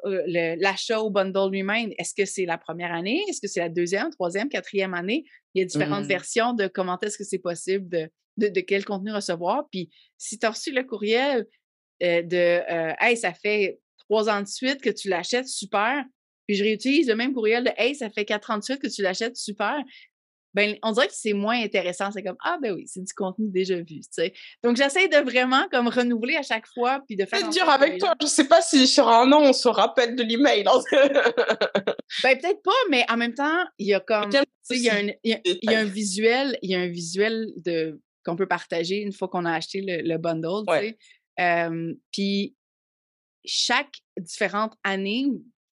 l'achat 0.58 1.02
au 1.02 1.10
bundle 1.10 1.52
lui-même. 1.52 1.92
Est-ce 1.98 2.14
que 2.16 2.24
c'est 2.24 2.46
la 2.46 2.58
première 2.58 2.94
année? 2.94 3.22
Est-ce 3.28 3.42
que 3.42 3.48
c'est 3.48 3.60
la 3.60 3.68
deuxième, 3.68 4.10
troisième, 4.10 4.48
quatrième 4.48 4.94
année? 4.94 5.26
Il 5.54 5.60
y 5.60 5.64
a 5.64 5.66
différentes 5.66 6.06
mmh. 6.06 6.08
versions 6.08 6.54
de 6.54 6.68
comment 6.68 6.98
est-ce 7.02 7.18
que 7.18 7.26
c'est 7.26 7.40
possible 7.40 7.90
de, 7.90 8.10
de, 8.38 8.62
quel 8.62 8.86
contenu 8.86 9.12
recevoir. 9.12 9.68
Puis 9.70 9.90
si 10.18 10.40
tu 10.40 10.46
as 10.46 10.52
reçu 10.52 10.72
le 10.72 10.84
courriel 10.84 11.46
euh, 12.04 12.22
de 12.22 12.62
euh, 12.72 12.94
Hey, 13.02 13.18
ça 13.18 13.34
fait 13.34 13.80
trois 13.98 14.30
ans 14.30 14.42
de 14.42 14.48
suite 14.48 14.82
que 14.82 14.90
tu 14.90 15.10
l'achètes, 15.10 15.50
super. 15.50 16.06
Puis 16.48 16.56
je 16.56 16.64
réutilise 16.64 17.10
le 17.10 17.16
même 17.16 17.34
courriel 17.34 17.66
de 17.66 17.72
Hey, 17.76 17.96
ça 17.96 18.10
fait 18.10 18.24
quatre 18.24 18.50
ans 18.50 18.58
de 18.60 18.64
suite 18.64 18.80
que 18.80 18.88
tu 18.88 19.02
l'achètes, 19.02 19.36
super. 19.36 19.78
Ben, 20.54 20.78
on 20.84 20.92
dirait 20.92 21.08
que 21.08 21.14
c'est 21.16 21.34
moins 21.34 21.62
intéressant. 21.62 22.12
C'est 22.12 22.24
comme 22.24 22.38
Ah, 22.44 22.58
ben 22.62 22.74
oui, 22.74 22.84
c'est 22.88 23.04
du 23.04 23.14
contenu 23.14 23.50
déjà 23.50 23.78
vu. 23.78 23.86
Tu 23.86 24.08
sais. 24.12 24.34
Donc, 24.64 24.78
j'essaie 24.78 25.08
de 25.08 25.18
vraiment 25.18 25.68
comme 25.72 25.88
renouveler 25.88 26.36
à 26.36 26.44
chaque 26.44 26.68
fois. 26.68 27.02
Puis 27.08 27.16
de 27.16 27.26
faire. 27.26 27.40
C'est 27.40 27.50
dur 27.50 27.70
avec 27.70 28.00
toi. 28.00 28.14
Je 28.22 28.28
sais 28.28 28.48
pas 28.48 28.62
si 28.62 28.88
sur 28.88 29.08
un 29.08 29.32
an, 29.32 29.42
on 29.42 29.54
se 29.54 29.68
rappelle 29.68 30.16
de 30.16 30.24
l'email. 30.24 30.66
Hein. 30.68 30.80
ben, 32.24 32.38
peut-être 32.38 32.62
pas, 32.62 32.72
mais 32.90 33.06
en 33.10 33.18
même 33.18 33.34
temps, 33.34 33.66
il 33.78 33.88
y 33.88 33.94
a 33.94 34.00
comme. 34.00 34.30
Il 34.70 34.78
y, 34.78 34.90
a 34.90 34.96
un, 34.96 35.10
il 35.24 35.60
y 35.64 35.76
a 35.76 35.80
un 35.80 35.84
visuel, 35.84 36.58
il 36.62 36.70
y 36.72 36.76
a 36.76 36.80
un 36.80 36.88
visuel 36.88 37.52
de 37.58 38.00
qu'on 38.24 38.38
peut 38.38 38.48
partager 38.48 39.02
une 39.02 39.12
fois 39.12 39.28
qu'on 39.28 39.44
a 39.46 39.52
acheté 39.52 39.84
le, 39.86 40.18
bundle. 40.18 40.64
Puis 42.12 42.56
chaque 43.46 44.02
différente 44.18 44.74
année, 44.84 45.28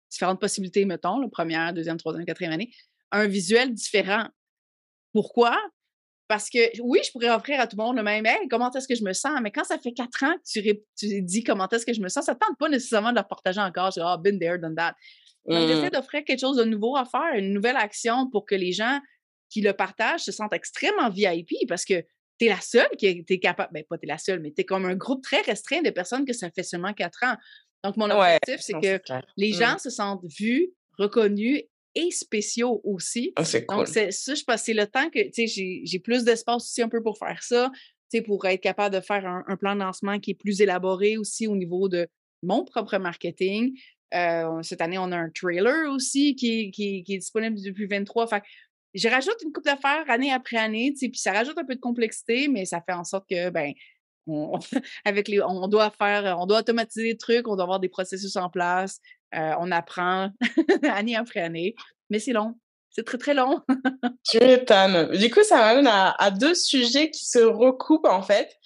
différentes 0.09 0.41
possibilités, 0.41 0.85
mettons, 0.85 1.19
la 1.19 1.29
première, 1.29 1.73
deuxième, 1.73 1.97
troisième, 1.97 2.25
quatrième 2.25 2.53
année, 2.53 2.71
un 3.11 3.27
visuel 3.27 3.73
différent. 3.73 4.27
Pourquoi? 5.13 5.57
Parce 6.27 6.49
que 6.49 6.59
oui, 6.81 6.99
je 7.03 7.11
pourrais 7.11 7.31
offrir 7.31 7.59
à 7.59 7.65
tout 7.65 7.75
le 7.75 7.83
monde 7.83 7.97
le 7.97 8.03
même 8.03 8.25
hey, 8.25 8.47
comment 8.49 8.69
est-ce 8.71 8.87
que 8.87 8.95
je 8.95 9.03
me 9.03 9.13
sens? 9.13 9.39
Mais 9.41 9.51
quand 9.51 9.63
ça 9.63 9.79
fait 9.79 9.93
quatre 9.93 10.23
ans 10.23 10.35
que 10.35 10.59
tu, 10.61 10.79
tu 10.95 11.21
dis 11.23 11.43
comment 11.43 11.67
est-ce 11.67 11.85
que 11.85 11.93
je 11.93 12.01
me 12.01 12.07
sens, 12.07 12.25
ça 12.25 12.33
ne 12.33 12.37
tente 12.37 12.57
pas 12.59 12.69
nécessairement 12.69 13.11
de 13.11 13.17
le 13.17 13.27
partager 13.27 13.59
encore. 13.59 13.91
Je 13.91 13.99
dis, 13.99 14.05
oh, 14.05 14.17
been 14.19 14.39
there, 14.39 14.59
done 14.59 14.75
that. 14.75 14.95
J'essaie 15.47 15.87
mmh. 15.87 15.89
d'offrir 15.89 16.23
quelque 16.23 16.39
chose 16.39 16.57
de 16.57 16.63
nouveau 16.63 16.95
à 16.95 17.05
faire, 17.05 17.33
une 17.35 17.53
nouvelle 17.53 17.77
action 17.77 18.29
pour 18.29 18.45
que 18.45 18.53
les 18.53 18.71
gens 18.71 18.99
qui 19.49 19.61
le 19.61 19.73
partagent 19.73 20.21
se 20.21 20.31
sentent 20.31 20.53
extrêmement 20.53 21.09
VIP 21.09 21.67
parce 21.67 21.85
que 21.85 22.05
tu 22.37 22.45
es 22.45 22.49
la 22.49 22.61
seule 22.61 22.89
qui 22.97 23.07
est 23.27 23.39
capable, 23.39 23.71
ben 23.73 23.83
pas 23.89 23.97
tu 23.97 24.05
es 24.05 24.07
la 24.07 24.17
seule, 24.19 24.39
mais 24.39 24.51
tu 24.51 24.61
es 24.61 24.65
comme 24.65 24.85
un 24.85 24.95
groupe 24.95 25.23
très 25.23 25.41
restreint 25.41 25.81
de 25.81 25.89
personnes 25.89 26.25
que 26.25 26.33
ça 26.33 26.51
fait 26.51 26.63
seulement 26.63 26.93
quatre 26.93 27.23
ans. 27.23 27.35
Donc, 27.83 27.97
mon 27.97 28.09
objectif, 28.09 28.59
c'est 28.59 28.73
que 28.73 29.01
les 29.37 29.51
mmh. 29.51 29.59
gens 29.59 29.77
se 29.77 29.89
sentent 29.89 30.23
vus, 30.39 30.69
reconnus 30.97 31.63
et 31.95 32.11
spéciaux 32.11 32.81
aussi. 32.83 33.33
Ah, 33.35 33.45
c'est 33.45 33.65
Donc, 33.67 33.87
c'est 33.87 34.11
ça, 34.11 34.35
je 34.35 34.43
pense 34.43 34.61
c'est 34.61 34.73
le 34.73 34.87
temps 34.87 35.09
que, 35.09 35.23
tu 35.29 35.47
sais, 35.47 35.81
j'ai 35.83 35.99
plus 35.99 36.23
d'espace 36.23 36.63
aussi 36.63 36.81
un 36.81 36.89
peu 36.89 37.01
pour 37.01 37.17
faire 37.17 37.41
ça, 37.43 37.71
tu 38.11 38.17
sais, 38.17 38.21
pour 38.21 38.45
être 38.45 38.61
capable 38.61 38.95
de 38.95 39.01
faire 39.01 39.25
un, 39.25 39.57
plan 39.57 39.75
de 39.75 39.81
lancement 39.81 40.19
qui 40.19 40.31
est 40.31 40.35
plus 40.35 40.61
élaboré 40.61 41.17
aussi 41.17 41.47
au 41.47 41.55
niveau 41.55 41.89
de 41.89 42.07
mon 42.43 42.63
propre 42.63 42.97
marketing. 42.97 43.77
Euh, 44.13 44.61
cette 44.63 44.81
année, 44.81 44.97
on 44.97 45.11
a 45.11 45.17
un 45.17 45.29
trailer 45.29 45.91
aussi 45.91 46.35
qui, 46.35 46.71
qui, 46.71 47.03
qui 47.03 47.13
est 47.13 47.19
disponible 47.19 47.57
depuis 47.61 47.85
23. 47.85 48.27
Fait 48.27 48.43
je 48.93 49.07
rajoute 49.07 49.35
une 49.43 49.51
coupe 49.51 49.65
d'affaires 49.65 50.09
année 50.09 50.31
après 50.31 50.57
année, 50.57 50.93
puis 50.99 51.11
ça 51.15 51.31
rajoute 51.31 51.57
un 51.57 51.65
peu 51.65 51.75
de 51.75 51.79
complexité, 51.79 52.47
mais 52.47 52.65
ça 52.65 52.81
fait 52.81 52.93
en 52.93 53.03
sorte 53.03 53.29
que, 53.29 53.49
ben, 53.49 53.73
on, 54.27 54.59
avec 55.05 55.27
les, 55.27 55.41
on 55.41 55.67
doit 55.67 55.91
faire, 55.91 56.37
on 56.39 56.45
doit 56.45 56.59
automatiser 56.59 57.11
des 57.11 57.17
trucs, 57.17 57.47
on 57.47 57.55
doit 57.55 57.63
avoir 57.63 57.79
des 57.79 57.89
processus 57.89 58.35
en 58.35 58.49
place, 58.49 58.99
euh, 59.35 59.53
on 59.59 59.71
apprend 59.71 60.31
année 60.83 61.15
après 61.15 61.41
année, 61.41 61.75
mais 62.09 62.19
c'est 62.19 62.33
long. 62.33 62.55
C'est 62.91 63.03
très, 63.03 63.17
très 63.17 63.33
long. 63.33 63.61
tu 64.29 64.39
m'étonnes. 64.39 65.15
Du 65.17 65.29
coup, 65.29 65.43
ça 65.43 65.57
m'amène 65.57 65.87
à, 65.87 66.11
à, 66.11 66.31
deux 66.31 66.55
sujets 66.55 67.11
qui 67.11 67.25
se 67.25 67.39
recoupent, 67.39 68.07
en 68.07 68.23
fait, 68.23 68.57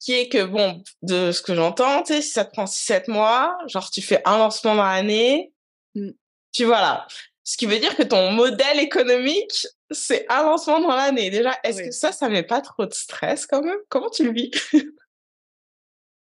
qui 0.00 0.12
est 0.12 0.28
que, 0.28 0.44
bon, 0.44 0.82
de 1.02 1.32
ce 1.32 1.42
que 1.42 1.54
j'entends, 1.54 2.02
tu 2.02 2.14
sais, 2.14 2.22
si 2.22 2.30
ça 2.30 2.44
te 2.44 2.52
prend 2.52 2.64
6-7 2.64 3.10
mois, 3.10 3.56
genre, 3.66 3.90
tu 3.90 4.02
fais 4.02 4.20
un 4.24 4.38
lancement 4.38 4.74
dans 4.74 4.84
l'année, 4.84 5.52
mmh. 5.94 6.10
tu 6.52 6.64
vois 6.64 6.80
là. 6.80 7.06
Ce 7.44 7.56
qui 7.56 7.64
veut 7.64 7.78
dire 7.78 7.96
que 7.96 8.02
ton 8.02 8.30
modèle 8.32 8.78
économique, 8.78 9.66
c'est 9.90 10.26
un 10.28 10.42
lancement 10.42 10.80
dans 10.80 10.94
l'année. 10.94 11.30
Déjà, 11.30 11.58
est-ce 11.64 11.82
que 11.82 11.90
ça, 11.90 12.12
ça 12.12 12.28
met 12.28 12.42
pas 12.42 12.60
trop 12.60 12.84
de 12.84 12.92
stress 12.92 13.46
quand 13.46 13.62
même? 13.62 13.78
Comment 13.88 14.10
tu 14.10 14.24
le 14.24 14.32
vis? 14.32 14.50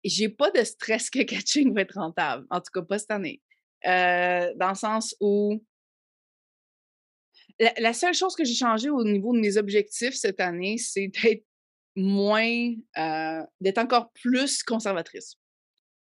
J'ai 0.04 0.30
pas 0.30 0.52
de 0.52 0.64
stress 0.64 1.10
que 1.10 1.24
catching 1.24 1.74
va 1.74 1.82
être 1.82 1.96
rentable. 1.96 2.46
En 2.52 2.60
tout 2.60 2.70
cas, 2.72 2.84
pas 2.84 3.00
cette 3.00 3.10
année. 3.10 3.42
Euh, 3.86 4.54
dans 4.56 4.70
le 4.70 4.76
sens 4.76 5.16
où 5.20 5.64
la, 7.60 7.94
seule 7.94 8.14
chose 8.14 8.36
que 8.36 8.44
j'ai 8.44 8.56
changé 8.56 8.90
au 8.90 9.04
niveau 9.04 9.34
de 9.34 9.40
mes 9.40 9.58
objectifs 9.58 10.16
cette 10.16 10.40
année, 10.40 10.78
c'est 10.78 11.08
d'être 11.08 11.46
moins, 11.96 12.74
euh, 12.98 13.42
d'être 13.62 13.78
encore 13.78 14.12
plus 14.14 14.64
conservatrice. 14.64 15.38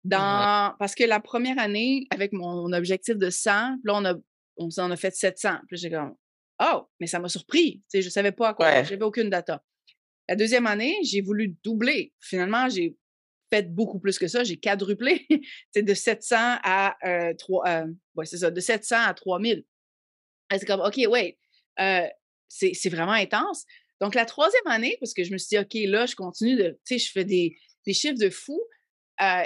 Dans, 0.04 0.74
Parce 0.78 0.94
que 0.94 1.04
la 1.04 1.20
première 1.20 1.58
année, 1.58 2.06
avec 2.10 2.32
mon 2.32 2.72
objectif 2.72 3.16
de 3.16 3.30
100, 3.30 3.50
là, 3.84 3.94
on 3.94 4.04
a 4.04 4.14
on 4.58 4.70
s'en 4.70 4.90
a 4.90 4.96
fait 4.96 5.14
700. 5.14 5.60
Puis 5.68 5.76
j'ai 5.76 5.90
comme, 5.90 6.14
oh, 6.60 6.88
mais 7.00 7.06
ça 7.06 7.18
m'a 7.18 7.28
surpris. 7.28 7.82
Je 7.92 8.08
savais 8.08 8.32
pas 8.32 8.50
à 8.50 8.54
quoi, 8.54 8.82
j'avais 8.82 9.02
aucune 9.02 9.30
data. 9.30 9.62
La 10.28 10.36
deuxième 10.36 10.66
année, 10.66 10.96
j'ai 11.04 11.22
voulu 11.22 11.56
doubler. 11.64 12.12
Finalement, 12.20 12.68
j'ai 12.68 12.96
fait 13.52 13.74
beaucoup 13.74 13.98
plus 13.98 14.18
que 14.18 14.28
ça. 14.28 14.44
J'ai 14.44 14.56
quadruplé. 14.56 15.26
c'est 15.72 15.82
de 15.82 15.94
700 15.94 16.36
à 16.62 16.96
3, 17.38 17.68
euh, 17.68 17.86
ouais, 18.16 18.26
c'est 18.26 18.38
ça, 18.38 18.50
de 18.50 18.60
700 18.60 18.96
à 19.06 19.14
3000. 19.14 19.64
C'est 20.50 20.66
comme, 20.66 20.80
OK, 20.80 20.96
wait, 21.08 21.38
c'est 22.48 22.88
vraiment 22.88 23.12
intense. 23.12 23.64
Donc, 24.00 24.14
la 24.14 24.24
troisième 24.24 24.66
année, 24.66 24.96
parce 25.00 25.12
que 25.12 25.24
je 25.24 25.32
me 25.32 25.38
suis 25.38 25.48
dit, 25.48 25.58
OK, 25.58 25.74
là, 25.90 26.06
je 26.06 26.14
continue 26.14 26.56
de, 26.56 26.78
tu 26.86 26.98
sais, 26.98 27.06
je 27.06 27.10
fais 27.10 27.24
des, 27.24 27.56
des 27.84 27.92
chiffres 27.92 28.18
de 28.18 28.30
fou. 28.30 28.60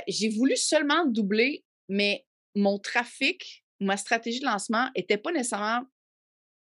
j'ai 0.07 0.29
voulu 0.29 0.57
seulement 0.57 1.07
doubler, 1.07 1.65
mais 1.89 2.25
mon 2.55 2.79
trafic, 2.79 3.65
ma 3.81 3.97
stratégie 3.97 4.41
de 4.41 4.47
lancement 4.47 4.89
n'était 4.97 5.17
pas 5.17 5.33
nécessairement 5.33 5.85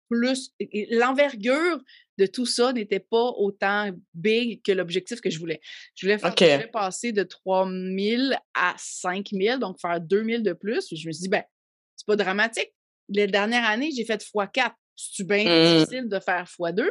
plus. 0.09 0.53
L'envergure 0.91 1.81
de 2.19 2.27
tout 2.27 2.47
ça 2.47 2.73
n'était 2.73 3.01
pas 3.01 3.31
autant 3.37 3.91
big 4.15 4.63
que 4.63 4.73
l'objectif 4.73 5.21
que 5.21 5.31
je 5.31 5.39
voulais. 5.39 5.61
Je 5.95 6.07
voulais, 6.07 6.19
faire, 6.19 6.71
passer 6.71 7.13
de 7.13 7.23
3 7.23 7.69
000 7.69 8.33
à 8.55 8.75
5 8.77 9.29
000, 9.33 9.59
donc 9.59 9.81
faire 9.81 10.01
2 10.01 10.25
000 10.25 10.43
de 10.43 10.53
plus. 10.53 10.89
je 10.91 11.07
me 11.07 11.13
suis 11.13 11.23
dit, 11.23 11.29
ben, 11.29 11.45
c'est 11.97 12.07
pas 12.07 12.17
dramatique. 12.17 12.73
La 13.09 13.27
dernière 13.27 13.65
année, 13.65 13.91
j'ai 13.97 14.05
fait 14.05 14.23
x4. 14.23 14.73
C'est 14.97 15.27
bien 15.27 15.45
mmh. 15.45 15.79
difficile 15.79 16.09
de 16.09 16.19
faire 16.19 16.45
x2. 16.45 16.91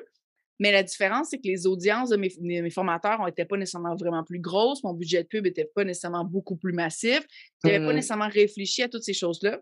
Mais 0.59 0.71
la 0.71 0.81
différence, 0.81 1.27
c'est 1.29 1.37
que 1.37 1.47
les 1.47 1.67
audiences 1.67 2.09
de 2.09 2.15
mes, 2.15 2.33
mes 2.39 2.69
formateurs 2.71 3.23
n'étaient 3.23 3.45
pas 3.45 3.57
nécessairement 3.57 3.95
vraiment 3.95 4.23
plus 4.23 4.39
grosses. 4.39 4.83
Mon 4.83 4.93
budget 4.93 5.23
de 5.23 5.27
pub 5.27 5.43
n'était 5.43 5.69
pas 5.75 5.83
nécessairement 5.83 6.25
beaucoup 6.25 6.55
plus 6.55 6.73
massif. 6.73 7.21
Je 7.63 7.69
n'avais 7.69 7.85
pas 7.85 7.91
mmh. 7.91 7.95
nécessairement 7.95 8.29
réfléchi 8.29 8.81
à 8.81 8.89
toutes 8.89 9.03
ces 9.03 9.13
choses-là. 9.13 9.61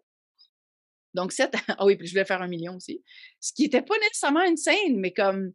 Donc, 1.15 1.31
cette... 1.31 1.55
ah 1.67 1.85
oui, 1.85 1.95
puis 1.95 2.07
je 2.07 2.13
voulais 2.13 2.25
faire 2.25 2.41
un 2.41 2.47
million 2.47 2.75
aussi. 2.75 3.01
Ce 3.39 3.53
qui 3.53 3.63
n'était 3.63 3.81
pas 3.81 3.97
nécessairement 3.99 4.43
une 4.43 4.57
scène, 4.57 4.99
mais 4.99 5.13
comme 5.13 5.53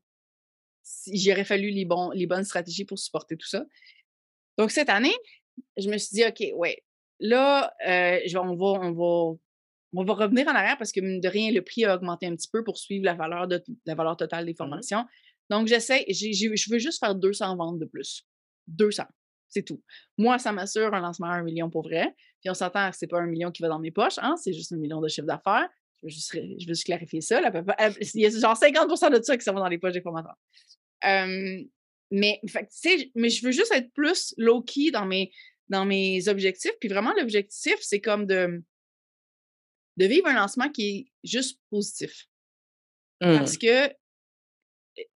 j'aurais 1.12 1.44
fallu 1.44 1.70
les, 1.70 1.84
bons, 1.84 2.10
les 2.10 2.26
bonnes 2.26 2.44
stratégies 2.44 2.84
pour 2.84 2.98
supporter 2.98 3.36
tout 3.36 3.46
ça. 3.46 3.64
Donc, 4.58 4.70
cette 4.70 4.88
année, 4.88 5.14
je 5.76 5.88
me 5.88 5.98
suis 5.98 6.14
dit, 6.14 6.24
OK, 6.24 6.42
ouais, 6.58 6.82
là, 7.20 7.72
euh, 7.86 8.18
on, 8.36 8.56
va, 8.56 8.80
on, 8.80 8.92
va, 8.92 9.38
on 9.94 10.04
va 10.04 10.14
revenir 10.14 10.48
en 10.48 10.54
arrière 10.54 10.78
parce 10.78 10.92
que, 10.92 11.00
de 11.00 11.28
rien, 11.28 11.52
le 11.52 11.62
prix 11.62 11.84
a 11.84 11.94
augmenté 11.94 12.26
un 12.26 12.34
petit 12.34 12.48
peu 12.50 12.64
pour 12.64 12.78
suivre 12.78 13.04
la 13.04 13.14
valeur, 13.14 13.46
de, 13.46 13.62
la 13.86 13.94
valeur 13.94 14.16
totale 14.16 14.46
des 14.46 14.52
mmh 14.52 14.56
formations. 14.56 15.04
Donc, 15.50 15.66
j'essaie, 15.66 16.04
je 16.08 16.70
veux 16.70 16.78
juste 16.78 17.00
faire 17.00 17.14
200 17.14 17.56
ventes 17.56 17.78
de 17.78 17.84
plus. 17.84 18.26
200. 18.68 19.04
C'est 19.48 19.64
tout. 19.64 19.82
Moi, 20.16 20.38
ça 20.38 20.52
m'assure 20.52 20.94
un 20.94 21.00
lancement 21.00 21.26
à 21.26 21.34
un 21.34 21.42
million 21.42 21.68
pour 21.68 21.82
vrai. 21.82 22.14
Puis 22.40 22.50
on 22.50 22.54
s'entend 22.54 22.90
que 22.90 22.96
ce 22.96 23.04
n'est 23.04 23.08
pas 23.08 23.20
un 23.20 23.26
million 23.26 23.50
qui 23.50 23.62
va 23.62 23.68
dans 23.68 23.78
mes 23.78 23.90
poches, 23.90 24.18
hein, 24.18 24.34
c'est 24.36 24.52
juste 24.52 24.72
un 24.72 24.76
million 24.76 25.00
de 25.00 25.08
chiffre 25.08 25.26
d'affaires. 25.26 25.68
Je 26.02 26.06
veux 26.06 26.10
juste, 26.10 26.32
je 26.32 26.66
veux 26.66 26.74
juste 26.74 26.84
clarifier 26.84 27.20
ça. 27.20 27.40
Là. 27.40 27.52
Il 28.14 28.20
y 28.20 28.26
a 28.26 28.30
genre 28.30 28.56
50 28.56 28.88
de 28.88 29.22
ça 29.22 29.36
qui 29.36 29.44
s'en 29.44 29.52
va 29.52 29.60
dans 29.60 29.68
les 29.68 29.78
poches 29.78 29.92
des 29.92 30.00
formateurs. 30.00 30.36
mais, 31.02 32.40
mais 33.14 33.28
je 33.28 33.44
veux 33.44 33.52
juste 33.52 33.72
être 33.72 33.92
plus 33.92 34.34
low-key 34.38 34.90
dans 34.92 35.04
mes, 35.04 35.30
dans 35.68 35.84
mes 35.84 36.26
objectifs. 36.28 36.72
Puis 36.80 36.88
vraiment, 36.88 37.12
l'objectif, 37.18 37.76
c'est 37.80 38.00
comme 38.00 38.26
de, 38.26 38.62
de 39.98 40.06
vivre 40.06 40.26
un 40.26 40.34
lancement 40.34 40.70
qui 40.70 40.88
est 40.88 41.06
juste 41.22 41.60
positif. 41.70 42.26
Parce 43.20 43.56
mmh. 43.56 43.58
que 43.58 43.94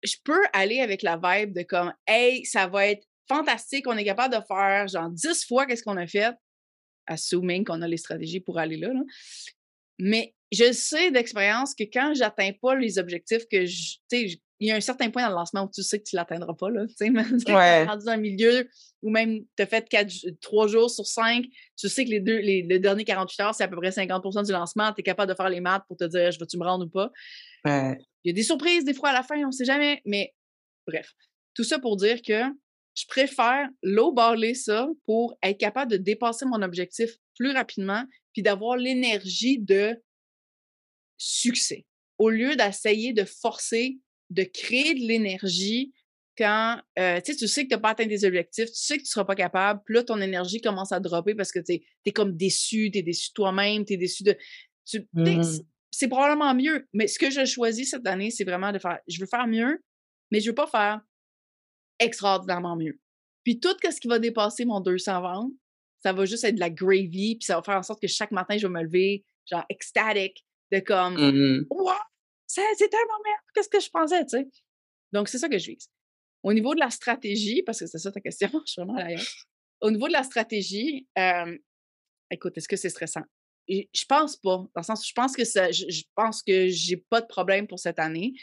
je 0.03 0.15
peux 0.23 0.41
aller 0.53 0.79
avec 0.81 1.03
la 1.03 1.17
vibe 1.17 1.53
de 1.55 1.61
comme, 1.61 1.93
hey, 2.07 2.43
ça 2.45 2.67
va 2.67 2.87
être 2.87 3.05
fantastique, 3.27 3.87
on 3.87 3.97
est 3.97 4.03
capable 4.03 4.35
de 4.35 4.41
faire 4.45 4.87
genre 4.87 5.09
10 5.09 5.45
fois 5.45 5.65
qu'est-ce 5.65 5.83
qu'on 5.83 5.97
a 5.97 6.07
fait, 6.07 6.33
assuming 7.07 7.63
qu'on 7.63 7.81
a 7.81 7.87
les 7.87 7.97
stratégies 7.97 8.39
pour 8.39 8.59
aller 8.59 8.77
là, 8.77 8.89
Mais 9.99 10.33
je 10.51 10.71
sais 10.71 11.11
d'expérience 11.11 11.73
que 11.73 11.83
quand 11.83 12.13
j'atteins 12.13 12.51
pas 12.61 12.75
les 12.75 12.99
objectifs 12.99 13.45
que 13.49 13.65
je, 13.65 13.97
il 14.61 14.67
y 14.67 14.71
a 14.71 14.75
un 14.75 14.81
certain 14.81 15.09
point 15.09 15.23
dans 15.23 15.29
le 15.29 15.35
lancement 15.35 15.63
où 15.63 15.69
tu 15.73 15.81
sais 15.81 15.97
que 15.97 16.03
tu 16.03 16.15
l'atteindras 16.15 16.53
pas, 16.53 16.69
là, 16.69 16.85
tu 16.85 16.93
sais, 16.95 17.09
ouais. 17.51 17.83
rendu 17.85 18.05
dans 18.05 18.11
un 18.11 18.17
milieu 18.17 18.69
où 19.01 19.09
même 19.09 19.39
tu 19.57 19.63
as 19.63 19.65
fait 19.65 19.87
3 20.39 20.67
jours 20.67 20.91
sur 20.91 21.05
5, 21.05 21.45
tu 21.75 21.89
sais 21.89 22.05
que 22.05 22.11
les 22.11 22.19
deux, 22.19 22.37
les, 22.37 22.79
derniers 22.79 23.03
48 23.03 23.41
heures, 23.41 23.55
c'est 23.55 23.63
à 23.63 23.67
peu 23.67 23.75
près 23.77 23.89
50% 23.89 24.45
du 24.45 24.51
lancement, 24.51 24.93
tu 24.93 24.99
es 24.99 25.03
capable 25.03 25.31
de 25.31 25.35
faire 25.35 25.49
les 25.49 25.61
maths 25.61 25.83
pour 25.87 25.97
te 25.97 26.03
dire, 26.03 26.31
je 26.31 26.39
vais-tu 26.39 26.59
me 26.59 26.63
rendre 26.63 26.85
ou 26.85 26.89
pas? 26.89 27.09
Il 27.65 27.97
y 28.25 28.29
a 28.29 28.33
des 28.33 28.43
surprises 28.43 28.85
des 28.85 28.93
fois 28.93 29.09
à 29.09 29.13
la 29.13 29.23
fin, 29.23 29.43
on 29.43 29.51
sait 29.51 29.65
jamais, 29.65 29.99
mais 30.05 30.31
bref. 30.85 31.11
Tout 31.55 31.63
ça 31.63 31.79
pour 31.79 31.97
dire 31.97 32.21
que 32.21 32.43
je 32.95 33.05
préfère 33.07 33.69
low-baller 33.83 34.53
ça 34.53 34.87
pour 35.05 35.37
être 35.43 35.57
capable 35.57 35.91
de 35.91 35.97
dépasser 35.97 36.45
mon 36.45 36.61
objectif 36.61 37.11
plus 37.37 37.51
rapidement 37.51 38.03
puis 38.33 38.41
d'avoir 38.41 38.77
l'énergie 38.77 39.59
de 39.59 39.95
succès. 41.17 41.85
Au 42.17 42.29
lieu 42.29 42.55
d'essayer 42.55 43.13
de 43.13 43.23
forcer, 43.23 43.97
de 44.29 44.43
créer 44.43 44.93
de 44.93 45.07
l'énergie 45.07 45.93
quand 46.37 46.79
euh, 46.97 47.19
tu 47.21 47.47
sais 47.47 47.63
que 47.63 47.69
tu 47.69 47.75
n'as 47.75 47.81
pas 47.81 47.89
atteint 47.89 48.07
tes 48.07 48.23
objectifs, 48.25 48.67
tu 48.67 48.75
sais 48.75 48.95
que 48.95 49.01
tu 49.01 49.07
ne 49.07 49.11
seras 49.11 49.25
pas 49.25 49.35
capable, 49.35 49.81
puis 49.85 49.95
là, 49.95 50.03
ton 50.03 50.19
énergie 50.21 50.61
commence 50.61 50.91
à 50.91 50.99
dropper 50.99 51.35
parce 51.35 51.51
que 51.51 51.59
tu 51.59 51.81
es, 52.05 52.11
comme 52.11 52.35
déçu, 52.35 52.89
tu 52.91 52.99
es 52.99 53.03
déçu 53.03 53.29
de 53.29 53.33
toi-même, 53.33 53.85
tu 53.85 53.93
es 53.93 53.97
déçu 53.97 54.23
de. 54.23 54.35
Mmh 55.13 55.41
c'est 55.93 56.07
probablement 56.07 56.55
mieux. 56.55 56.87
Mais 56.93 57.07
ce 57.07 57.19
que 57.19 57.29
je 57.29 57.43
choisis 57.43 57.91
cette 57.91 58.07
année, 58.07 58.31
c'est 58.31 58.45
vraiment 58.45 58.71
de 58.71 58.79
faire. 58.79 58.99
Je 59.09 59.19
veux 59.19 59.27
faire 59.27 59.45
mieux, 59.45 59.83
mais 60.31 60.39
je 60.39 60.45
ne 60.45 60.51
veux 60.51 60.55
pas 60.55 60.67
faire 60.67 61.01
extraordinairement 62.01 62.75
mieux. 62.75 62.99
Puis 63.43 63.59
tout 63.59 63.75
ce 63.81 63.99
qui 63.99 64.07
va 64.07 64.19
dépasser 64.19 64.65
mon 64.65 64.81
200 64.81 65.21
ventes, 65.21 65.51
ça 66.03 66.13
va 66.13 66.25
juste 66.25 66.43
être 66.43 66.55
de 66.55 66.59
la 66.59 66.69
gravy, 66.69 67.35
puis 67.35 67.45
ça 67.45 67.55
va 67.55 67.63
faire 67.63 67.77
en 67.77 67.83
sorte 67.83 68.01
que 68.01 68.07
chaque 68.07 68.31
matin, 68.31 68.57
je 68.57 68.67
vais 68.67 68.73
me 68.73 68.83
lever, 68.83 69.23
genre 69.49 69.63
ecstatic, 69.69 70.43
de 70.71 70.79
comme, 70.79 71.15
mmh 71.15 71.67
c'est 72.47 72.89
tellement 72.89 73.19
merde, 73.23 73.39
qu'est-ce 73.55 73.69
que 73.69 73.79
je 73.79 73.89
pensais, 73.89 74.25
tu 74.25 74.37
sais. 74.37 74.47
Donc, 75.13 75.29
c'est 75.29 75.37
ça 75.37 75.47
que 75.47 75.57
je 75.57 75.71
vise. 75.71 75.89
Au 76.43 76.51
niveau 76.51 76.75
de 76.75 76.81
la 76.81 76.89
stratégie, 76.89 77.63
parce 77.63 77.79
que 77.79 77.87
c'est 77.87 77.97
ça 77.97 78.11
ta 78.11 78.19
question, 78.19 78.49
je 78.65 78.71
suis 78.73 78.81
vraiment 78.81 78.95
là. 78.95 79.15
Au 79.79 79.89
niveau 79.89 80.07
de 80.09 80.13
la 80.13 80.23
stratégie, 80.23 81.07
écoute, 82.29 82.57
est-ce 82.57 82.67
que 82.67 82.75
c'est 82.75 82.89
stressant? 82.89 83.23
je 83.69 84.05
pense 84.05 84.35
pas, 84.35 84.57
dans 84.57 84.69
le 84.75 84.83
sens 84.83 85.01
où 85.01 85.07
je 85.07 85.13
pense 85.13 85.33
que 85.33 85.45
ça, 85.45 85.71
je, 85.71 85.85
je 85.87 86.03
pense 86.15 86.43
que 86.43 86.67
j'ai 86.67 86.97
pas 86.97 87.21
de 87.21 87.27
problème 87.27 87.67
pour 87.67 87.79
cette 87.79 87.99
année 87.99 88.33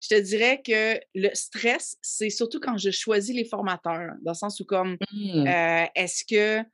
je 0.00 0.08
te 0.08 0.20
dirais 0.20 0.62
que 0.62 0.98
le 1.14 1.30
stress, 1.34 1.96
c'est 2.00 2.30
surtout 2.30 2.58
quand 2.58 2.78
je 2.78 2.90
choisis 2.90 3.34
les 3.34 3.44
formateurs, 3.44 4.14
dans 4.22 4.32
le 4.32 4.36
sens 4.36 4.58
où 4.60 4.64
comme 4.64 4.96
mmh. 5.12 5.46
euh, 5.46 5.86
est-ce 5.94 6.24
que 6.24 6.66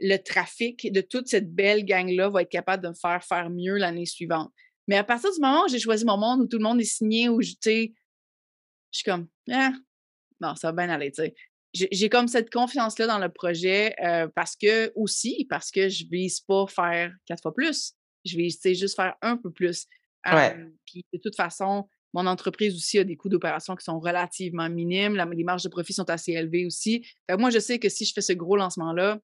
le 0.00 0.16
trafic 0.18 0.92
de 0.92 1.00
toute 1.00 1.28
cette 1.28 1.54
belle 1.54 1.84
gang-là 1.84 2.28
va 2.28 2.42
être 2.42 2.50
capable 2.50 2.82
de 2.82 2.88
me 2.88 2.94
faire 2.94 3.24
faire 3.24 3.48
mieux 3.48 3.76
l'année 3.76 4.06
suivante? 4.06 4.52
Mais 4.86 4.96
à 4.96 5.04
partir 5.04 5.32
du 5.32 5.40
moment 5.40 5.64
où 5.64 5.68
j'ai 5.68 5.78
choisi 5.78 6.04
mon 6.04 6.18
monde, 6.18 6.42
où 6.42 6.46
tout 6.46 6.58
le 6.58 6.62
monde 6.62 6.80
est 6.80 6.84
signé, 6.84 7.30
où 7.30 7.40
je, 7.40 7.52
je 7.64 7.88
suis 8.90 9.04
comme, 9.04 9.28
ah, 9.50 9.72
non, 10.40 10.54
ça 10.54 10.70
va 10.70 10.84
bien 10.84 10.94
aller, 10.94 11.10
tu 11.10 11.22
sais. 11.22 11.34
J'ai 11.72 12.08
comme 12.08 12.28
cette 12.28 12.52
confiance-là 12.52 13.08
dans 13.08 13.18
le 13.18 13.28
projet 13.28 13.96
euh, 14.00 14.28
parce 14.32 14.54
que, 14.54 14.92
aussi, 14.94 15.44
parce 15.50 15.72
que 15.72 15.88
je 15.88 16.04
vise 16.08 16.38
pas 16.38 16.68
faire 16.68 17.12
quatre 17.26 17.42
fois 17.42 17.52
plus. 17.52 17.94
Je 18.24 18.36
vise, 18.36 18.60
juste 18.62 18.94
faire 18.94 19.16
un 19.22 19.36
peu 19.36 19.50
plus. 19.50 19.88
Puis 20.86 21.04
de 21.12 21.18
toute 21.18 21.34
façon, 21.34 21.88
mon 22.14 22.26
entreprise 22.26 22.74
aussi 22.76 22.98
a 23.00 23.04
des 23.04 23.16
coûts 23.16 23.28
d'opération 23.28 23.74
qui 23.74 23.84
sont 23.84 23.98
relativement 23.98 24.70
minimes. 24.70 25.16
les 25.32 25.44
marges 25.44 25.64
de 25.64 25.68
profit 25.68 25.92
sont 25.92 26.08
assez 26.08 26.32
élevées 26.32 26.64
aussi. 26.64 27.04
moi, 27.28 27.50
je 27.50 27.58
sais 27.58 27.80
que 27.80 27.88
si 27.88 28.04
je 28.04 28.12
fais 28.12 28.20
ce 28.20 28.32
gros 28.32 28.56
lancement-là, 28.56 29.18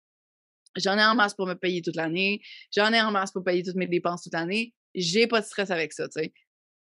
j'en 0.76 0.98
ai 0.98 1.04
en 1.04 1.14
masse 1.14 1.32
pour 1.34 1.46
me 1.46 1.54
payer 1.54 1.82
toute 1.82 1.94
l'année. 1.94 2.42
J'en 2.74 2.92
ai 2.92 3.00
en 3.00 3.12
masse 3.12 3.30
pour 3.30 3.44
payer 3.44 3.62
toutes 3.62 3.76
mes 3.76 3.86
dépenses 3.86 4.24
toute 4.24 4.32
l'année. 4.32 4.74
J'ai 4.96 5.28
pas 5.28 5.40
de 5.40 5.46
stress 5.46 5.70
avec 5.70 5.92
ça, 5.92 6.06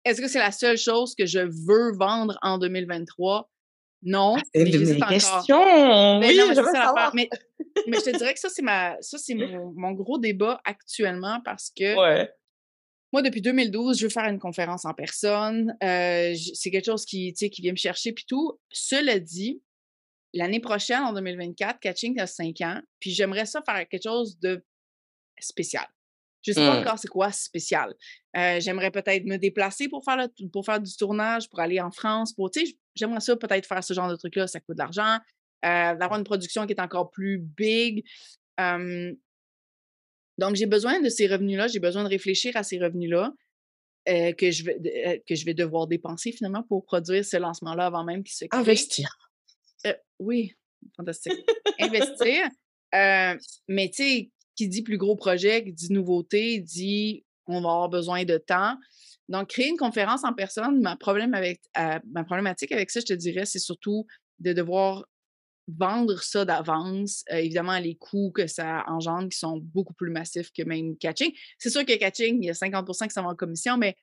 Est-ce 0.05 0.21
que 0.21 0.27
c'est 0.27 0.39
la 0.39 0.51
seule 0.51 0.77
chose 0.77 1.15
que 1.15 1.25
je 1.25 1.39
veux 1.39 1.97
vendre 1.97 2.37
en 2.43 2.59
2023? 2.59 3.49
Non. 4.03 4.35
Ah, 4.37 4.41
c'est 4.53 4.69
une 4.69 5.05
question. 5.07 6.19
Mais, 6.19 6.27
oui, 6.27 6.35
je 6.35 6.61
veux 6.61 6.71
savoir. 6.71 7.15
Mais, 7.15 7.29
je 7.87 8.11
te 8.11 8.15
dirais 8.15 8.35
que 8.35 8.39
ça, 8.39 8.49
c'est 8.49 8.61
ma, 8.61 8.95
ça, 9.01 9.17
c'est 9.17 9.33
mon, 9.33 9.73
mon, 9.75 9.93
gros 9.93 10.19
débat 10.19 10.61
actuellement 10.65 11.41
parce 11.43 11.71
que 11.75 11.97
ouais. 11.99 12.29
Moi, 13.13 13.21
depuis 13.21 13.41
2012, 13.41 13.99
je 13.99 14.05
veux 14.05 14.09
faire 14.09 14.25
une 14.25 14.39
conférence 14.39 14.85
en 14.85 14.93
personne. 14.93 15.75
Euh, 15.83 16.33
c'est 16.53 16.71
quelque 16.71 16.85
chose 16.85 17.05
qui, 17.05 17.33
qui 17.33 17.61
vient 17.61 17.71
me 17.71 17.77
chercher, 17.77 18.11
puis 18.11 18.25
tout. 18.27 18.59
Cela 18.71 19.19
dit, 19.19 19.61
l'année 20.33 20.59
prochaine, 20.59 21.03
en 21.03 21.13
2024, 21.13 21.79
Catching 21.79 22.19
a 22.19 22.27
5 22.27 22.61
ans, 22.61 22.81
puis 22.99 23.11
j'aimerais 23.11 23.45
ça 23.45 23.61
faire 23.61 23.87
quelque 23.87 24.03
chose 24.03 24.37
de 24.39 24.63
spécial. 25.39 25.85
Je 26.45 26.51
ne 26.51 26.55
sais 26.55 26.61
pas 26.61 26.75
mmh. 26.75 26.81
encore 26.81 26.99
c'est 26.99 27.07
quoi 27.07 27.31
spécial. 27.31 27.95
Euh, 28.38 28.59
j'aimerais 28.59 28.91
peut-être 28.91 29.25
me 29.25 29.38
déplacer 29.38 29.88
pour 29.88 30.03
faire, 30.03 30.27
pour 30.53 30.63
faire 30.63 30.80
du 30.80 30.95
tournage, 30.95 31.49
pour 31.49 31.59
aller 31.59 31.82
en 31.82 31.89
France. 31.89 32.34
Pour, 32.34 32.51
j'aimerais 32.93 33.19
ça 33.19 33.36
peut-être 33.36 33.65
faire 33.65 33.84
ce 33.84 33.93
genre 33.93 34.09
de 34.09 34.15
truc-là, 34.15 34.45
ça 34.45 34.59
coûte 34.59 34.77
de 34.77 34.84
l'argent. 34.84 35.17
Euh, 35.65 35.95
d'avoir 35.95 36.19
une 36.19 36.23
production 36.23 36.67
qui 36.67 36.73
est 36.73 36.82
encore 36.82 37.09
plus 37.09 37.39
big. 37.39 38.05
Donc, 40.38 40.55
j'ai 40.55 40.65
besoin 40.65 40.99
de 40.99 41.09
ces 41.09 41.27
revenus-là, 41.27 41.67
j'ai 41.67 41.79
besoin 41.79 42.03
de 42.03 42.09
réfléchir 42.09 42.55
à 42.55 42.63
ces 42.63 42.79
revenus-là 42.79 43.33
euh, 44.07 44.33
que, 44.33 44.51
je 44.51 44.63
vais, 44.63 44.77
euh, 45.07 45.17
que 45.27 45.33
je 45.33 45.45
vais 45.45 45.53
devoir 45.53 45.88
dépenser 45.88 46.31
finalement 46.31 46.63
pour 46.63 46.86
produire 46.86 47.25
ce 47.25 47.38
lancement-là 47.38 47.88
avant 47.88 48.03
même 48.03 48.23
qu'il 48.23 48.36
se 48.36 48.45
crée. 48.45 48.59
Investir. 48.59 49.17
Euh, 49.88 49.93
oui, 50.19 50.53
fantastique. 50.95 51.33
Investir. 51.79 52.49
mais 53.67 53.89
tu 53.89 54.03
sais, 54.03 54.31
qui 54.55 54.67
dit 54.67 54.83
plus 54.83 54.97
gros 54.97 55.15
projet, 55.15 55.63
qui 55.63 55.73
dit 55.73 55.91
nouveauté, 55.91 56.59
dit 56.59 57.25
on 57.47 57.61
va 57.61 57.69
avoir 57.69 57.89
besoin 57.89 58.23
de 58.25 58.38
temps. 58.38 58.77
Donc, 59.27 59.49
créer 59.49 59.69
une 59.69 59.77
conférence 59.77 60.23
en 60.23 60.33
personne, 60.33 60.81
ma, 60.81 60.95
problème 60.95 61.33
avec, 61.33 61.61
ma 61.75 62.23
problématique 62.23 62.71
avec 62.71 62.91
ça, 62.91 62.99
je 62.99 63.05
te 63.05 63.13
dirais, 63.13 63.45
c'est 63.45 63.59
surtout 63.59 64.05
de 64.39 64.53
devoir 64.53 65.05
vendre 65.68 66.22
ça 66.22 66.45
d'avance, 66.45 67.24
euh, 67.32 67.38
évidemment, 67.38 67.78
les 67.80 67.95
coûts 67.95 68.32
que 68.32 68.47
ça 68.47 68.84
engendre 68.88 69.30
qui 69.30 69.38
sont 69.38 69.57
beaucoup 69.57 69.93
plus 69.93 70.11
massifs 70.11 70.51
que 70.51 70.63
même 70.63 70.97
catching. 70.97 71.32
C'est 71.57 71.70
sûr 71.70 71.86
que 71.86 71.97
catching, 71.97 72.43
il 72.43 72.47
y 72.47 72.49
a 72.49 72.53
50% 72.53 73.07
qui 73.07 73.13
sont 73.13 73.22
en 73.22 73.36
commission, 73.36 73.78
mais 73.78 73.95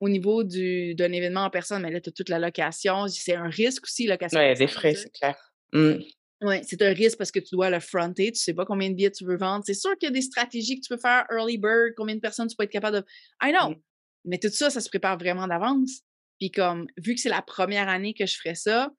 au 0.00 0.08
niveau 0.08 0.42
d'un 0.42 1.12
événement 1.12 1.44
en 1.44 1.50
personne, 1.50 1.82
mais 1.82 1.90
là, 1.90 2.00
tu 2.00 2.08
as 2.08 2.12
toute 2.12 2.28
la 2.28 2.38
location. 2.38 3.06
C'est 3.08 3.36
un 3.36 3.48
risque 3.48 3.84
aussi, 3.84 4.06
location. 4.06 4.40
Oui, 4.40 4.54
des 4.54 4.66
frais, 4.66 4.94
c'est 4.94 5.12
clair. 5.12 5.36
Mmh. 5.72 5.98
Oui, 6.40 6.56
c'est 6.64 6.82
un 6.82 6.92
risque 6.92 7.18
parce 7.18 7.30
que 7.30 7.38
tu 7.38 7.54
dois 7.54 7.70
le 7.70 7.78
fronter. 7.78 8.32
Tu 8.32 8.40
sais 8.40 8.52
pas 8.52 8.64
combien 8.64 8.90
de 8.90 8.96
billets 8.96 9.12
tu 9.12 9.24
veux 9.24 9.36
vendre. 9.36 9.62
C'est 9.64 9.74
sûr 9.74 9.96
qu'il 9.96 10.08
y 10.08 10.10
a 10.10 10.12
des 10.12 10.22
stratégies 10.22 10.80
que 10.80 10.80
tu 10.84 10.92
peux 10.92 11.00
faire 11.00 11.24
early 11.30 11.56
bird, 11.56 11.92
combien 11.96 12.16
de 12.16 12.20
personnes 12.20 12.48
tu 12.48 12.56
peux 12.56 12.64
être 12.64 12.72
capable 12.72 12.96
de. 12.96 13.06
I 13.40 13.52
know. 13.52 13.70
Mmh. 13.70 13.82
Mais 14.24 14.38
tout 14.38 14.48
ça, 14.48 14.70
ça 14.70 14.80
se 14.80 14.88
prépare 14.88 15.16
vraiment 15.18 15.46
d'avance. 15.46 16.00
Puis 16.40 16.50
comme, 16.50 16.88
vu 16.96 17.14
que 17.14 17.20
c'est 17.20 17.28
la 17.28 17.42
première 17.42 17.88
année 17.88 18.12
que 18.12 18.26
je 18.26 18.36
ferais 18.36 18.56
ça, 18.56 18.90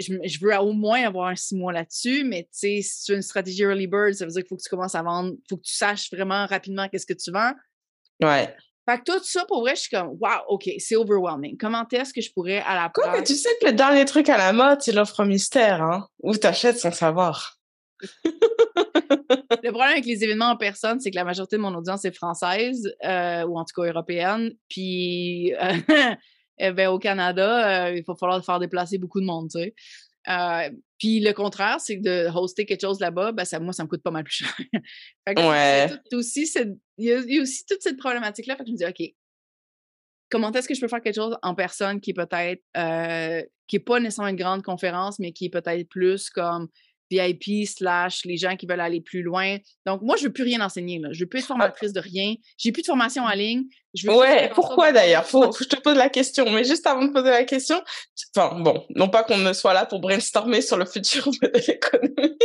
je, 0.00 0.38
veux 0.40 0.56
au 0.58 0.72
moins 0.72 1.04
avoir 1.04 1.28
un 1.28 1.36
six 1.36 1.54
mois 1.54 1.72
là-dessus, 1.72 2.24
mais 2.24 2.44
tu 2.44 2.48
sais, 2.52 2.82
si 2.82 3.04
tu 3.04 3.12
as 3.12 3.16
une 3.16 3.22
stratégie 3.22 3.62
early 3.62 3.86
bird, 3.86 4.14
ça 4.14 4.24
veut 4.24 4.32
dire 4.32 4.42
qu'il 4.42 4.48
faut 4.48 4.56
que 4.56 4.62
tu 4.62 4.68
commences 4.68 4.94
à 4.94 5.02
vendre, 5.02 5.32
il 5.34 5.48
faut 5.48 5.56
que 5.56 5.64
tu 5.64 5.74
saches 5.74 6.10
vraiment 6.12 6.46
rapidement 6.46 6.88
qu'est-ce 6.88 7.06
que 7.06 7.14
tu 7.14 7.30
vends. 7.30 7.52
Ouais. 8.22 8.54
Fait 8.88 8.98
que 8.98 9.04
tout 9.04 9.24
ça, 9.24 9.44
pour 9.46 9.60
vrai, 9.60 9.76
je 9.76 9.82
suis 9.82 9.90
comme, 9.90 10.16
wow, 10.20 10.40
OK, 10.48 10.68
c'est 10.78 10.96
overwhelming. 10.96 11.56
Comment 11.56 11.86
est-ce 11.92 12.12
que 12.12 12.20
je 12.20 12.32
pourrais 12.32 12.58
à 12.58 12.74
la 12.74 12.88
place. 12.88 13.08
mais 13.12 13.22
tu 13.22 13.34
sais 13.34 13.50
que 13.60 13.66
le 13.66 13.72
dernier 13.72 14.04
truc 14.04 14.28
à 14.28 14.38
la 14.38 14.52
mode, 14.52 14.80
c'est 14.80 14.92
l'offre 14.92 15.24
mystère, 15.24 15.82
hein, 15.82 16.08
où 16.22 16.34
tu 16.34 16.46
achètes 16.46 16.78
sans 16.78 16.92
savoir. 16.92 17.58
le 18.24 19.70
problème 19.70 19.92
avec 19.92 20.06
les 20.06 20.24
événements 20.24 20.50
en 20.50 20.56
personne, 20.56 20.98
c'est 21.00 21.10
que 21.10 21.16
la 21.16 21.24
majorité 21.24 21.56
de 21.56 21.62
mon 21.62 21.74
audience 21.74 22.04
est 22.04 22.16
française, 22.16 22.92
euh, 23.04 23.44
ou 23.44 23.58
en 23.58 23.64
tout 23.64 23.80
cas 23.80 23.88
européenne. 23.88 24.52
Puis, 24.68 25.54
euh, 25.54 25.76
eh 26.62 26.72
ben, 26.72 26.88
au 26.88 26.98
Canada, 26.98 27.86
euh, 27.86 27.96
il 27.96 28.04
va 28.04 28.14
falloir 28.14 28.44
faire 28.44 28.58
déplacer 28.58 28.98
beaucoup 28.98 29.20
de 29.20 29.26
monde, 29.26 29.48
tu 29.50 29.60
sais. 29.60 29.74
Euh, 30.28 30.70
puis 30.98 31.20
le 31.20 31.32
contraire, 31.32 31.80
c'est 31.80 31.98
que 31.98 32.02
de 32.02 32.28
hoster 32.36 32.66
quelque 32.66 32.82
chose 32.82 33.00
là-bas, 33.00 33.32
ben 33.32 33.46
ça, 33.46 33.58
moi, 33.58 33.72
ça 33.72 33.84
me 33.84 33.88
coûte 33.88 34.02
pas 34.02 34.10
mal 34.10 34.24
plus 34.24 34.44
cher. 34.44 34.54
ouais. 35.26 35.88
aussi, 36.12 36.46
il 36.98 37.04
y, 37.06 37.12
a 37.12 37.42
aussi 37.42 37.64
toute 37.66 37.80
cette 37.80 37.96
problématique-là. 37.96 38.56
Fait 38.56 38.64
que 38.64 38.68
je 38.68 38.72
me 38.72 38.76
dis, 38.76 38.84
OK, 38.84 39.14
comment 40.30 40.52
est-ce 40.52 40.68
que 40.68 40.74
je 40.74 40.80
peux 40.80 40.88
faire 40.88 41.00
quelque 41.00 41.16
chose 41.16 41.36
en 41.42 41.54
personne 41.54 42.00
qui 42.00 42.10
est 42.10 42.14
peut-être, 42.14 42.62
euh, 42.76 43.42
qui 43.66 43.76
n'est 43.76 43.82
pas 43.82 43.98
nécessairement 43.98 44.30
une 44.30 44.36
grande 44.36 44.62
conférence, 44.62 45.18
mais 45.18 45.32
qui 45.32 45.46
est 45.46 45.50
peut-être 45.50 45.88
plus 45.88 46.28
comme 46.28 46.68
VIP 47.10 47.66
slash 47.66 48.24
les 48.24 48.36
gens 48.36 48.56
qui 48.56 48.66
veulent 48.66 48.80
aller 48.80 49.00
plus 49.00 49.22
loin. 49.22 49.56
Donc, 49.86 50.02
moi, 50.02 50.16
je 50.16 50.22
ne 50.22 50.28
veux 50.28 50.32
plus 50.32 50.44
rien 50.44 50.60
enseigner. 50.60 50.98
Là. 50.98 51.08
Je 51.12 51.18
ne 51.18 51.24
veux 51.24 51.28
plus 51.28 51.40
être 51.40 51.46
ah. 51.46 51.54
formatrice 51.54 51.92
de 51.92 52.00
rien. 52.00 52.34
J'ai 52.56 52.72
plus 52.72 52.82
de 52.82 52.86
formation 52.86 53.24
en 53.24 53.32
ligne. 53.32 53.64
Je 53.92 54.06
veux 54.06 54.16
ouais, 54.16 54.50
pourquoi 54.54 54.92
d'ailleurs? 54.92 55.26
Faut, 55.26 55.50
je 55.52 55.64
te 55.64 55.74
pose 55.76 55.96
la 55.96 56.08
question. 56.08 56.48
Mais 56.50 56.62
juste 56.62 56.86
avant 56.86 57.04
de 57.04 57.12
poser 57.12 57.30
la 57.30 57.44
question, 57.44 57.82
enfin, 58.36 58.60
bon, 58.60 58.86
non 58.94 59.08
pas 59.08 59.24
qu'on 59.24 59.38
ne 59.38 59.52
soit 59.52 59.74
là 59.74 59.84
pour 59.84 59.98
brainstormer 59.98 60.62
sur 60.62 60.76
le 60.76 60.84
futur 60.84 61.28
modèle 61.42 61.70
économique, 61.70 62.42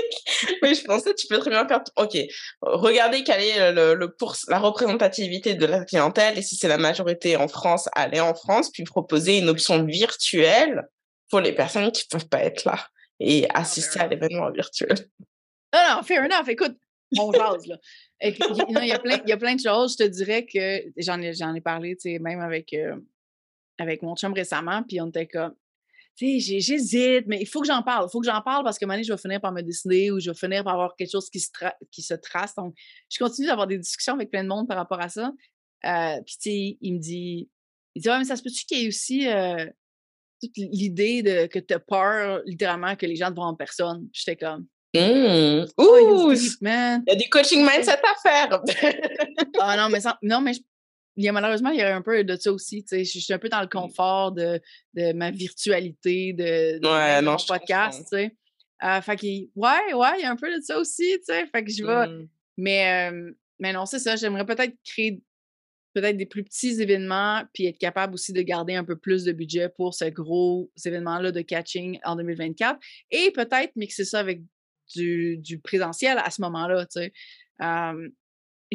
mais 0.64 0.74
je 0.74 0.84
pensais 0.84 1.12
que 1.12 1.16
tu 1.18 1.28
peux 1.28 1.38
très 1.38 1.52
bien 1.52 1.68
faire, 1.68 1.82
OK, 1.98 2.18
regardez 2.62 3.24
quelle 3.24 3.44
est 3.44 3.72
le, 3.74 3.94
le 3.94 4.16
pour, 4.16 4.36
la 4.48 4.58
représentativité 4.58 5.54
de 5.54 5.68
la 5.68 5.86
clientèle 5.86 6.40
et 6.40 6.42
si 6.42 6.56
c'est 6.56 6.68
la 6.68 6.80
majorité 6.80 7.38
en 7.38 7.48
France, 7.48 7.90
aller 7.96 8.20
en 8.20 8.34
France, 8.34 8.72
puis 8.72 8.84
proposer 8.84 9.38
une 9.38 9.50
option 9.50 9.84
virtuelle 9.84 10.88
pour 11.30 11.42
les 11.42 11.54
personnes 11.54 11.92
qui 11.92 12.06
ne 12.12 12.18
peuvent 12.18 12.30
pas 12.30 12.44
être 12.44 12.66
là 12.66 12.80
et 13.26 13.48
assister 13.54 14.00
à 14.00 14.08
l'événement 14.08 14.52
virtuel. 14.52 14.96
Non, 15.74 15.80
non, 15.90 16.04
fair 16.04 16.24
enough. 16.24 16.48
Écoute, 16.48 16.78
on 17.18 17.32
jase, 17.32 17.66
là. 17.66 17.80
Il 18.22 18.38
y, 18.88 18.92
a 18.92 19.00
plein, 19.00 19.20
y 19.26 19.32
a 19.32 19.38
plein 19.38 19.56
de 19.56 19.60
choses. 19.60 19.94
Je 19.94 20.06
te 20.06 20.10
dirais 20.10 20.46
que 20.46 20.84
j'en 20.98 21.20
ai, 21.22 21.32
ai 21.32 21.62
parlé, 21.62 21.96
tu 21.96 22.12
sais, 22.12 22.20
même 22.20 22.40
avec, 22.40 22.72
euh, 22.74 22.96
avec 23.80 24.04
mon 24.04 24.16
chum 24.16 24.32
récemment, 24.32 24.84
puis 24.84 25.02
on 25.02 25.08
était 25.08 25.28
comme, 25.28 25.56
tu 26.16 26.40
sais, 26.40 26.60
j'hésite, 26.60 27.26
mais 27.26 27.42
il 27.42 27.48
faut 27.48 27.62
que 27.62 27.68
j'en 27.68 27.82
parle. 27.82 28.08
Il 28.08 28.12
faut 28.12 28.22
que 28.22 28.28
j'en 28.28 28.42
parle 28.42 28.64
parce 28.64 28.78
que 28.78 28.86
maintenant, 28.86 29.04
je 29.04 29.12
vais 29.12 29.20
finir 29.20 29.42
par 29.42 29.52
me 29.52 29.62
décider 29.62 30.12
ou 30.12 30.20
je 30.20 30.30
vais 30.30 30.38
finir 30.38 30.64
par 30.64 30.74
avoir 30.74 30.96
quelque 30.96 31.12
chose 31.12 31.30
qui 31.30 31.40
se, 31.40 31.50
qui 31.92 32.04
se 32.04 32.14
trace. 32.14 32.54
Donc, 32.56 32.76
je 33.10 33.18
continue 33.18 33.48
d'avoir 33.48 33.66
des 33.66 33.80
discussions 33.80 34.14
avec 34.14 34.30
plein 34.30 34.44
de 34.44 34.50
monde 34.50 34.68
par 34.68 34.78
rapport 34.78 35.02
à 35.02 35.10
ça. 35.10 35.34
Euh, 35.86 36.22
puis, 36.26 36.36
tu 36.36 36.50
sais, 36.50 36.78
il 36.80 36.94
me 36.94 37.00
dit, 37.00 37.50
il 37.96 38.02
dit, 38.04 38.08
ouais, 38.08 38.20
mais 38.20 38.24
ça 38.24 38.36
se 38.36 38.44
peut-tu 38.44 38.66
qu'il 38.66 38.82
y 38.82 38.86
ait 38.86 38.88
aussi 38.88 39.28
euh, 39.28 39.66
toute 40.42 40.58
l'idée 40.58 41.24
de 41.24 41.48
que 41.48 41.60
tu 41.60 41.74
as 41.74 41.80
peur, 41.80 42.42
littéralement, 42.46 42.96
que 42.96 43.06
les 43.06 43.16
gens 43.16 43.30
te 43.30 43.36
voient 43.36 43.48
en 43.48 43.56
personne. 43.56 44.08
J'étais 44.14 44.36
comme. 44.36 44.68
Mmh. 44.96 45.66
Oh, 45.78 46.32
il 46.32 47.04
y 47.08 47.12
a 47.12 47.16
des 47.16 47.30
coaching 47.30 47.62
mindset 47.66 47.92
à 47.92 48.16
faire. 48.22 48.62
ah 49.60 49.76
non, 49.76 49.90
mais, 49.90 50.00
non, 50.22 50.42
mais 50.42 50.54
il 51.18 51.26
y 51.26 51.28
a, 51.28 51.32
malheureusement, 51.32 51.70
il 51.70 51.80
y 51.80 51.82
a 51.82 51.96
un 51.96 52.02
peu 52.02 52.24
de 52.24 52.36
ça 52.38 52.52
aussi. 52.52 52.86
Je 52.90 53.04
suis 53.04 53.34
un 53.34 53.40
peu 53.40 53.50
dans 53.50 53.60
le 53.60 53.66
mmh. 53.66 53.70
confort 53.70 54.32
de, 54.32 54.62
de 54.94 55.14
ma 55.14 55.32
virtualité, 55.32 56.34
de, 56.34 56.80
de 56.80 57.26
mon 57.26 57.36
podcast. 57.36 58.08
tu 58.10 58.32
Euh, 58.84 59.02
fait 59.02 59.16
que, 59.16 59.26
ouais, 59.26 59.94
ouais, 59.94 60.20
il 60.20 60.22
y 60.22 60.26
a 60.26 60.32
un 60.32 60.36
peu 60.36 60.54
de 60.54 60.62
ça 60.62 60.78
aussi. 60.78 61.18
sais 61.24 61.46
Fait 61.48 61.64
que 61.64 61.72
je 61.72 61.84
vais. 61.84 62.08
Mmh. 62.08 62.28
Mais, 62.58 63.12
mais 63.60 63.74
non, 63.74 63.86
c'est 63.86 64.00
ça. 64.00 64.16
J'aimerais 64.16 64.46
peut-être 64.46 64.76
créer 64.84 65.22
peut-être 65.96 66.18
des 66.18 66.26
plus 66.26 66.44
petits 66.44 66.82
événements, 66.82 67.44
puis 67.54 67.68
être 67.68 67.78
capable 67.78 68.14
aussi 68.16 68.34
de 68.34 68.42
garder 68.42 68.76
un 68.76 68.84
peu 68.84 68.98
plus 68.98 69.24
de 69.24 69.32
budget 69.32 69.70
pour 69.70 69.94
ce 69.94 70.06
gros 70.06 70.70
événement-là 70.86 71.32
de 71.32 71.42
catching 71.42 72.00
en 72.04 72.18
2024 72.18 72.78
et 73.12 73.32
peut-être 73.32 73.74
mixer 73.78 74.04
ça 74.04 74.20
avec 74.20 74.42
du, 74.94 75.60
présentiel 75.64 76.18
à 76.18 76.30
ce 76.30 76.42
moment-là, 76.42 76.86
tu 76.86 77.00
sais. 77.00 77.14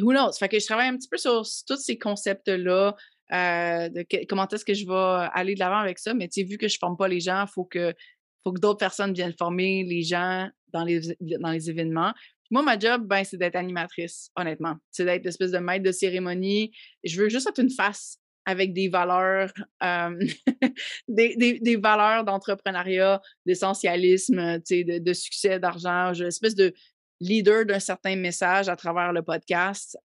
who 0.01 0.12
knows? 0.12 0.33
Fait 0.39 0.49
que 0.49 0.59
je 0.59 0.64
travaille 0.64 0.89
un 0.89 0.97
petit 0.97 1.09
peu 1.09 1.18
sur 1.18 1.43
tous 1.68 1.77
ces 1.77 1.99
concepts-là, 1.99 2.97
euh, 3.33 3.89
de 3.91 4.25
comment 4.27 4.49
est-ce 4.49 4.64
que 4.64 4.75
je 4.75 4.87
vais 4.87 5.29
aller 5.35 5.55
de 5.55 5.61
l'avant 5.61 5.79
avec 5.79 5.99
ça, 5.99 6.14
mais 6.14 6.27
tu 6.27 6.43
vu 6.45 6.57
que 6.57 6.68
je 6.68 6.77
ne 6.77 6.79
forme 6.79 6.97
pas 6.97 7.07
les 7.07 7.21
gens, 7.21 7.45
il 7.47 7.53
faut 7.53 7.64
que, 7.64 7.95
faut 8.43 8.53
que 8.53 8.61
d'autres 8.61 8.79
personnes 8.79 9.12
viennent 9.12 9.35
former 9.39 9.85
les 9.85 10.03
gens 10.03 10.49
dans 10.68 10.85
les, 10.85 11.01
dans 11.21 11.51
les 11.51 11.68
événements. 11.68 12.14
Moi, 12.51 12.62
ma 12.62 12.78
job, 12.78 13.07
ben, 13.07 13.22
c'est 13.24 13.36
d'être 13.36 13.57
animatrice, 13.57 14.30
honnêtement. 14.36 14.76
C'est 14.90 15.05
d'être 15.05 15.26
espèce 15.26 15.53
de 15.53 15.59
maître 15.59 15.84
de 15.84 15.92
cérémonie. 15.92 16.72
Je 17.05 17.20
veux 17.20 17.28
juste 17.28 17.48
être 17.48 17.61
une 17.61 17.70
face 17.70 18.18
avec 18.44 18.72
des 18.72 18.88
valeurs, 18.88 19.53
des, 21.09 21.78
valeurs 21.80 22.24
d'entrepreneuriat, 22.24 23.20
d'essentialisme, 23.46 24.59
de, 24.59 24.98
de 24.98 25.12
succès, 25.12 25.61
d'argent, 25.61 26.12
une 26.14 26.26
espèce 26.26 26.55
de 26.55 26.72
leader 27.20 27.66
d'un 27.66 27.78
certain 27.78 28.16
message 28.16 28.68
à 28.68 28.76
travers 28.76 29.12
le 29.12 29.22
podcast. 29.22 29.96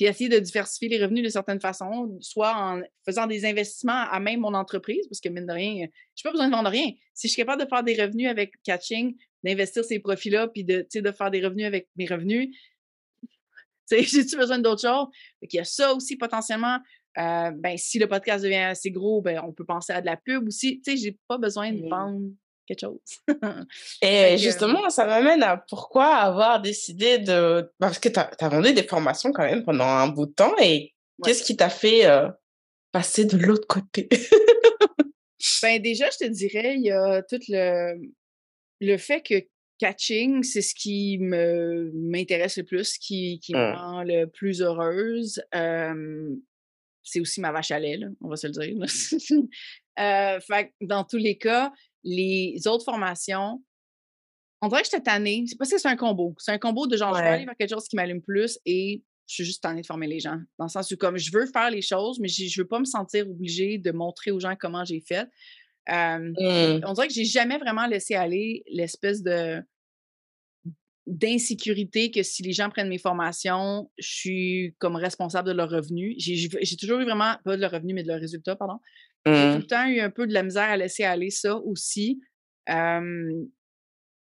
Puis 0.00 0.08
essayer 0.08 0.30
de 0.30 0.38
diversifier 0.38 0.88
les 0.88 1.04
revenus 1.04 1.22
de 1.22 1.28
certaines 1.28 1.60
façons, 1.60 2.16
soit 2.22 2.56
en 2.56 2.80
faisant 3.04 3.26
des 3.26 3.44
investissements 3.44 4.06
à 4.10 4.18
même 4.18 4.40
mon 4.40 4.54
entreprise, 4.54 5.06
parce 5.08 5.20
que 5.20 5.28
mine 5.28 5.44
de 5.44 5.52
rien, 5.52 5.74
je 5.74 5.82
n'ai 5.82 5.90
pas 6.22 6.30
besoin 6.30 6.46
de 6.48 6.52
vendre 6.52 6.70
rien. 6.70 6.92
Si 7.12 7.28
je 7.28 7.34
suis 7.34 7.42
capable 7.42 7.62
de 7.62 7.68
faire 7.68 7.82
des 7.82 8.00
revenus 8.00 8.26
avec 8.26 8.54
Catching, 8.62 9.14
d'investir 9.44 9.84
ces 9.84 9.98
profits-là, 9.98 10.48
puis 10.48 10.64
de, 10.64 10.86
de 10.90 11.12
faire 11.12 11.30
des 11.30 11.44
revenus 11.44 11.66
avec 11.66 11.86
mes 11.96 12.06
revenus. 12.06 12.56
J'ai-tu 13.90 14.38
besoin 14.38 14.58
d'autre 14.58 14.80
chose? 14.80 15.08
Il 15.42 15.54
y 15.54 15.58
a 15.58 15.64
ça 15.64 15.92
aussi 15.92 16.16
potentiellement. 16.16 16.78
Euh, 17.18 17.50
ben, 17.50 17.76
si 17.76 17.98
le 17.98 18.06
podcast 18.06 18.42
devient 18.42 18.56
assez 18.56 18.90
gros, 18.90 19.20
ben, 19.20 19.42
on 19.44 19.52
peut 19.52 19.66
penser 19.66 19.92
à 19.92 20.00
de 20.00 20.06
la 20.06 20.16
pub 20.16 20.46
aussi. 20.46 20.80
Tu 20.80 20.92
sais, 20.92 20.96
j'ai 20.96 21.18
pas 21.28 21.36
besoin 21.36 21.74
de 21.74 21.86
vendre 21.86 22.26
quelque 22.74 22.86
chose. 22.86 23.26
Et 24.02 24.38
justement, 24.38 24.90
ça 24.90 25.06
m'amène 25.06 25.42
à 25.42 25.56
pourquoi 25.56 26.14
avoir 26.14 26.60
décidé 26.60 27.18
de. 27.18 27.70
Parce 27.78 27.98
que 27.98 28.08
tu 28.08 28.18
as, 28.18 28.48
vendu 28.48 28.72
des 28.72 28.82
formations 28.82 29.32
quand 29.32 29.44
même 29.44 29.64
pendant 29.64 29.86
un 29.86 30.08
bout 30.08 30.26
de 30.26 30.32
temps 30.32 30.54
et 30.60 30.94
qu'est-ce 31.24 31.42
qui 31.42 31.56
t'a 31.56 31.70
fait 31.70 32.06
euh, 32.06 32.28
passer 32.92 33.24
de 33.24 33.36
l'autre 33.36 33.66
côté? 33.66 34.08
ben, 35.62 35.80
déjà, 35.82 36.08
je 36.10 36.26
te 36.26 36.30
dirais, 36.30 36.74
il 36.76 36.82
y 36.82 36.90
a 36.90 37.22
tout 37.22 37.40
le 37.48 37.96
le 38.80 38.96
fait 38.96 39.20
que 39.20 39.34
catching, 39.78 40.42
c'est 40.42 40.62
ce 40.62 40.74
qui 40.74 41.18
me 41.18 41.90
m'intéresse 41.94 42.58
le 42.58 42.64
plus, 42.64 42.98
qui, 42.98 43.40
qui 43.40 43.54
me 43.54 43.72
mmh. 43.72 43.76
rend 43.76 44.02
le 44.02 44.26
plus 44.26 44.62
heureuse. 44.62 45.42
c'est 47.02 47.20
aussi 47.20 47.40
ma 47.40 47.52
vache 47.52 47.70
à 47.70 47.78
lait, 47.78 47.98
on 48.20 48.28
va 48.28 48.36
se 48.36 48.46
le 48.46 48.52
dire. 48.52 48.76
euh, 49.98 50.40
fait, 50.40 50.72
dans 50.80 51.04
tous 51.04 51.16
les 51.16 51.38
cas, 51.38 51.72
les 52.04 52.66
autres 52.66 52.84
formations, 52.84 53.62
on 54.62 54.68
dirait 54.68 54.82
que 54.82 54.88
j'étais 54.90 55.02
tannée. 55.02 55.44
C'est 55.46 55.56
parce 55.56 55.70
que 55.70 55.78
c'est 55.78 55.88
un 55.88 55.96
combo. 55.96 56.34
C'est 56.38 56.52
un 56.52 56.58
combo 56.58 56.86
de 56.86 56.96
genre, 56.96 57.14
je 57.14 57.22
veux 57.22 57.28
aller 57.28 57.44
vers 57.44 57.56
quelque 57.56 57.70
chose 57.70 57.88
qui 57.88 57.96
m'allume 57.96 58.22
plus 58.22 58.58
et 58.66 59.02
je 59.26 59.34
suis 59.34 59.44
juste 59.44 59.62
tannée 59.62 59.82
de 59.82 59.86
former 59.86 60.08
les 60.08 60.20
gens. 60.20 60.38
Dans 60.58 60.66
le 60.66 60.70
sens 60.70 60.90
où, 60.90 60.96
comme 60.96 61.16
je 61.16 61.30
veux 61.32 61.46
faire 61.46 61.70
les 61.70 61.82
choses, 61.82 62.18
mais 62.20 62.28
je 62.28 62.44
ne 62.44 62.62
veux 62.62 62.68
pas 62.68 62.80
me 62.80 62.84
sentir 62.84 63.28
obligée 63.28 63.78
de 63.78 63.92
montrer 63.92 64.30
aux 64.32 64.40
gens 64.40 64.56
comment 64.58 64.84
j'ai 64.84 65.00
fait. 65.00 65.28
Mmh. 65.88 66.84
On 66.84 66.92
dirait 66.92 67.08
que 67.08 67.14
j'ai 67.14 67.24
jamais 67.24 67.58
vraiment 67.58 67.86
laissé 67.86 68.14
aller 68.14 68.62
l'espèce 68.68 69.22
de 69.22 69.62
d'insécurité 71.06 72.10
que 72.10 72.22
si 72.22 72.42
les 72.42 72.52
gens 72.52 72.70
prennent 72.70 72.88
mes 72.88 72.98
formations, 72.98 73.90
je 73.98 74.08
suis 74.08 74.76
comme 74.78 74.94
responsable 74.94 75.48
de 75.48 75.54
leur 75.54 75.68
revenu. 75.68 76.14
J'ai 76.18 76.76
toujours 76.76 77.00
eu 77.00 77.04
vraiment, 77.04 77.34
pas 77.44 77.56
de 77.56 77.60
leur 77.60 77.72
revenu, 77.72 77.94
mais 77.94 78.02
de 78.02 78.08
leur 78.08 78.20
résultat, 78.20 78.54
pardon. 78.54 78.78
J'ai 79.26 79.32
tout 79.32 79.38
mmh. 79.38 79.56
le 79.56 79.66
temps 79.66 79.86
eu 79.86 80.00
un 80.00 80.10
peu 80.10 80.26
de 80.26 80.32
la 80.32 80.42
misère 80.42 80.68
à 80.68 80.76
laisser 80.76 81.04
aller 81.04 81.30
ça 81.30 81.56
aussi. 81.56 82.20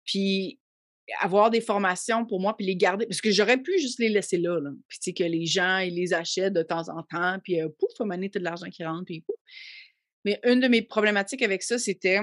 puis 0.05 0.61
avoir 1.19 1.51
des 1.51 1.61
formations 1.61 2.25
pour 2.25 2.41
moi, 2.41 2.57
puis 2.57 2.67
les 2.67 2.77
garder, 2.77 3.07
parce 3.07 3.21
que 3.21 3.31
j'aurais 3.31 3.59
pu 3.59 3.79
juste 3.81 3.99
les 3.99 4.09
laisser 4.09 4.39
là, 4.39 4.59
puis 4.89 4.99
tu 4.99 5.11
sais, 5.11 5.13
que 5.13 5.25
les 5.25 5.47
gens, 5.47 5.79
ils 5.79 5.95
les 5.95 6.13
achètent 6.13 6.53
de 6.53 6.63
temps 6.63 6.89
en 6.89 7.03
temps, 7.03 7.39
puis 7.43 7.61
euh, 7.61 7.69
pouf, 7.79 7.91
faut 7.97 8.05
mener 8.05 8.31
tout 8.31 8.39
l'argent 8.41 8.69
qui 8.71 8.85
rentre, 8.85 9.07
puis 9.07 9.21
pouf. 9.23 9.37
Mais 10.25 10.39
une 10.45 10.61
de 10.61 10.69
mes 10.69 10.83
problématiques 10.83 11.43
avec 11.43 11.63
ça, 11.63 11.79
c'était 11.79 12.21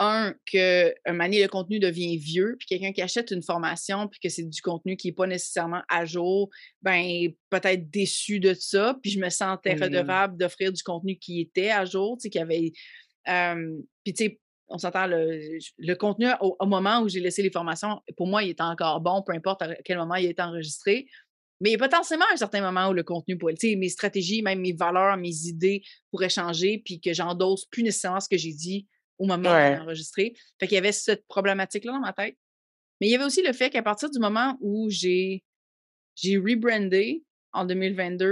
un, 0.00 0.34
que 0.46 0.94
un 1.06 1.12
manier 1.12 1.42
le 1.42 1.48
contenu 1.48 1.80
devient 1.80 2.16
vieux, 2.16 2.56
puis 2.58 2.66
quelqu'un 2.68 2.92
qui 2.92 3.02
achète 3.02 3.30
une 3.30 3.42
formation, 3.42 4.08
puis 4.08 4.20
que 4.20 4.28
c'est 4.28 4.44
du 4.44 4.60
contenu 4.62 4.96
qui 4.96 5.08
n'est 5.08 5.14
pas 5.14 5.26
nécessairement 5.26 5.82
à 5.88 6.04
jour, 6.04 6.50
ben 6.82 7.28
peut-être 7.50 7.90
déçu 7.90 8.38
de 8.40 8.54
ça, 8.54 8.96
puis 9.02 9.10
je 9.10 9.20
me 9.20 9.28
sentais 9.28 9.74
Mmh. 9.74 9.82
redevable 9.82 10.36
d'offrir 10.36 10.72
du 10.72 10.82
contenu 10.82 11.16
qui 11.18 11.40
était 11.40 11.70
à 11.70 11.84
jour, 11.84 12.16
tu 12.16 12.22
sais, 12.22 12.30
qui 12.30 12.38
avait... 12.38 12.72
euh, 13.28 13.78
puis 14.04 14.14
tu 14.14 14.24
sais, 14.24 14.40
on 14.68 14.78
s'entend, 14.78 15.06
le, 15.06 15.58
le 15.78 15.94
contenu 15.94 16.26
au, 16.40 16.56
au 16.60 16.66
moment 16.66 17.00
où 17.00 17.08
j'ai 17.08 17.20
laissé 17.20 17.42
les 17.42 17.50
formations, 17.50 18.00
pour 18.16 18.26
moi, 18.26 18.42
il 18.42 18.50
était 18.50 18.62
encore 18.62 19.00
bon, 19.00 19.22
peu 19.22 19.32
importe 19.32 19.62
à 19.62 19.74
quel 19.84 19.96
moment 19.98 20.14
il 20.16 20.26
a 20.26 20.30
été 20.30 20.42
enregistré. 20.42 21.06
Mais 21.60 21.70
il 21.70 21.72
y 21.72 21.76
a 21.76 21.78
potentiellement 21.78 22.26
un 22.32 22.36
certain 22.36 22.60
moment 22.60 22.88
où 22.90 22.92
le 22.92 23.02
contenu 23.02 23.36
pourrait, 23.36 23.54
tu 23.54 23.70
sais, 23.70 23.76
mes 23.76 23.88
stratégies, 23.88 24.42
même 24.42 24.60
mes 24.60 24.74
valeurs, 24.74 25.16
mes 25.16 25.46
idées 25.46 25.82
pourraient 26.10 26.28
changer, 26.28 26.82
puis 26.84 27.00
que 27.00 27.12
j'endosse 27.12 27.64
plus 27.64 27.82
nécessairement 27.82 28.20
ce 28.20 28.28
que 28.28 28.36
j'ai 28.36 28.52
dit 28.52 28.86
au 29.18 29.26
moment 29.26 29.50
où 29.50 29.52
Ouais. 29.52 29.74
j'ai 29.76 29.80
enregistré. 29.82 30.34
Fait 30.60 30.66
qu'il 30.66 30.76
y 30.76 30.78
avait 30.78 30.92
cette 30.92 31.26
problématique-là 31.26 31.92
dans 31.92 32.00
ma 32.00 32.12
tête. 32.12 32.36
Mais 33.00 33.08
il 33.08 33.10
y 33.10 33.14
avait 33.14 33.24
aussi 33.24 33.42
le 33.42 33.52
fait 33.52 33.70
qu'à 33.70 33.82
partir 33.82 34.10
du 34.10 34.18
moment 34.18 34.56
où 34.60 34.88
j'ai 34.90 35.44
j'ai 36.16 36.36
rebrandé 36.36 37.24
en 37.52 37.64
2022, 37.64 38.26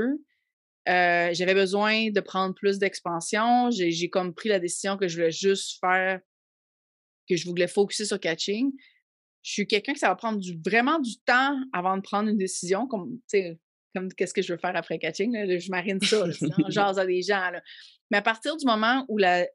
euh, 0.89 1.31
j'avais 1.33 1.55
besoin 1.55 2.11
de 2.11 2.21
prendre 2.21 2.55
plus 2.55 2.79
d'expansion. 2.79 3.71
J'ai 3.71 3.91
j'ai 3.93 4.09
comme 4.11 4.35
pris 4.35 4.49
la 4.49 4.59
décision 4.59 4.97
que 4.97 5.07
je 5.09 5.17
voulais 5.17 5.31
juste 5.31 5.79
faire, 5.81 6.21
que 7.29 7.37
je 7.37 7.47
voulais 7.49 7.69
focuser 7.69 8.05
sur 8.05 8.19
catching. 8.21 8.73
Je 9.43 9.53
suis 9.53 9.67
quelqu'un 9.69 9.93
que 9.93 9.99
ça 10.01 10.09
va 10.09 10.17
prendre 10.17 10.41
du, 10.41 10.59
vraiment 10.65 10.99
du 10.99 11.17
temps 11.25 11.57
avant 11.73 11.97
de 11.97 12.03
prendre 12.03 12.29
une 12.29 12.37
décision, 12.37 12.89
comme, 12.89 13.13
tu 13.19 13.39
sais, 13.39 13.61
comme 13.95 14.13
qu'est-ce 14.13 14.35
que 14.35 14.43
je 14.43 14.53
veux 14.53 14.59
faire 14.59 14.75
après 14.75 14.99
catching. 14.99 15.33
là, 15.33 15.59
je 15.59 15.71
marine 15.71 16.01
ça, 16.01 16.27
là, 16.27 16.33
sinon 16.33 16.57
on 16.65 16.71
jase 16.71 16.99
à 16.99 17.07
des 17.07 17.23
gens. 17.23 17.51
là. 17.53 17.63
Mais 18.11 18.17
à 18.19 18.23
partir 18.23 18.57
du 18.57 18.67
moment 18.67 19.05
où 19.09 19.19
la, 19.19 19.47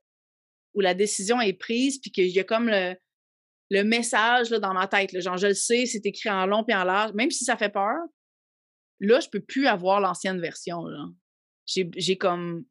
où 0.74 0.82
la 0.82 0.94
décision 0.94 1.42
est 1.42 1.54
prise, 1.54 2.00
puis 2.00 2.12
qu'il 2.12 2.28
y 2.28 2.40
a 2.40 2.44
comme 2.44 2.68
le, 2.68 2.96
le 3.70 3.84
message 3.84 4.50
là, 4.50 4.60
dans 4.60 4.74
ma 4.74 4.88
tête, 4.88 5.12
là, 5.14 5.20
genre 5.20 5.38
je 5.38 5.48
le 5.48 5.54
sais, 5.54 5.86
c'est 5.86 6.06
écrit 6.06 6.30
en 6.30 6.46
long 6.46 6.64
puis 6.64 6.76
en 6.76 6.84
large, 6.84 7.14
même 7.14 7.32
si 7.32 7.46
ça 7.46 7.56
fait 7.58 7.70
peur, 7.70 7.98
là, 9.00 9.20
je 9.20 9.30
peux 9.30 9.42
plus 9.42 9.68
avoir 9.68 10.00
l'ancienne 10.00 10.40
version. 10.40 10.86
J'ai 11.66 12.18
comme. 12.18 12.66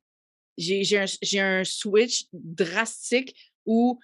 J'ai 0.56 1.40
un, 1.40 1.64
switch 1.64 2.26
drastique 2.32 3.34
où 3.64 3.98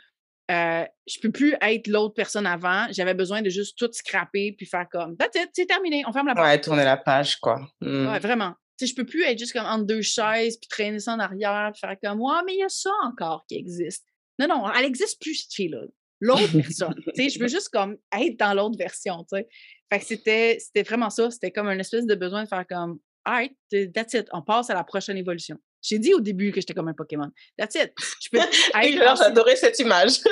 euh, 0.51 0.85
je 1.07 1.19
peux 1.21 1.31
plus 1.31 1.55
être 1.61 1.87
l'autre 1.87 2.15
personne 2.15 2.47
avant. 2.47 2.87
J'avais 2.91 3.15
besoin 3.15 3.43
de 3.43 3.51
juste 3.51 3.77
tout 3.77 3.91
scraper 3.93 4.53
puis 4.53 4.65
faire 4.65 4.89
comme 4.91 5.17
That's 5.17 5.35
it, 5.35 5.51
c'est 5.53 5.67
terminé, 5.67 6.03
on 6.07 6.13
ferme 6.13 6.29
la 6.29 6.35
porte. 6.35 6.47
Ouais, 6.47 6.61
tourner 6.61 6.85
la 6.85 6.97
page, 6.97 7.37
quoi. 7.37 7.69
Mmh. 7.81 8.07
Ouais, 8.07 8.19
vraiment. 8.21 8.55
Sais, 8.77 8.87
je 8.87 8.95
peux 8.95 9.07
plus 9.07 9.23
être 9.23 9.39
juste 9.39 9.53
comme 9.53 9.67
entre 9.67 9.85
deux 9.85 10.03
chaises 10.03 10.59
puis 10.59 10.69
traîner 10.69 10.99
ça 10.99 11.15
en 11.15 11.19
arrière 11.19 11.71
puis 11.73 11.81
faire 11.81 11.97
comme 12.03 12.21
Ouais, 12.21 12.43
mais 12.45 12.55
il 12.55 12.59
y 12.59 12.63
a 12.63 12.69
ça 12.69 12.91
encore 13.05 13.45
qui 13.49 13.57
existe. 13.57 14.05
Non, 14.39 14.49
non, 14.49 14.71
elle 14.73 14.85
existe 14.85 15.21
plus, 15.21 15.35
cette 15.35 15.55
fille-là. 15.55 15.83
L'autre 16.21 16.53
personne. 16.53 16.95
tu 17.15 17.23
sais, 17.23 17.29
je 17.31 17.39
veux 17.39 17.49
juste 17.49 17.71
comme 17.71 17.97
être 18.13 18.39
dans 18.39 18.55
l'autre 18.55 18.79
version, 18.79 19.25
tu 19.25 19.37
sais. 19.37 19.49
Fait 19.93 20.01
que 20.01 20.05
c'était, 20.05 20.59
c'était 20.59 20.83
vraiment 20.83 21.11
ça. 21.11 21.31
C'était 21.31 21.51
comme 21.51 21.69
un 21.69 21.79
espèce 21.79 22.07
de 22.07 22.15
besoin 22.15 22.45
de 22.45 22.49
faire 22.49 22.67
comme 22.67 22.99
Alright, 23.25 23.57
that's 23.93 24.15
it. 24.15 24.29
On 24.33 24.43
passe 24.43 24.71
à 24.71 24.75
la 24.75 24.85
prochaine 24.85 25.17
évolution. 25.17 25.59
J'ai 25.89 25.99
dit 26.01 26.15
au 26.15 26.21
début 26.21 26.51
que 26.51 26.61
j'étais 26.61 26.75
comme 26.75 26.89
un 26.89 26.95
Pokémon. 26.95 27.31
That's 27.57 27.77
it. 27.77 27.93
Je 28.21 28.29
peux 28.31 28.39
être 28.39 29.17
j'adorais 29.19 29.55
cette 29.57 29.79
image. 29.79 30.19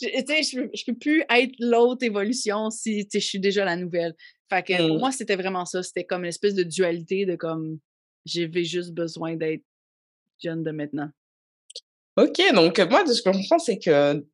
je, 0.00 0.06
je, 0.08 0.56
peux- 0.60 0.70
je 0.74 0.84
peux 0.86 0.94
plus 0.96 1.24
être 1.28 1.52
l'autre 1.58 2.04
évolution 2.04 2.70
si 2.70 3.06
je 3.12 3.18
suis 3.18 3.40
déjà 3.40 3.64
la 3.64 3.74
nouvelle. 3.76 4.14
Fait 4.48 4.62
que 4.62 4.76
pour 4.86 4.96
Mm. 4.96 5.00
moi, 5.00 5.10
c'était 5.12 5.36
vraiment 5.36 5.64
ça. 5.64 5.82
C'était 5.82 6.04
comme 6.04 6.22
une 6.22 6.28
espèce 6.28 6.54
de 6.54 6.62
dualité 6.62 7.26
de 7.26 7.34
comme 7.34 7.78
j'avais 8.24 8.64
juste 8.64 8.92
besoin 8.92 9.34
d'être 9.34 9.64
jeune 10.42 10.62
de 10.62 10.70
maintenant. 10.70 11.10
Ok, 12.16 12.40
donc 12.54 12.78
euh, 12.78 12.88
moi, 12.88 13.04
de 13.04 13.12
ce 13.12 13.22
que 13.22 13.32
je 13.32 13.38
comprends, 13.38 13.58
c'est 13.58 13.78
que 13.78 14.24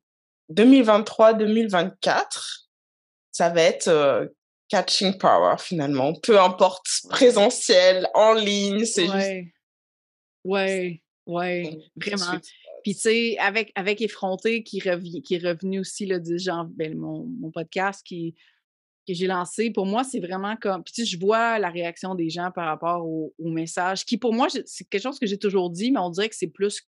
2023-2024, 0.53 2.67
ça 3.31 3.49
va 3.49 3.61
être 3.61 3.87
euh, 3.87 4.27
catching 4.69 5.17
power 5.17 5.55
finalement. 5.59 6.13
Peu 6.21 6.39
importe, 6.39 6.85
présentiel, 7.09 8.07
en 8.13 8.33
ligne, 8.33 8.85
c'est 8.85 9.03
juste. 9.05 9.15
Ouais. 9.15 9.53
Ouais, 10.43 11.01
ouais, 11.25 11.63
Mm, 11.95 11.99
vraiment. 12.01 12.39
Puis, 12.83 12.93
tu 12.93 13.01
sais, 13.01 13.37
avec, 13.39 13.71
avec 13.73 13.99
Effronté, 14.01 14.61
qui, 14.63 14.79
revi- 14.79 15.23
qui 15.23 15.35
est 15.35 15.45
revenu 15.47 15.79
aussi 15.79 16.05
le 16.05 16.19
10 16.19 16.37
janvier, 16.43 16.73
ben, 16.77 16.95
mon, 16.97 17.25
mon 17.39 17.49
podcast 17.49 18.05
qui, 18.05 18.35
que 19.07 19.13
j'ai 19.15 19.25
lancé, 19.25 19.71
pour 19.71 19.87
moi, 19.87 20.03
c'est 20.03 20.19
vraiment 20.19 20.55
comme. 20.55 20.83
Puis, 20.83 20.93
tu 20.93 21.03
sais, 21.05 21.09
je 21.11 21.19
vois 21.19 21.57
la 21.57 21.69
réaction 21.69 22.13
des 22.13 22.29
gens 22.29 22.51
par 22.53 22.67
rapport 22.67 23.03
au, 23.07 23.33
au 23.39 23.49
message, 23.49 24.05
qui 24.05 24.17
pour 24.17 24.33
moi, 24.33 24.47
c'est 24.49 24.87
quelque 24.87 25.01
chose 25.01 25.17
que 25.17 25.25
j'ai 25.25 25.39
toujours 25.39 25.71
dit, 25.71 25.91
mais 25.91 25.99
on 25.99 26.11
dirait 26.11 26.29
que 26.29 26.35
c'est 26.35 26.47
plus 26.51 26.87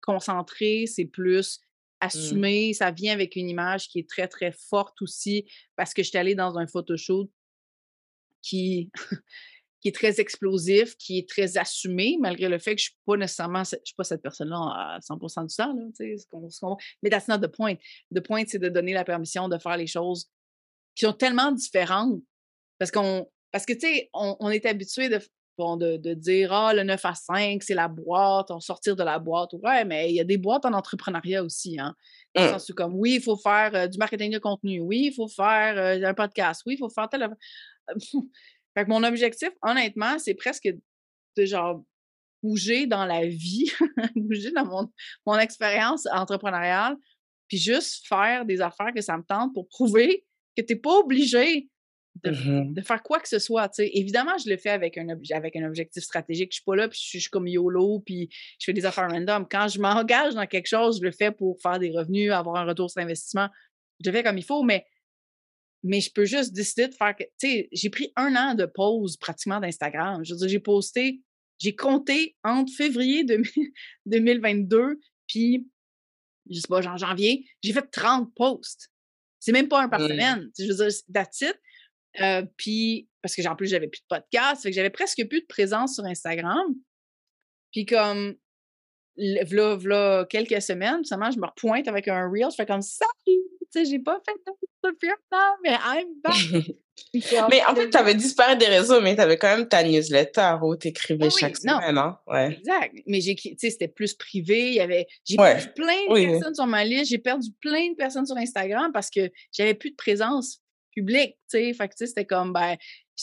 concentré, 0.00 0.84
c'est 0.86 1.04
plus 1.06 1.60
assumé, 2.04 2.74
ça 2.74 2.90
vient 2.90 3.12
avec 3.12 3.36
une 3.36 3.48
image 3.48 3.88
qui 3.88 3.98
est 4.00 4.08
très, 4.08 4.28
très 4.28 4.52
forte 4.52 5.00
aussi, 5.02 5.44
parce 5.76 5.94
que 5.94 6.02
j'étais 6.02 6.18
allée 6.18 6.34
dans 6.34 6.58
un 6.58 6.66
photoshoot 6.66 7.30
qui, 8.42 8.90
qui 9.80 9.88
est 9.88 9.94
très 9.94 10.20
explosif, 10.20 10.96
qui 10.96 11.18
est 11.18 11.28
très 11.28 11.56
assumé, 11.58 12.16
malgré 12.20 12.48
le 12.48 12.58
fait 12.58 12.74
que 12.74 12.80
je 12.80 12.84
suis 12.86 12.96
pas 13.06 13.16
nécessairement, 13.16 13.64
ce- 13.64 13.76
je 13.76 13.86
suis 13.86 13.94
pas 13.94 14.04
cette 14.04 14.22
personne-là 14.22 14.56
à 14.56 14.98
100% 15.00 15.44
du 15.46 15.54
temps, 15.54 15.72
là, 15.74 15.84
ce 15.98 16.26
qu'on- 16.30 16.50
ce 16.50 16.60
qu'on- 16.60 16.76
mais 17.02 17.10
that's 17.10 17.28
not 17.28 17.38
the 17.38 17.48
point. 17.50 17.74
The 18.14 18.20
point, 18.20 18.44
c'est 18.46 18.58
de 18.58 18.68
donner 18.68 18.92
la 18.92 19.04
permission 19.04 19.48
de 19.48 19.58
faire 19.58 19.76
les 19.76 19.86
choses 19.86 20.30
qui 20.94 21.04
sont 21.04 21.12
tellement 21.12 21.52
différentes, 21.52 22.20
parce 22.78 22.90
qu'on, 22.90 23.30
parce 23.50 23.64
que, 23.66 23.72
tu 23.74 23.80
sais, 23.80 24.10
on 24.14 24.50
est 24.50 24.64
habitué 24.66 25.08
de, 25.08 25.20
bon, 25.58 25.76
de, 25.76 25.96
de 25.96 26.14
dire, 26.14 26.52
ah, 26.52 26.72
le 26.74 26.82
9 26.82 27.04
à 27.04 27.14
5, 27.14 27.62
c'est 27.62 27.74
la 27.74 27.88
boîte, 27.88 28.50
on 28.50 28.60
sortir 28.60 28.96
de 28.96 29.02
la 29.02 29.18
boîte. 29.18 29.50
Ouais, 29.62 29.84
mais 29.84 30.10
il 30.10 30.14
y 30.16 30.20
a 30.20 30.24
des 30.24 30.38
boîtes 30.38 30.64
en 30.64 30.72
entrepreneuriat 30.72 31.42
aussi, 31.44 31.78
hein. 31.78 31.94
Dans 32.34 32.42
le 32.42 32.48
Mm. 32.48 32.52
sens 32.52 32.68
où, 32.70 32.74
comme, 32.74 32.94
oui, 32.94 33.14
il 33.16 33.22
faut 33.22 33.36
faire 33.36 33.74
euh, 33.74 33.86
du 33.86 33.98
marketing 33.98 34.32
de 34.32 34.38
contenu, 34.38 34.80
oui, 34.80 35.08
il 35.10 35.12
faut 35.12 35.28
faire 35.28 35.76
euh, 35.76 36.08
un 36.08 36.14
podcast, 36.14 36.62
oui, 36.66 36.74
il 36.74 36.78
faut 36.78 36.88
faire 36.88 37.08
tel. 37.08 37.28
fait 38.74 38.84
que 38.84 38.88
mon 38.88 39.04
objectif, 39.04 39.50
honnêtement, 39.62 40.18
c'est 40.18 40.34
presque 40.34 40.68
de 41.36 41.44
genre 41.44 41.82
bouger 42.42 42.86
dans 42.86 43.04
la 43.04 43.26
vie, 43.26 43.70
bouger 44.16 44.50
dans 44.50 44.64
mon, 44.64 44.92
mon 45.26 45.38
expérience 45.38 46.06
entrepreneuriale, 46.12 46.96
puis 47.48 47.58
juste 47.58 48.06
faire 48.06 48.44
des 48.44 48.60
affaires 48.60 48.92
que 48.94 49.00
ça 49.02 49.16
me 49.16 49.22
tente 49.22 49.52
pour 49.54 49.68
prouver 49.68 50.24
que 50.56 50.62
tu 50.62 50.72
n'es 50.74 50.80
pas 50.80 50.98
obligé 50.98 51.68
de, 52.24 52.30
Mhm. 52.30 52.74
de 52.74 52.80
faire 52.82 53.02
quoi 53.02 53.20
que 53.20 53.28
ce 53.28 53.38
soit. 53.38 53.70
Évidemment, 53.78 54.36
je 54.38 54.48
le 54.50 54.56
fais 54.58 54.68
avec 54.70 54.98
un, 54.98 55.06
obje- 55.06 55.32
avec 55.34 55.56
un 55.56 55.66
objectif 55.66 56.02
stratégique. 56.02 56.50
Je 56.52 56.56
suis 56.56 56.64
pas 56.64 56.76
là, 56.76 56.88
puis 56.88 56.98
je 57.00 57.04
suis, 57.06 57.18
je 57.18 57.22
suis 57.22 57.30
comme 57.30 57.48
YOLO, 57.48 58.00
puis 58.00 58.28
je 58.58 58.64
fais 58.64 58.72
des 58.74 58.84
affaires 58.84 59.08
random. 59.10 59.46
Quand 59.50 59.68
je 59.68 59.80
m'engage 59.80 60.34
dans 60.34 60.46
quelque 60.46 60.66
chose, 60.66 60.98
je 61.00 61.04
le 61.04 61.10
fais 61.12 61.32
pour 61.32 61.60
faire 61.62 61.78
des 61.78 61.90
revenus, 61.90 62.30
avoir 62.32 62.56
un 62.56 62.64
retour 62.66 62.90
sur 62.90 63.00
investissement. 63.00 63.48
Je 64.04 64.10
le 64.10 64.16
fais 64.16 64.22
comme 64.22 64.36
il 64.38 64.44
faut, 64.44 64.62
mais, 64.62 64.84
mais 65.82 66.00
je 66.00 66.12
peux 66.12 66.24
juste 66.26 66.52
décider 66.52 66.88
de 66.88 66.94
faire 66.94 67.16
que. 67.16 67.24
Tu 67.24 67.48
sais, 67.48 67.68
j'ai 67.72 67.90
pris 67.90 68.12
un 68.16 68.36
an 68.36 68.54
de 68.54 68.66
pause 68.66 69.16
pratiquement 69.16 69.58
d'Instagram. 69.58 70.22
Je 70.24 70.32
veux 70.34 70.38
dire, 70.38 70.48
j'ai 70.48 70.60
posté, 70.60 71.22
j'ai 71.58 71.74
compté 71.74 72.36
entre 72.44 72.72
février 72.76 73.24
2000 73.24 73.72
2022 74.06 75.00
puis, 75.26 75.66
je 76.50 76.56
sais 76.60 76.68
pas, 76.68 76.82
genre 76.82 76.98
janvier, 76.98 77.46
j'ai 77.62 77.72
fait 77.72 77.90
30 77.90 78.32
posts. 78.34 78.90
C'est 79.40 79.52
même 79.52 79.68
pas 79.68 79.82
un 79.82 79.88
par 79.88 80.00
Mm. 80.00 80.08
semaine. 80.08 80.50
Je 80.58 80.66
veux 80.66 80.74
dire, 80.74 80.88
that's 81.12 81.40
it. 81.40 81.58
Euh, 82.20 82.42
puis, 82.56 83.08
parce 83.22 83.34
que 83.34 83.46
en 83.46 83.56
plus, 83.56 83.68
j'avais 83.68 83.88
plus 83.88 84.00
de 84.00 84.06
podcast, 84.08 84.62
fait 84.62 84.70
que 84.70 84.74
j'avais 84.74 84.90
presque 84.90 85.26
plus 85.28 85.40
de 85.40 85.46
présence 85.46 85.94
sur 85.94 86.04
Instagram. 86.04 86.74
Puis 87.72 87.86
comme, 87.86 88.36
v'là, 89.16 89.76
v'là 89.76 90.26
quelques 90.28 90.60
semaines, 90.60 91.04
seulement, 91.04 91.30
je 91.30 91.38
me 91.38 91.46
repointe 91.46 91.88
avec 91.88 92.08
un 92.08 92.28
reel, 92.28 92.48
je 92.50 92.56
fais 92.56 92.66
comme 92.66 92.82
ça, 92.82 93.06
tu 93.26 93.32
sais, 93.70 93.84
j'ai 93.84 93.98
pas 93.98 94.20
fait 94.24 94.34
de 94.44 95.08
an, 95.30 95.56
mais 95.62 95.70
I'm 95.70 96.08
back. 96.22 96.74
Mais 97.14 97.64
en 97.66 97.74
fait, 97.74 97.90
tu 97.90 97.96
avais 97.96 98.14
disparu 98.14 98.56
des 98.56 98.66
réseaux, 98.66 99.00
mais 99.00 99.14
tu 99.14 99.20
avais 99.20 99.36
quand 99.38 99.56
même 99.56 99.66
ta 99.68 99.82
newsletter 99.82 100.56
où 100.62 100.76
tu 100.76 100.88
écrivais 100.88 101.26
oui, 101.26 101.30
chaque 101.30 101.56
non. 101.64 101.80
semaine. 101.80 101.98
Hein? 101.98 102.18
Ouais. 102.26 102.58
Exact. 102.58 102.94
Mais 103.06 103.20
j'ai, 103.20 103.34
tu 103.34 103.54
sais, 103.58 103.70
c'était 103.70 103.88
plus 103.88 104.14
privé. 104.14 104.68
Il 104.68 104.74
y 104.74 104.80
avait, 104.80 105.06
j'ai 105.24 105.38
Ouais. 105.38 105.54
perdu 105.54 105.72
plein 105.74 106.06
de 106.06 106.12
oui. 106.12 106.26
personnes 106.28 106.54
sur 106.54 106.66
ma 106.66 106.84
liste. 106.84 107.10
J'ai 107.10 107.18
perdu 107.18 107.48
plein 107.60 107.90
de 107.90 107.96
personnes 107.96 108.26
sur 108.26 108.36
Instagram 108.36 108.92
parce 108.92 109.10
que 109.10 109.30
j'avais 109.52 109.74
plus 109.74 109.90
de 109.90 109.96
présence 109.96 110.60
publique. 110.92 111.34
Tu 111.50 111.58
sais, 111.58 111.72
fait 111.74 111.88
que, 111.88 111.94
tu 111.94 111.98
sais, 111.98 112.06
c'était 112.06 112.24
comme, 112.26 112.52
ben, 112.52 112.76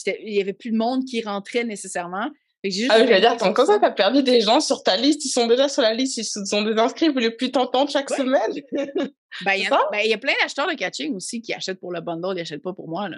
il 0.06 0.34
y 0.34 0.40
avait 0.40 0.52
plus 0.52 0.70
de 0.72 0.76
monde 0.76 1.04
qui 1.04 1.22
rentrait 1.22 1.64
nécessairement. 1.64 2.28
Fait 2.62 2.68
que 2.68 2.74
j'ai 2.74 2.80
juste 2.82 2.92
Ah, 2.94 2.98
je 3.06 3.12
veux 3.12 3.20
dire, 3.20 3.36
ça. 3.40 3.78
tu 3.78 3.84
as 3.86 3.90
perdu 3.90 4.22
des 4.22 4.40
gens 4.42 4.60
sur 4.60 4.82
ta 4.82 4.96
liste. 4.96 5.24
Ils 5.24 5.30
sont 5.30 5.46
déjà 5.46 5.68
sur 5.68 5.80
la 5.82 5.94
liste. 5.94 6.18
Ils 6.18 6.46
sont 6.46 6.62
des 6.62 6.78
inscrits. 6.78 7.06
Ils 7.06 7.12
voulaient 7.12 7.30
plus 7.30 7.50
t'entendre 7.50 7.90
chaque 7.90 8.10
Ouais. 8.10 8.16
semaine? 8.18 8.52
Ben, 9.44 9.52
il 9.54 9.66
a- 9.72 9.88
ben, 9.92 10.00
il 10.04 10.10
y 10.10 10.12
a 10.12 10.18
plein 10.18 10.32
d'acheteurs 10.42 10.66
de 10.66 10.74
catching 10.74 11.14
aussi 11.14 11.40
qui 11.40 11.54
achètent 11.54 11.78
pour 11.78 11.92
le 11.92 12.00
bundle, 12.00 12.32
ils 12.32 12.38
n'achètent 12.38 12.62
pas 12.62 12.72
pour 12.72 12.88
moi. 12.88 13.08
Là. 13.08 13.16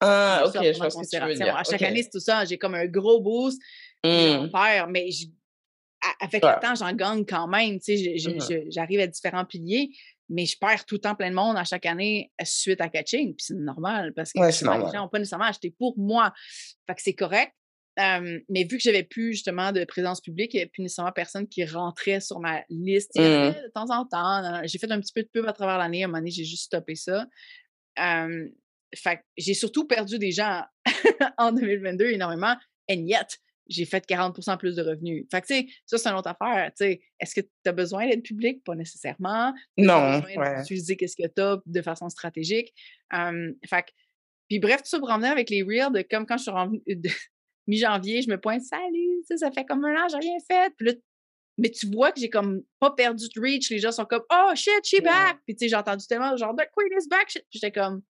Ah, 0.00 0.44
ok, 0.46 0.54
je 0.54 0.78
vois 0.78 0.88
ce 0.88 0.96
que 0.96 1.06
tu 1.06 1.22
veux 1.24 1.34
dire. 1.34 1.54
À 1.54 1.62
chaque 1.62 1.82
année, 1.82 2.02
c'est 2.02 2.08
tout 2.10 2.20
ça. 2.20 2.44
J'ai 2.46 2.56
comme 2.56 2.74
un 2.74 2.86
gros 2.86 3.20
boost. 3.20 3.60
Hmm. 4.02 4.48
perds, 4.50 4.88
mais 4.88 5.10
je- 5.10 5.26
avec 6.20 6.42
Ouais. 6.42 6.50
le 6.54 6.60
temps, 6.60 6.74
j'en 6.74 6.92
gagne 6.92 7.24
quand 7.24 7.46
même. 7.46 7.78
tu 7.78 7.96
sais, 7.96 8.18
je- 8.18 8.64
J'arrive 8.70 8.98
à 9.00 9.06
différents 9.06 9.44
piliers, 9.44 9.90
mais 10.28 10.46
je 10.46 10.58
perds 10.58 10.84
tout 10.84 10.96
le 10.96 11.00
temps 11.00 11.14
plein 11.14 11.30
de 11.30 11.34
monde 11.34 11.56
à 11.56 11.64
chaque 11.64 11.86
année 11.86 12.32
euh, 12.40 12.44
suite 12.46 12.80
à 12.80 12.88
catching. 12.88 13.34
Puis 13.34 13.46
c'est 13.46 13.54
normal 13.54 14.12
parce 14.14 14.32
que 14.32 14.40
Ouais, 14.40 14.48
les 14.48 14.52
gens 14.92 15.02
n'ont 15.02 15.08
pas 15.08 15.18
nécessairement 15.18 15.46
acheté 15.46 15.70
pour 15.70 15.98
moi. 15.98 16.32
Fait 16.86 16.94
que 16.94 17.02
c'est 17.02 17.14
correct. 17.14 17.52
mais 17.96 18.64
vu 18.64 18.78
que 18.78 18.82
j'avais 18.82 19.02
plus 19.02 19.32
justement 19.32 19.72
de 19.72 19.84
présence 19.84 20.20
publique, 20.20 20.54
il 20.54 20.56
n'y 20.56 20.62
avait 20.62 20.70
plus 20.70 20.82
nécessairement 20.82 21.12
personne 21.12 21.46
qui 21.46 21.64
rentrait 21.64 22.20
sur 22.20 22.40
ma 22.40 22.62
liste. 22.70 23.12
Mmh. 23.16 23.20
De 23.20 23.70
temps 23.74 23.90
en 23.90 24.06
temps, 24.06 24.62
j'ai 24.64 24.78
fait 24.78 24.90
un 24.90 25.00
petit 25.00 25.12
peu 25.12 25.22
de 25.22 25.28
pub 25.28 25.46
à 25.46 25.52
travers 25.52 25.78
l'année. 25.78 26.02
À 26.02 26.06
un 26.06 26.08
moment 26.08 26.18
donné, 26.18 26.30
j'ai 26.30 26.44
juste 26.44 26.64
stoppé 26.64 26.94
ça. 26.94 27.26
fait 27.96 29.20
j'ai 29.36 29.54
surtout 29.54 29.86
perdu 29.86 30.18
des 30.18 30.32
gens 30.32 30.62
en 31.38 31.52
2022 31.52 32.06
énormément. 32.06 32.56
And 32.90 33.06
yet, 33.06 33.38
j'ai 33.68 33.84
fait 33.84 34.06
40% 34.06 34.58
plus 34.58 34.76
de 34.76 34.82
revenus. 34.82 35.26
Fait 35.30 35.40
que, 35.40 35.46
tu 35.46 35.54
sais, 35.54 35.66
ça, 35.86 35.98
c'est 35.98 36.08
une 36.08 36.16
autre 36.16 36.30
affaire. 36.30 36.70
Tu 36.76 36.84
sais, 36.84 37.00
est-ce 37.20 37.34
que 37.34 37.40
tu 37.40 37.68
as 37.68 37.72
besoin 37.72 38.06
d'être 38.06 38.22
public? 38.22 38.62
Pas 38.64 38.74
nécessairement. 38.74 39.54
Non. 39.76 39.94
As 39.94 40.20
besoin 40.20 40.58
d'utiliser 40.58 40.96
qu'est-ce 40.96 41.16
que 41.16 41.28
tu 41.28 41.40
as 41.40 41.58
de 41.64 41.82
façon 41.82 42.08
stratégique. 42.08 42.74
fait 43.10 43.82
que, 43.82 43.90
puis 44.48 44.58
bref, 44.58 44.82
tout 44.82 44.88
ça 44.88 44.98
pour 44.98 45.10
en 45.10 45.22
avec 45.22 45.48
les 45.48 45.62
reels 45.62 45.92
de 45.92 46.02
comme 46.02 46.26
quand 46.26 46.36
je 46.36 46.42
suis 46.42 46.50
en 46.50 46.72
mi-janvier, 47.66 48.22
je 48.22 48.28
me 48.28 48.38
pointe, 48.38 48.62
salut, 48.62 49.22
ça 49.36 49.50
fait 49.50 49.64
comme 49.64 49.84
un 49.84 49.94
an, 49.94 50.08
j'ai 50.08 50.18
rien 50.18 50.38
fait. 50.46 50.72
Puis 50.76 50.88
là, 50.88 50.92
mais 51.58 51.70
tu 51.70 51.86
vois 51.86 52.12
que 52.12 52.20
j'ai 52.20 52.30
comme 52.30 52.62
pas 52.80 52.90
perdu 52.90 53.26
de 53.34 53.40
reach. 53.40 53.70
Les 53.70 53.78
gens 53.78 53.92
sont 53.92 54.04
comme, 54.04 54.22
oh 54.32 54.50
shit, 54.54 54.84
she 54.84 55.02
back. 55.02 55.38
Puis 55.46 55.54
tu 55.54 55.60
sais, 55.60 55.68
j'ai 55.68 55.76
entendu 55.76 56.06
tellement 56.06 56.36
genre, 56.36 56.54
the 56.56 56.64
queen 56.76 56.88
is 56.98 57.08
back. 57.08 57.32
J'étais 57.50 57.70
comme, 57.70 58.02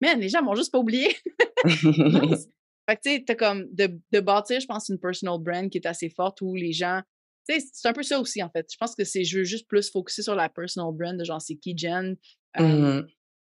man, 0.00 0.18
les 0.20 0.28
gens 0.28 0.42
m'ont 0.42 0.54
juste 0.54 0.72
pas 0.72 0.78
oublié. 0.78 1.16
Fait 2.88 2.96
que 2.96 3.00
tu 3.02 3.10
sais, 3.10 3.24
t'as 3.24 3.34
comme 3.34 3.68
de, 3.72 3.98
de 4.10 4.20
bâtir, 4.20 4.60
je 4.60 4.66
pense, 4.66 4.88
une 4.88 4.98
personal 4.98 5.38
brand 5.38 5.70
qui 5.70 5.78
est 5.78 5.86
assez 5.86 6.10
forte 6.10 6.40
où 6.40 6.54
les 6.54 6.72
gens. 6.72 7.00
Tu 7.48 7.54
sais, 7.54 7.66
c'est 7.72 7.88
un 7.88 7.92
peu 7.92 8.02
ça 8.02 8.20
aussi, 8.20 8.42
en 8.42 8.50
fait. 8.50 8.66
Je 8.70 8.76
pense 8.76 8.94
que 8.94 9.04
c'est, 9.04 9.24
je 9.24 9.38
veux 9.38 9.44
juste 9.44 9.68
plus 9.68 9.90
focuser 9.90 10.22
sur 10.22 10.34
la 10.34 10.48
personal 10.48 10.92
brand, 10.92 11.18
de 11.18 11.24
genre, 11.24 11.40
c'est 11.40 11.56
qui 11.56 11.76
Jen, 11.76 12.16
mmh 12.58 13.00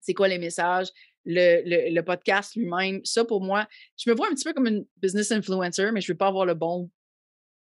c'est 0.03 0.15
quoi 0.15 0.29
les 0.29 0.39
messages, 0.39 0.89
le, 1.25 1.63
le, 1.65 1.95
le 1.95 2.03
podcast 2.03 2.55
lui-même. 2.57 3.05
Ça, 3.05 3.25
pour 3.25 3.43
moi, 3.43 3.69
je 3.99 4.11
me 4.11 4.17
vois 4.17 4.29
un 4.29 4.31
petit 4.31 4.45
peu 4.45 4.53
comme 4.53 4.67
une 4.67 4.87
business 4.97 5.31
influencer, 5.31 5.91
mais 5.93 6.01
je 6.01 6.11
veux 6.11 6.17
pas 6.17 6.29
avoir 6.29 6.47
le 6.47 6.55
bon. 6.55 6.91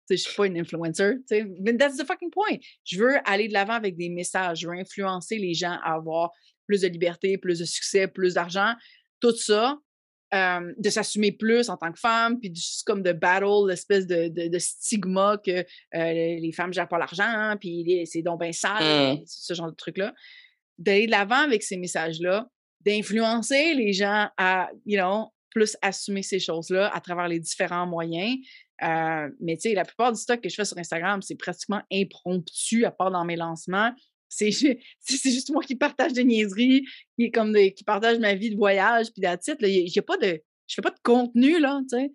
Je 0.09 0.15
suis 0.15 0.35
pas 0.35 0.47
une 0.47 0.57
influencer, 0.57 1.17
tu 1.17 1.23
sais. 1.27 1.45
Mais 1.59 1.75
that's 1.77 1.97
the 1.97 2.05
fucking 2.05 2.31
point. 2.31 2.57
Je 2.83 2.97
veux 2.97 3.15
aller 3.25 3.47
de 3.47 3.53
l'avant 3.53 3.73
avec 3.73 3.95
des 3.95 4.09
messages. 4.09 4.61
Je 4.61 4.67
veux 4.67 4.73
influencer 4.73 5.37
les 5.37 5.53
gens 5.53 5.77
à 5.83 5.95
avoir 5.95 6.31
plus 6.65 6.81
de 6.81 6.87
liberté, 6.87 7.37
plus 7.37 7.59
de 7.59 7.65
succès, 7.65 8.07
plus 8.07 8.35
d'argent. 8.35 8.73
Tout 9.19 9.35
ça, 9.35 9.77
de 10.31 10.89
s'assumer 10.89 11.31
plus 11.31 11.69
en 11.69 11.77
tant 11.77 11.91
que 11.91 11.99
femme, 11.99 12.39
puis 12.39 12.53
juste 12.53 12.85
comme 12.85 13.01
de 13.01 13.13
battle 13.13 13.67
l'espèce 13.67 14.05
de, 14.05 14.27
de, 14.27 14.59
stigma 14.59 15.37
que 15.43 15.65
les 15.93 16.51
femmes 16.51 16.73
gèrent 16.73 16.87
pas 16.87 16.99
l'argent, 16.99 17.55
puis 17.59 18.03
c'est 18.05 18.21
donc 18.21 18.41
bien 18.41 18.51
sale, 18.51 19.15
mmh. 19.15 19.23
ce 19.25 19.53
genre 19.53 19.71
de 19.71 19.75
truc-là. 19.75 20.13
D'aller 20.77 21.07
de 21.07 21.11
l'avant 21.11 21.43
avec 21.43 21.63
ces 21.63 21.77
messages-là, 21.77 22.47
d'influencer 22.85 23.73
les 23.73 23.91
gens 23.93 24.29
à, 24.37 24.69
you 24.85 24.99
know, 24.99 25.31
plus 25.49 25.75
assumer 25.81 26.23
ces 26.23 26.39
choses-là 26.39 26.93
à 26.93 27.01
travers 27.01 27.27
les 27.27 27.39
différents 27.39 27.87
moyens. 27.87 28.37
mais 28.81 29.57
tu 29.57 29.69
sais, 29.69 29.73
la 29.73 29.85
plupart 29.85 30.11
du 30.11 30.19
stock 30.19 30.41
que 30.41 30.49
je 30.49 30.55
fais 30.55 30.65
sur 30.65 30.77
Instagram, 30.77 31.21
c'est 31.21 31.35
pratiquement 31.35 31.81
impromptu, 31.91 32.85
à 32.85 32.91
part 32.91 33.11
dans 33.11 33.25
mes 33.25 33.35
lancements. 33.35 33.91
C'est 34.29 34.51
juste 34.51 35.49
moi 35.49 35.63
qui 35.63 35.75
partage 35.75 36.13
des 36.13 36.23
niaiseries, 36.23 36.85
qui, 37.17 37.31
comme 37.31 37.53
qui 37.53 37.83
partage 37.83 38.19
ma 38.19 38.35
vie 38.35 38.51
de 38.51 38.55
voyage, 38.55 39.07
puis 39.11 39.23
titre. 39.39 39.65
Je 39.65 40.01
pas 40.01 40.17
de, 40.17 40.41
je 40.67 40.75
fais 40.75 40.81
pas 40.81 40.91
de 40.91 40.99
contenu, 41.03 41.59
là, 41.59 41.81
tu 41.89 41.97
sais. 41.97 42.11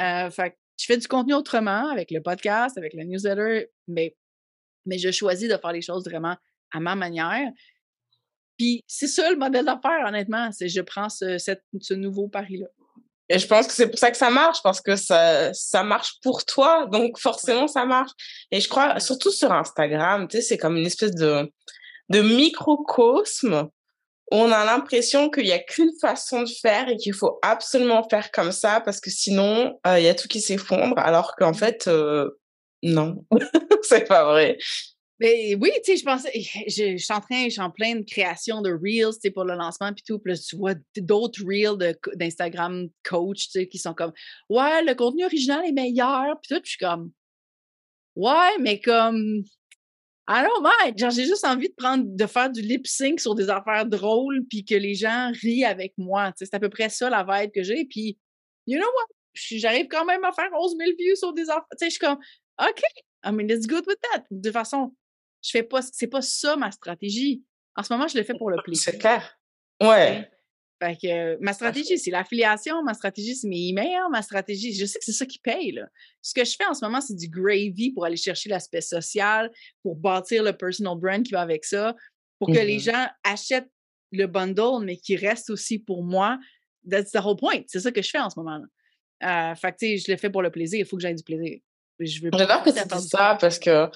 Euh, 0.00 0.30
je 0.78 0.84
fais 0.84 0.96
du 0.98 1.08
contenu 1.08 1.34
autrement, 1.34 1.88
avec 1.88 2.10
le 2.10 2.22
podcast, 2.22 2.78
avec 2.78 2.94
le 2.94 3.04
newsletter, 3.04 3.66
mais, 3.88 4.16
mais 4.84 4.98
je 4.98 5.10
choisis 5.10 5.48
de 5.48 5.56
faire 5.56 5.72
les 5.72 5.82
choses 5.82 6.04
vraiment 6.04 6.36
à 6.70 6.80
ma 6.80 6.94
manière. 6.94 7.50
Puis 8.58 8.84
c'est 8.86 9.08
ça 9.08 9.30
le 9.30 9.36
modèle 9.36 9.64
d'affaires, 9.64 10.06
honnêtement. 10.06 10.52
C'est 10.52 10.68
je 10.68 10.80
prends 10.80 11.08
ce 11.08 11.94
nouveau 11.94 12.28
pari-là. 12.28 12.68
Et 13.28 13.38
je 13.38 13.46
pense 13.46 13.66
que 13.66 13.72
c'est 13.72 13.88
pour 13.88 13.98
ça 13.98 14.10
que 14.10 14.16
ça 14.16 14.30
marche, 14.30 14.58
parce 14.62 14.80
que 14.80 14.94
ça, 14.94 15.52
ça 15.52 15.82
marche 15.82 16.14
pour 16.22 16.44
toi, 16.44 16.86
donc 16.90 17.18
forcément 17.18 17.66
ça 17.66 17.84
marche. 17.84 18.12
Et 18.52 18.60
je 18.60 18.68
crois, 18.68 19.00
surtout 19.00 19.32
sur 19.32 19.52
Instagram, 19.52 20.28
tu 20.28 20.36
sais, 20.36 20.42
c'est 20.42 20.58
comme 20.58 20.76
une 20.76 20.86
espèce 20.86 21.12
de, 21.12 21.50
de 22.08 22.20
microcosme 22.20 23.68
où 24.32 24.36
on 24.36 24.50
a 24.50 24.64
l'impression 24.64 25.30
qu'il 25.30 25.44
n'y 25.44 25.52
a 25.52 25.58
qu'une 25.58 25.92
façon 26.00 26.42
de 26.42 26.50
faire 26.60 26.88
et 26.88 26.96
qu'il 26.96 27.14
faut 27.14 27.38
absolument 27.42 28.06
faire 28.08 28.30
comme 28.32 28.52
ça, 28.52 28.80
parce 28.80 29.00
que 29.00 29.10
sinon, 29.10 29.78
euh, 29.86 29.98
il 29.98 30.04
y 30.04 30.08
a 30.08 30.14
tout 30.14 30.28
qui 30.28 30.40
s'effondre, 30.40 30.98
alors 30.98 31.34
qu'en 31.36 31.52
fait, 31.52 31.86
euh, 31.86 32.28
non, 32.82 33.24
c'est 33.82 34.06
pas 34.06 34.24
vrai. 34.24 34.58
Mais 35.18 35.54
oui, 35.54 35.70
tu 35.76 35.92
sais, 35.92 35.96
je 35.96 36.04
pensais, 36.04 36.30
je, 36.34 36.96
suis 36.98 37.12
en 37.12 37.20
train, 37.20 37.44
je 37.44 37.50
suis 37.50 37.60
en 37.60 37.70
pleine 37.70 38.04
création 38.04 38.60
de 38.60 38.70
Reels, 38.70 39.14
tu 39.14 39.20
sais, 39.22 39.30
pour 39.30 39.44
le 39.44 39.54
lancement, 39.54 39.92
puis 39.94 40.04
tout. 40.06 40.18
Puis 40.18 40.34
là, 40.34 40.38
tu 40.38 40.56
vois 40.56 40.74
d'autres 40.98 41.42
Reels 41.42 41.96
d'Instagram 42.16 42.88
coach, 43.02 43.46
tu 43.46 43.50
sais, 43.52 43.68
qui 43.68 43.78
sont 43.78 43.94
comme, 43.94 44.12
ouais, 44.50 44.82
le 44.84 44.94
contenu 44.94 45.24
original 45.24 45.64
est 45.64 45.72
meilleur, 45.72 46.38
puis 46.42 46.54
tout. 46.54 46.60
Puis 46.60 46.72
je 46.72 46.76
suis 46.76 46.84
comme, 46.84 47.12
ouais, 48.14 48.58
mais 48.60 48.78
comme, 48.78 49.42
I 50.28 50.42
don't. 50.42 50.98
Genre, 50.98 51.10
j'ai 51.10 51.24
juste 51.24 51.44
envie 51.44 51.68
de 51.68 51.74
prendre, 51.74 52.04
de 52.06 52.26
faire 52.26 52.50
du 52.50 52.60
lip 52.60 52.86
sync 52.86 53.20
sur 53.20 53.34
des 53.34 53.48
affaires 53.48 53.86
drôles, 53.86 54.44
puis 54.50 54.64
que 54.64 54.74
les 54.74 54.94
gens 54.94 55.30
rient 55.40 55.64
avec 55.64 55.94
moi. 55.96 56.32
Tu 56.32 56.38
sais, 56.38 56.46
c'est 56.46 56.56
à 56.56 56.60
peu 56.60 56.68
près 56.68 56.88
ça 56.90 57.08
la 57.08 57.24
vibe 57.24 57.52
que 57.52 57.62
j'ai. 57.62 57.86
Puis, 57.86 58.18
you 58.66 58.78
know 58.78 58.86
what? 58.86 59.14
J'arrive 59.34 59.86
quand 59.88 60.04
même 60.04 60.24
à 60.24 60.32
faire 60.32 60.50
11 60.52 60.76
000 60.78 60.90
views 60.98 61.16
sur 61.16 61.32
des 61.32 61.48
affaires. 61.48 61.64
Tu 61.72 61.78
sais, 61.78 61.86
je 61.86 61.90
suis 61.90 62.00
comme, 62.00 62.18
OK, 62.60 62.82
I 63.24 63.32
mean, 63.32 63.48
it's 63.50 63.66
good 63.66 63.84
with 63.86 63.98
that. 64.12 64.24
De 64.30 64.50
façon, 64.50 64.94
je 65.46 65.50
fais 65.50 65.62
pas, 65.62 65.80
c'est 65.82 66.08
pas 66.08 66.22
ça 66.22 66.56
ma 66.56 66.70
stratégie. 66.70 67.42
En 67.76 67.82
ce 67.82 67.92
moment, 67.92 68.08
je 68.08 68.18
le 68.18 68.24
fais 68.24 68.34
pour 68.34 68.50
le 68.50 68.56
plaisir. 68.64 68.92
C'est 68.92 68.98
clair. 68.98 69.38
Ouais. 69.80 70.28
Fait 70.82 70.96
que 70.96 71.42
ma 71.42 71.52
stratégie, 71.52 71.98
c'est 71.98 72.10
l'affiliation, 72.10 72.82
ma 72.82 72.92
stratégie, 72.92 73.34
c'est 73.34 73.48
mes 73.48 73.68
emails, 73.68 74.10
ma 74.10 74.20
stratégie, 74.20 74.74
je 74.74 74.84
sais 74.84 74.98
que 74.98 75.04
c'est 75.04 75.12
ça 75.12 75.24
qui 75.24 75.38
paye. 75.38 75.72
Là. 75.72 75.86
Ce 76.20 76.34
que 76.34 76.44
je 76.44 76.54
fais 76.56 76.66
en 76.66 76.74
ce 76.74 76.84
moment, 76.84 77.00
c'est 77.00 77.14
du 77.14 77.28
gravy 77.28 77.92
pour 77.92 78.04
aller 78.04 78.16
chercher 78.16 78.50
l'aspect 78.50 78.82
social, 78.82 79.50
pour 79.82 79.96
bâtir 79.96 80.42
le 80.42 80.52
personal 80.52 80.98
brand 80.98 81.22
qui 81.22 81.32
va 81.32 81.40
avec 81.40 81.64
ça, 81.64 81.94
pour 82.38 82.48
que 82.48 82.58
les 82.58 82.78
mm-hmm. 82.78 82.92
gens 82.92 83.06
achètent 83.24 83.70
le 84.12 84.26
bundle, 84.26 84.84
mais 84.84 84.96
qui 84.96 85.16
reste 85.16 85.48
aussi 85.48 85.78
pour 85.78 86.02
moi. 86.02 86.38
That's 86.88 87.10
the 87.12 87.20
whole 87.24 87.36
point. 87.36 87.62
C'est 87.68 87.80
ça 87.80 87.90
que 87.90 88.02
je 88.02 88.10
fais 88.10 88.18
en 88.18 88.28
ce 88.28 88.38
moment. 88.38 88.58
Là. 88.58 89.52
Euh, 89.52 89.54
fait 89.54 89.72
que, 89.72 89.96
je 89.96 90.10
le 90.10 90.18
fais 90.18 90.28
pour 90.28 90.42
le 90.42 90.50
plaisir. 90.50 90.78
Il 90.78 90.84
faut 90.84 90.96
que 90.96 91.02
j'aie 91.02 91.14
du 91.14 91.22
plaisir. 91.22 91.58
J'adore 91.98 92.62
que 92.62 92.70
tu 92.70 92.86
dises 92.86 93.08
ça 93.08 93.38
parce 93.40 93.58
que 93.58 93.88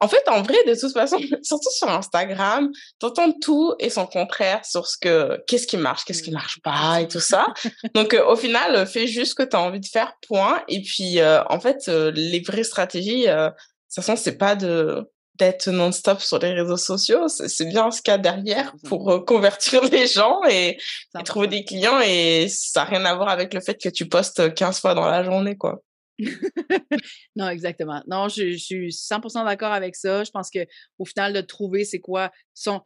en 0.00 0.08
fait, 0.08 0.22
en 0.28 0.42
vrai, 0.42 0.56
de 0.66 0.78
toute 0.78 0.92
façon, 0.92 1.18
surtout 1.42 1.70
sur 1.70 1.88
Instagram, 1.88 2.70
t'entends 2.98 3.32
tout 3.32 3.74
et 3.78 3.88
son 3.88 4.06
contraire 4.06 4.64
sur 4.64 4.86
ce 4.86 4.96
que, 4.98 5.42
qu'est-ce 5.46 5.66
qui 5.66 5.76
marche, 5.76 6.04
qu'est-ce 6.04 6.22
qui 6.22 6.32
marche 6.32 6.60
pas 6.62 7.00
et 7.00 7.08
tout 7.08 7.20
ça. 7.20 7.46
Donc, 7.94 8.12
euh, 8.12 8.24
au 8.26 8.36
final, 8.36 8.76
euh, 8.76 8.86
fais 8.86 9.06
juste 9.06 9.30
ce 9.30 9.34
que 9.34 9.42
tu 9.42 9.56
as 9.56 9.60
envie 9.60 9.80
de 9.80 9.86
faire, 9.86 10.12
point. 10.28 10.62
Et 10.68 10.82
puis, 10.82 11.20
euh, 11.20 11.42
en 11.48 11.60
fait, 11.60 11.88
les 11.88 12.40
vraies 12.40 12.64
stratégies, 12.64 13.24
de 13.24 13.48
toute 13.48 13.94
façon, 13.94 14.16
c'est 14.16 14.36
pas 14.36 14.54
de, 14.54 15.10
d'être 15.36 15.70
non-stop 15.70 16.20
sur 16.20 16.38
les 16.40 16.52
réseaux 16.52 16.76
sociaux. 16.76 17.28
C'est 17.28 17.66
bien 17.66 17.90
ce 17.90 18.02
qu'il 18.02 18.12
y 18.12 18.14
a 18.14 18.18
derrière 18.18 18.74
pour 18.84 19.24
convertir 19.24 19.82
les 19.90 20.06
gens 20.06 20.40
et, 20.48 20.76
et 21.18 21.22
trouver 21.24 21.46
des 21.46 21.64
clients. 21.64 22.00
Et 22.00 22.48
ça 22.50 22.84
n'a 22.84 22.90
rien 22.90 23.04
à 23.06 23.14
voir 23.14 23.30
avec 23.30 23.54
le 23.54 23.60
fait 23.60 23.80
que 23.80 23.88
tu 23.88 24.06
postes 24.06 24.52
15 24.52 24.80
fois 24.80 24.94
dans 24.94 25.06
la 25.06 25.24
journée, 25.24 25.56
quoi. 25.56 25.80
non, 27.36 27.48
exactement. 27.48 28.02
Non, 28.06 28.28
je, 28.28 28.56
suis 28.56 28.88
100% 28.88 29.44
d'accord 29.44 29.72
avec 29.72 29.96
ça. 29.96 30.24
Je 30.24 30.30
pense 30.30 30.50
qu'au 30.50 31.04
final, 31.04 31.32
de 31.32 31.40
trouver 31.40 31.84
c'est 31.84 32.00
quoi 32.00 32.30
son. 32.54 32.80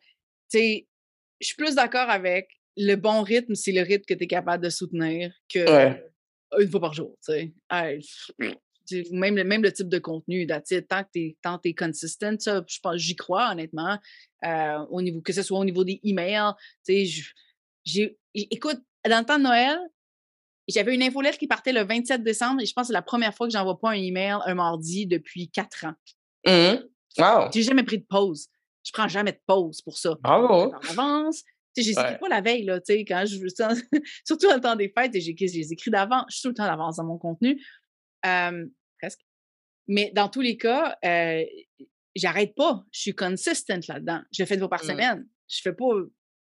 Tu 0.50 0.58
sais, 0.58 0.88
je 1.40 1.46
suis 1.46 1.56
plus 1.56 1.74
d'accord 1.74 2.10
avec 2.10 2.48
le 2.76 2.96
bon 2.96 3.22
rythme, 3.22 3.54
c'est 3.54 3.72
le 3.72 3.82
rythme 3.82 4.04
que 4.06 4.14
tu 4.14 4.24
es 4.24 4.26
capable 4.26 4.64
de 4.64 4.70
soutenir 4.70 5.32
que 5.48 5.94
une 6.58 6.70
fois 6.70 6.80
par 6.80 6.92
jour. 6.92 7.16
Tu 7.24 7.32
sais. 7.70 9.04
même, 9.12 9.36
le, 9.36 9.44
même 9.44 9.62
le 9.62 9.72
type 9.72 9.88
de 9.88 9.98
contenu, 9.98 10.46
tant 10.46 10.60
que 10.60 11.08
tu 11.12 11.20
es, 11.20 11.36
es 11.64 11.74
consistent, 11.74 12.40
ça, 12.40 12.64
je 12.66 12.78
pense, 12.82 12.96
j'y 12.96 13.16
crois 13.16 13.52
honnêtement. 13.52 13.98
Euh, 14.44 14.78
au 14.90 15.02
niveau, 15.02 15.20
que 15.20 15.32
ce 15.32 15.42
soit 15.42 15.58
au 15.58 15.64
niveau 15.64 15.84
des 15.84 16.00
emails, 16.02 16.52
tu 16.84 17.06
sais, 17.06 18.16
écoute, 18.34 18.80
dans 19.08 19.20
le 19.20 19.24
temps 19.24 19.38
de 19.38 19.44
Noël, 19.44 19.78
j'avais 20.70 20.94
une 20.94 21.02
infolette 21.02 21.38
qui 21.38 21.46
partait 21.46 21.72
le 21.72 21.84
27 21.84 22.22
décembre 22.22 22.60
et 22.60 22.66
je 22.66 22.72
pense 22.72 22.84
que 22.84 22.86
c'est 22.88 22.92
la 22.92 23.02
première 23.02 23.34
fois 23.34 23.46
que 23.46 23.52
j'envoie 23.52 23.78
pas 23.78 23.90
un 23.90 23.94
email 23.94 24.36
un 24.44 24.54
mardi 24.54 25.06
depuis 25.06 25.48
quatre 25.50 25.86
ans. 25.86 25.94
Mmh. 26.46 26.84
Wow. 27.18 27.50
J'ai 27.52 27.62
jamais 27.62 27.82
pris 27.82 27.98
de 27.98 28.06
pause. 28.08 28.48
Je 28.84 28.92
prends 28.92 29.08
jamais 29.08 29.32
de 29.32 29.40
pause 29.46 29.82
pour 29.82 29.98
ça. 29.98 30.16
Bravo. 30.22 30.72
En 30.72 30.90
avance. 30.90 31.42
Je 31.76 31.96
ouais. 31.96 32.18
pas 32.18 32.28
la 32.28 32.40
veille, 32.40 32.64
là, 32.64 32.80
quand 32.88 33.24
je 33.26 33.38
surtout 34.24 34.48
dans 34.48 34.56
le 34.56 34.60
temps 34.60 34.76
des 34.76 34.92
fêtes, 34.96 35.12
j'ai 35.14 35.34
les 35.38 35.72
écris 35.72 35.90
d'avant. 35.90 36.24
Je 36.28 36.36
suis 36.36 36.42
tout 36.42 36.48
le 36.48 36.54
temps 36.54 36.66
d'avance 36.66 36.96
dans 36.96 37.04
mon 37.04 37.18
contenu. 37.18 37.62
presque. 38.22 39.20
Mais 39.86 40.12
dans 40.14 40.28
tous 40.28 40.40
les 40.40 40.56
cas, 40.56 40.96
euh, 41.04 41.44
j'arrête 42.14 42.54
pas. 42.54 42.84
Je 42.92 43.00
suis 43.00 43.14
consistent 43.14 43.86
là-dedans. 43.88 44.20
Je 44.32 44.44
fais 44.44 44.56
deux 44.56 44.62
fois 44.62 44.70
par 44.70 44.84
mmh. 44.84 44.88
semaine. 44.88 45.28
Je 45.48 45.60
fais 45.62 45.72
pas 45.72 45.86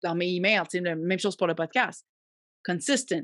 dans 0.03 0.15
mes 0.15 0.29
emails, 0.33 0.63
la 0.73 0.95
même 0.95 1.19
chose 1.19 1.35
pour 1.35 1.47
le 1.47 1.55
podcast. 1.55 2.05
Consistent 2.63 3.23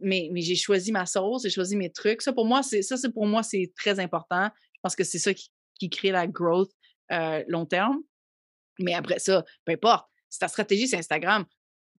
mais, 0.00 0.28
mais 0.32 0.40
j'ai 0.40 0.56
choisi 0.56 0.92
ma 0.92 1.06
sauce, 1.06 1.42
j'ai 1.42 1.50
choisi 1.50 1.76
mes 1.76 1.90
trucs. 1.90 2.22
Ça, 2.22 2.32
pour 2.32 2.46
moi, 2.46 2.62
c'est 2.62 2.82
ça, 2.82 2.96
c'est 2.96 3.12
pour 3.12 3.26
moi, 3.26 3.42
c'est 3.42 3.72
très 3.76 3.98
important. 4.00 4.50
Je 4.74 4.80
pense 4.82 4.96
que 4.96 5.04
c'est 5.04 5.18
ça 5.18 5.34
qui, 5.34 5.50
qui, 5.78 5.88
crée 5.90 6.10
la 6.10 6.26
growth 6.26 6.70
euh, 7.12 7.42
long 7.48 7.66
terme. 7.66 8.02
Mais 8.80 8.94
après 8.94 9.18
ça, 9.18 9.44
peu 9.64 9.72
importe. 9.72 10.08
Si 10.28 10.38
ta 10.38 10.48
stratégie, 10.48 10.88
c'est 10.88 10.98
Instagram, 10.98 11.44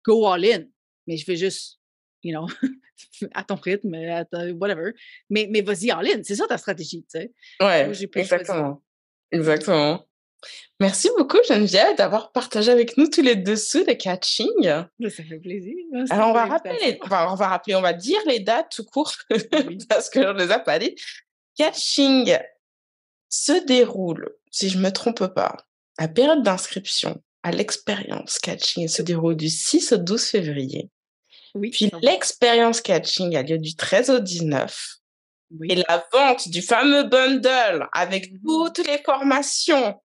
go 0.05 0.27
all 0.27 0.45
in. 0.45 0.63
Mais 1.07 1.17
je 1.17 1.25
fais 1.25 1.35
juste 1.35 1.79
you 2.23 2.31
know, 2.31 2.47
à 3.33 3.43
ton 3.43 3.55
rythme, 3.55 3.93
à 3.93 4.25
whatever. 4.53 4.93
Mais, 5.29 5.47
mais 5.49 5.61
vas-y 5.61 5.91
en 5.91 6.01
ligne, 6.01 6.23
c'est 6.23 6.35
ça 6.35 6.47
ta 6.47 6.57
stratégie, 6.57 7.03
tu 7.03 7.19
sais. 7.19 7.33
Ouais, 7.61 7.91
exactement. 8.15 8.83
Exactement. 9.31 10.05
Merci 10.79 11.09
beaucoup, 11.17 11.37
Geneviève, 11.47 11.97
d'avoir 11.97 12.31
partagé 12.31 12.71
avec 12.71 12.97
nous 12.97 13.07
tous 13.07 13.21
les 13.21 13.35
dessous 13.35 13.83
de 13.83 13.93
catching. 13.93 14.63
Ça 14.63 15.23
fait 15.23 15.39
plaisir. 15.39 15.75
Alors, 16.09 16.29
on 16.29 16.33
va, 16.33 16.45
rappeler 16.45 16.99
on 17.03 17.35
va 17.35 17.47
rappeler, 17.47 17.75
on 17.75 17.81
va 17.81 17.93
dire 17.93 18.19
les 18.27 18.39
dates 18.39 18.71
tout 18.75 18.85
court, 18.85 19.13
parce 19.89 20.09
que 20.09 20.21
je 20.21 20.27
ne 20.27 20.45
les 20.45 20.53
ai 20.53 20.63
pas 20.63 20.79
dit. 20.79 20.95
Catching 21.57 22.37
se 23.27 23.65
déroule, 23.65 24.33
si 24.51 24.69
je 24.69 24.77
ne 24.77 24.83
me 24.83 24.91
trompe 24.91 25.27
pas, 25.27 25.57
la 25.99 26.07
période 26.07 26.43
d'inscription 26.43 27.21
à 27.43 27.51
l'expérience 27.51 28.39
catching 28.39 28.87
se 28.87 29.01
déroule 29.01 29.35
du 29.35 29.49
6 29.49 29.93
au 29.93 29.97
12 29.97 30.23
février. 30.23 30.89
Oui, 31.55 31.71
Puis 31.71 31.91
l'expérience 32.01 32.81
catching 32.81 33.35
a 33.35 33.43
lieu 33.43 33.57
du 33.57 33.75
13 33.75 34.09
au 34.09 34.19
19. 34.19 34.95
Et 35.67 35.75
la 35.75 36.07
vente 36.13 36.47
du 36.49 36.61
fameux 36.61 37.03
bundle 37.03 37.87
avec 37.91 38.31
mmh 38.31 38.37
toutes 38.45 38.85
les 38.85 38.99
formations 38.99 39.99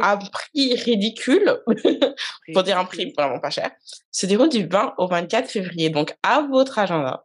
à 0.00 0.16
prix 0.16 0.74
ridicule, 0.74 1.60
pour 2.52 2.62
dire 2.62 2.78
un 2.78 2.84
prix 2.84 3.12
vraiment 3.16 3.40
pas 3.40 3.50
cher, 3.50 3.70
se 4.10 4.26
déroule 4.26 4.48
du 4.48 4.66
20 4.66 4.94
au 4.98 5.06
24 5.06 5.48
février. 5.48 5.90
Donc, 5.90 6.14
à 6.22 6.42
votre 6.42 6.78
agenda. 6.78 7.24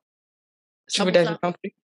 Je 0.88 1.04
vous 1.04 1.10
l'ajoute 1.10 1.40
un 1.42 1.52
truc. 1.52 1.76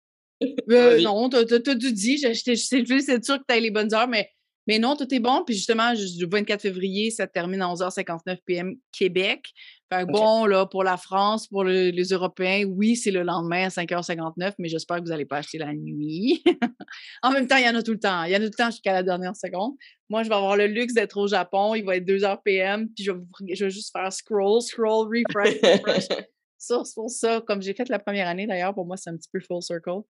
Euh, 0.70 1.00
non, 1.02 1.28
t'as 1.28 1.44
tout 1.44 1.74
dit. 1.74 2.18
C'est 2.18 2.56
sûr 2.56 2.84
que 2.84 3.44
tu 3.48 3.54
as 3.54 3.60
les 3.60 3.70
bonnes 3.70 3.92
heures, 3.94 4.08
mais 4.08 4.30
mais 4.70 4.78
non, 4.78 4.94
tout 4.94 5.12
est 5.12 5.18
bon. 5.18 5.42
Puis 5.44 5.56
justement, 5.56 5.90
le 5.90 6.30
24 6.30 6.62
février, 6.62 7.10
ça 7.10 7.26
termine 7.26 7.60
à 7.60 7.66
11h59 7.66 8.36
p.m. 8.46 8.76
Québec. 8.92 9.48
Fait 9.92 10.06
bon, 10.06 10.46
là, 10.46 10.64
pour 10.64 10.84
la 10.84 10.96
France, 10.96 11.48
pour 11.48 11.64
les 11.64 12.04
Européens, 12.04 12.62
oui, 12.68 12.94
c'est 12.94 13.10
le 13.10 13.24
lendemain 13.24 13.64
à 13.64 13.68
5h59, 13.68 14.52
mais 14.60 14.68
j'espère 14.68 14.98
que 14.98 15.02
vous 15.02 15.08
n'allez 15.08 15.24
pas 15.24 15.38
acheter 15.38 15.58
la 15.58 15.74
nuit. 15.74 16.44
en 17.24 17.32
même 17.32 17.48
temps, 17.48 17.56
il 17.56 17.64
y 17.64 17.68
en 17.68 17.74
a 17.74 17.82
tout 17.82 17.90
le 17.90 17.98
temps. 17.98 18.22
Il 18.22 18.30
y 18.30 18.36
en 18.36 18.38
a 18.38 18.44
tout 18.44 18.52
le 18.56 18.62
temps 18.62 18.70
jusqu'à 18.70 18.92
la 18.92 19.02
dernière 19.02 19.34
seconde. 19.34 19.72
Moi, 20.08 20.22
je 20.22 20.28
vais 20.28 20.36
avoir 20.36 20.56
le 20.56 20.68
luxe 20.68 20.94
d'être 20.94 21.16
au 21.16 21.26
Japon. 21.26 21.74
Il 21.74 21.84
va 21.84 21.96
être 21.96 22.06
2h 22.06 22.38
PM, 22.44 22.88
puis 22.94 23.02
je 23.02 23.10
vais, 23.10 23.54
je 23.56 23.64
vais 23.64 23.70
juste 23.70 23.90
faire 23.90 24.12
scroll, 24.12 24.62
scroll, 24.62 25.08
refresh, 25.08 25.60
refresh. 25.64 26.06
c'est 26.58 26.94
pour 26.94 27.10
ça. 27.10 27.40
Comme 27.44 27.60
j'ai 27.60 27.74
fait 27.74 27.88
la 27.88 27.98
première 27.98 28.28
année, 28.28 28.46
d'ailleurs, 28.46 28.72
pour 28.72 28.86
moi, 28.86 28.96
c'est 28.96 29.10
un 29.10 29.16
petit 29.16 29.30
peu 29.32 29.40
full 29.40 29.62
circle 29.62 30.02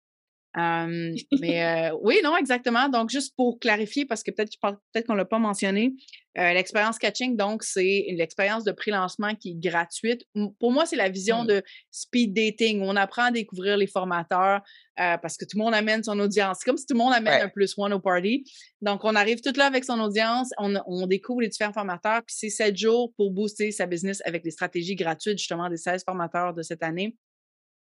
mais 1.39 1.91
oui, 2.01 2.19
non, 2.23 2.35
exactement. 2.37 2.89
Donc, 2.89 3.09
juste 3.09 3.35
pour 3.35 3.59
clarifier, 3.59 4.05
parce 4.05 4.23
que 4.23 4.31
peut-être 4.31 4.51
peut 4.61 5.03
qu'on 5.03 5.13
ne 5.13 5.19
l'a 5.19 5.25
pas 5.25 5.39
mentionné, 5.39 5.93
l'expérience 6.35 6.97
catching, 6.97 7.35
donc, 7.35 7.63
c'est 7.63 8.05
l'expérience 8.11 8.63
de 8.63 8.71
pré-lancement 8.71 9.35
qui 9.35 9.51
est 9.51 9.69
gratuite. 9.69 10.23
Pour 10.59 10.71
moi, 10.71 10.85
c'est 10.85 10.95
la 10.95 11.09
vision 11.09 11.43
mmh. 11.43 11.47
de 11.47 11.63
speed 11.91 12.33
dating 12.33 12.81
où 12.81 12.85
on 12.85 12.95
apprend 12.95 13.23
à 13.23 13.31
découvrir 13.31 13.77
les 13.77 13.87
formateurs 13.87 14.61
parce 14.95 15.37
que 15.37 15.45
tout 15.45 15.57
le 15.57 15.63
monde 15.63 15.73
amène 15.73 16.03
son 16.03 16.19
audience. 16.19 16.57
C'est 16.59 16.65
comme 16.65 16.77
si 16.77 16.85
tout 16.85 16.93
le 16.93 16.99
monde 16.99 17.13
amène 17.13 17.41
un 17.41 17.49
plus 17.49 17.73
one 17.77 17.93
au 17.93 17.99
party. 17.99 18.43
Donc, 18.81 19.03
on 19.03 19.15
arrive 19.15 19.41
tout 19.41 19.53
là 19.55 19.65
avec 19.65 19.83
son 19.85 19.99
audience, 19.99 20.49
on, 20.57 20.75
on 20.87 21.07
découvre 21.07 21.41
les 21.41 21.49
différents 21.49 21.73
formateurs, 21.73 22.21
puis 22.25 22.35
c'est 22.37 22.49
sept 22.49 22.75
jours 22.75 23.13
pour 23.15 23.31
booster 23.31 23.71
sa 23.71 23.85
business 23.85 24.21
avec 24.25 24.43
des 24.43 24.51
stratégies 24.51 24.95
gratuites, 24.95 25.37
justement, 25.37 25.69
des 25.69 25.77
16 25.77 26.03
formateurs 26.05 26.53
de 26.53 26.61
cette 26.61 26.83
année 26.83 27.15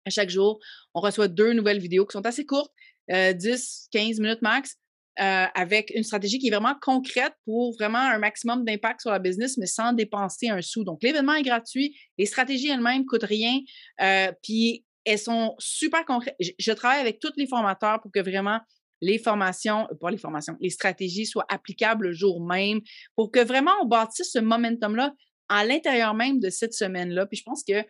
à 0.06 0.10
chaque 0.10 0.30
jour. 0.30 0.60
On 0.94 1.02
reçoit 1.02 1.28
deux 1.28 1.54
nouvelles 1.54 1.80
vidéos 1.80 2.06
qui 2.06 2.14
sont 2.14 2.26
assez 2.26 2.46
courtes, 2.46 2.74
10, 3.10 3.14
euh, 3.14 4.00
15 4.00 4.20
minutes 4.20 4.42
max, 4.42 4.78
euh, 5.20 5.46
avec 5.54 5.92
une 5.94 6.04
stratégie 6.04 6.40
qui 6.40 6.48
est 6.48 6.52
vraiment 6.52 6.76
concrète 6.82 7.34
pour 7.46 7.74
vraiment 7.74 8.00
un 8.00 8.18
maximum 8.18 8.64
d'impact 8.64 9.02
sur 9.02 9.12
la 9.12 9.20
business, 9.20 9.58
mais 9.58 9.66
sans 9.66 9.92
dépenser 9.94 10.48
un 10.50 10.62
sou. 10.62 10.84
Donc, 10.84 11.04
l'événement 11.04 11.34
est 11.34 11.44
gratuit, 11.44 11.96
les 12.18 12.26
stratégies 12.26 12.70
elles-mêmes 12.70 13.02
ne 13.02 13.06
coûtent 13.06 13.24
rien, 13.24 13.60
euh, 14.02 14.32
puis 14.42 14.86
elles 15.04 15.20
sont 15.20 15.54
super 15.60 16.06
concrètes. 16.06 16.36
Je, 16.40 16.72
travaille 16.72 17.02
avec 17.02 17.20
tous 17.20 17.34
les 17.36 17.46
formateurs 17.46 18.02
pour 18.02 18.12
que 18.12 18.20
vraiment 18.20 18.62
les 19.02 19.20
formations, 19.20 19.88
pas 20.00 20.12
les 20.12 20.18
formations, 20.18 20.56
les 20.62 20.70
stratégies 20.70 21.26
soient 21.26 21.46
applicables 21.50 22.08
le 22.08 22.14
jour 22.14 22.44
même, 22.44 22.80
pour 23.16 23.32
que 23.32 23.44
vraiment 23.44 23.72
on 23.82 23.86
bâtisse 23.86 24.32
ce 24.32 24.40
momentum-là 24.40 25.14
à 25.50 25.66
l'intérieur 25.66 26.14
même 26.14 26.40
de 26.40 26.50
cette 26.50 26.74
semaine-là. 26.74 27.26
Puis 27.26 27.38
je 27.38 27.44
pense 27.44 27.64
que, 27.64 27.82
tu 27.82 27.86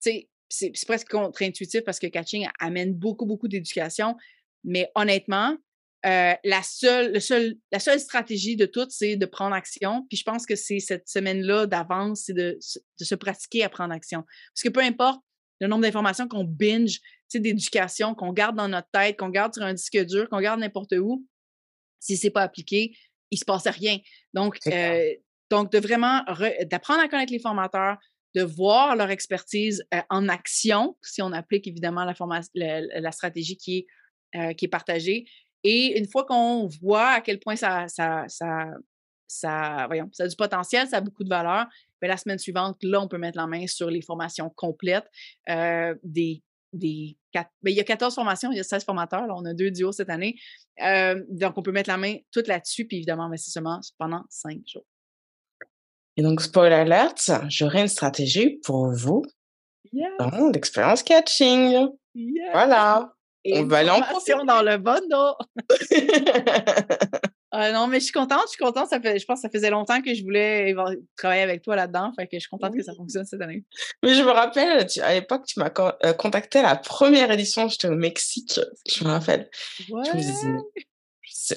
sais, 0.00 0.29
c'est 0.50 0.72
presque 0.86 1.08
contre-intuitif 1.08 1.82
parce 1.84 1.98
que 1.98 2.08
catching 2.08 2.48
amène 2.58 2.92
beaucoup, 2.92 3.24
beaucoup 3.24 3.48
d'éducation. 3.48 4.16
Mais 4.64 4.90
honnêtement, 4.94 5.56
euh, 6.06 6.34
la, 6.44 6.62
seule, 6.62 7.12
le 7.12 7.58
la 7.70 7.78
seule 7.78 8.00
stratégie 8.00 8.56
de 8.56 8.66
toutes, 8.66 8.90
c'est 8.90 9.16
de 9.16 9.26
prendre 9.26 9.54
action. 9.54 10.06
Puis 10.08 10.18
je 10.18 10.24
pense 10.24 10.46
que 10.46 10.56
c'est 10.56 10.80
cette 10.80 11.08
semaine-là 11.08 11.66
d'avance, 11.66 12.24
c'est 12.26 12.34
de, 12.34 12.58
se 12.60 13.14
pratiquer 13.14 13.62
à 13.64 13.68
prendre 13.68 13.94
action. 13.94 14.22
Parce 14.22 14.62
que 14.62 14.68
peu 14.68 14.80
importe 14.80 15.22
le 15.60 15.68
nombre 15.68 15.82
d'informations 15.82 16.26
qu'on 16.26 16.44
binge, 16.44 17.00
d'éducation, 17.32 18.14
qu'on 18.16 18.32
garde 18.32 18.56
dans 18.56 18.66
notre 18.66 18.88
tête, 18.92 19.16
qu'on 19.16 19.28
garde 19.28 19.54
sur 19.54 19.62
un 19.62 19.74
disque 19.74 20.04
dur, 20.04 20.28
qu'on 20.30 20.40
garde 20.40 20.58
n'importe 20.58 20.94
où, 20.94 21.24
si 22.00 22.16
c'est 22.16 22.30
pas 22.30 22.42
appliqué, 22.42 22.96
il 23.30 23.38
se 23.38 23.44
passe 23.44 23.68
rien. 23.68 23.98
Donc, 24.34 24.58
euh, 24.66 25.14
donc 25.48 25.70
de 25.70 25.78
vraiment 25.78 26.24
d'apprendre 26.66 27.02
à 27.02 27.08
connaître 27.08 27.32
les 27.32 27.38
formateurs, 27.38 27.98
de 28.34 28.42
voir 28.42 28.96
leur 28.96 29.10
expertise 29.10 29.84
euh, 29.94 30.00
en 30.08 30.28
action, 30.28 30.96
si 31.02 31.22
on 31.22 31.32
applique 31.32 31.66
évidemment 31.66 32.04
la, 32.04 32.14
la, 32.54 33.12
stratégie 33.12 33.56
qui 33.56 33.78
est, 33.78 33.86
euh, 34.38 34.52
qui 34.52 34.66
est 34.66 34.68
partagée. 34.68 35.24
Et 35.64 35.98
une 35.98 36.06
fois 36.06 36.24
qu'on 36.24 36.68
voit 36.80 37.08
à 37.08 37.20
quel 37.20 37.38
point 37.40 37.56
ça, 37.56 37.86
a 37.98 38.26
du 40.28 40.36
potentiel, 40.36 40.88
ça 40.88 40.98
a 40.98 41.00
beaucoup 41.00 41.24
de 41.24 41.28
valeur, 41.28 41.66
bien, 42.00 42.08
la 42.08 42.16
semaine 42.16 42.38
suivante, 42.38 42.78
là, 42.82 43.00
on 43.00 43.08
peut 43.08 43.18
mettre 43.18 43.36
la 43.36 43.46
main 43.46 43.66
sur 43.66 43.90
les 43.90 44.00
formations 44.00 44.50
complètes 44.50 45.08
euh, 45.48 45.94
des 46.02 46.42
ben, 46.72 47.12
il 47.64 47.72
y 47.72 47.80
a 47.80 47.84
14 47.84 48.14
formations, 48.14 48.52
il 48.52 48.56
y 48.56 48.60
a 48.60 48.62
16 48.62 48.84
formateurs, 48.84 49.26
on 49.28 49.44
a 49.44 49.52
deux 49.54 49.72
duos 49.72 49.90
cette 49.90 50.08
année. 50.08 50.36
donc, 51.28 51.58
on 51.58 51.62
peut 51.62 51.72
mettre 51.72 51.90
la 51.90 51.96
main 51.96 52.14
toute 52.30 52.46
là-dessus, 52.46 52.86
puis 52.86 52.98
évidemment, 52.98 53.28
mais 53.28 53.38
c'est 53.38 53.50
seulement 53.50 53.80
pendant 53.98 54.22
cinq 54.28 54.60
jours. 54.68 54.86
Et 56.16 56.22
donc, 56.22 56.40
spoiler 56.40 56.74
alert, 56.74 57.30
j'aurai 57.48 57.82
une 57.82 57.88
stratégie 57.88 58.60
pour 58.64 58.90
vous 58.90 59.24
dans 60.18 60.50
l'expérience 60.52 61.02
catching. 61.02 61.88
Voilà. 62.52 63.12
on 63.46 63.64
va 63.64 63.78
aller 63.78 63.90
en 63.90 64.44
dans 64.44 64.62
le 64.62 64.76
bundle. 64.78 65.34
Euh, 67.52 67.72
non, 67.72 67.88
mais 67.88 67.98
je 67.98 68.04
suis 68.04 68.12
contente, 68.12 68.42
je 68.44 68.50
suis 68.50 68.64
contente. 68.64 68.88
Ça 68.88 69.00
fait, 69.00 69.18
je 69.18 69.26
pense 69.26 69.40
que 69.40 69.42
ça 69.42 69.50
faisait 69.50 69.70
longtemps 69.70 70.00
que 70.00 70.14
je 70.14 70.22
voulais 70.22 70.72
travailler 71.16 71.42
avec 71.42 71.62
toi 71.62 71.74
là-dedans. 71.74 72.12
Fait 72.14 72.26
que 72.26 72.36
je 72.36 72.40
suis 72.40 72.48
contente 72.48 72.76
que 72.76 72.82
ça 72.84 72.94
fonctionne 72.94 73.24
cette 73.24 73.40
année. 73.40 73.64
Mais 74.04 74.14
je 74.14 74.22
me 74.22 74.30
rappelle, 74.30 74.86
à 75.02 75.14
l'époque, 75.14 75.46
tu 75.46 75.58
m'as 75.58 75.72
euh, 76.04 76.12
contacté 76.12 76.60
à 76.60 76.62
la 76.62 76.76
première 76.76 77.30
édition, 77.32 77.68
j'étais 77.68 77.88
au 77.88 77.96
Mexique, 77.96 78.60
je 78.88 79.04
me 79.04 79.10
rappelle. 79.10 79.50
Je 79.80 79.92
me 79.92 80.16
disais, 80.16 80.48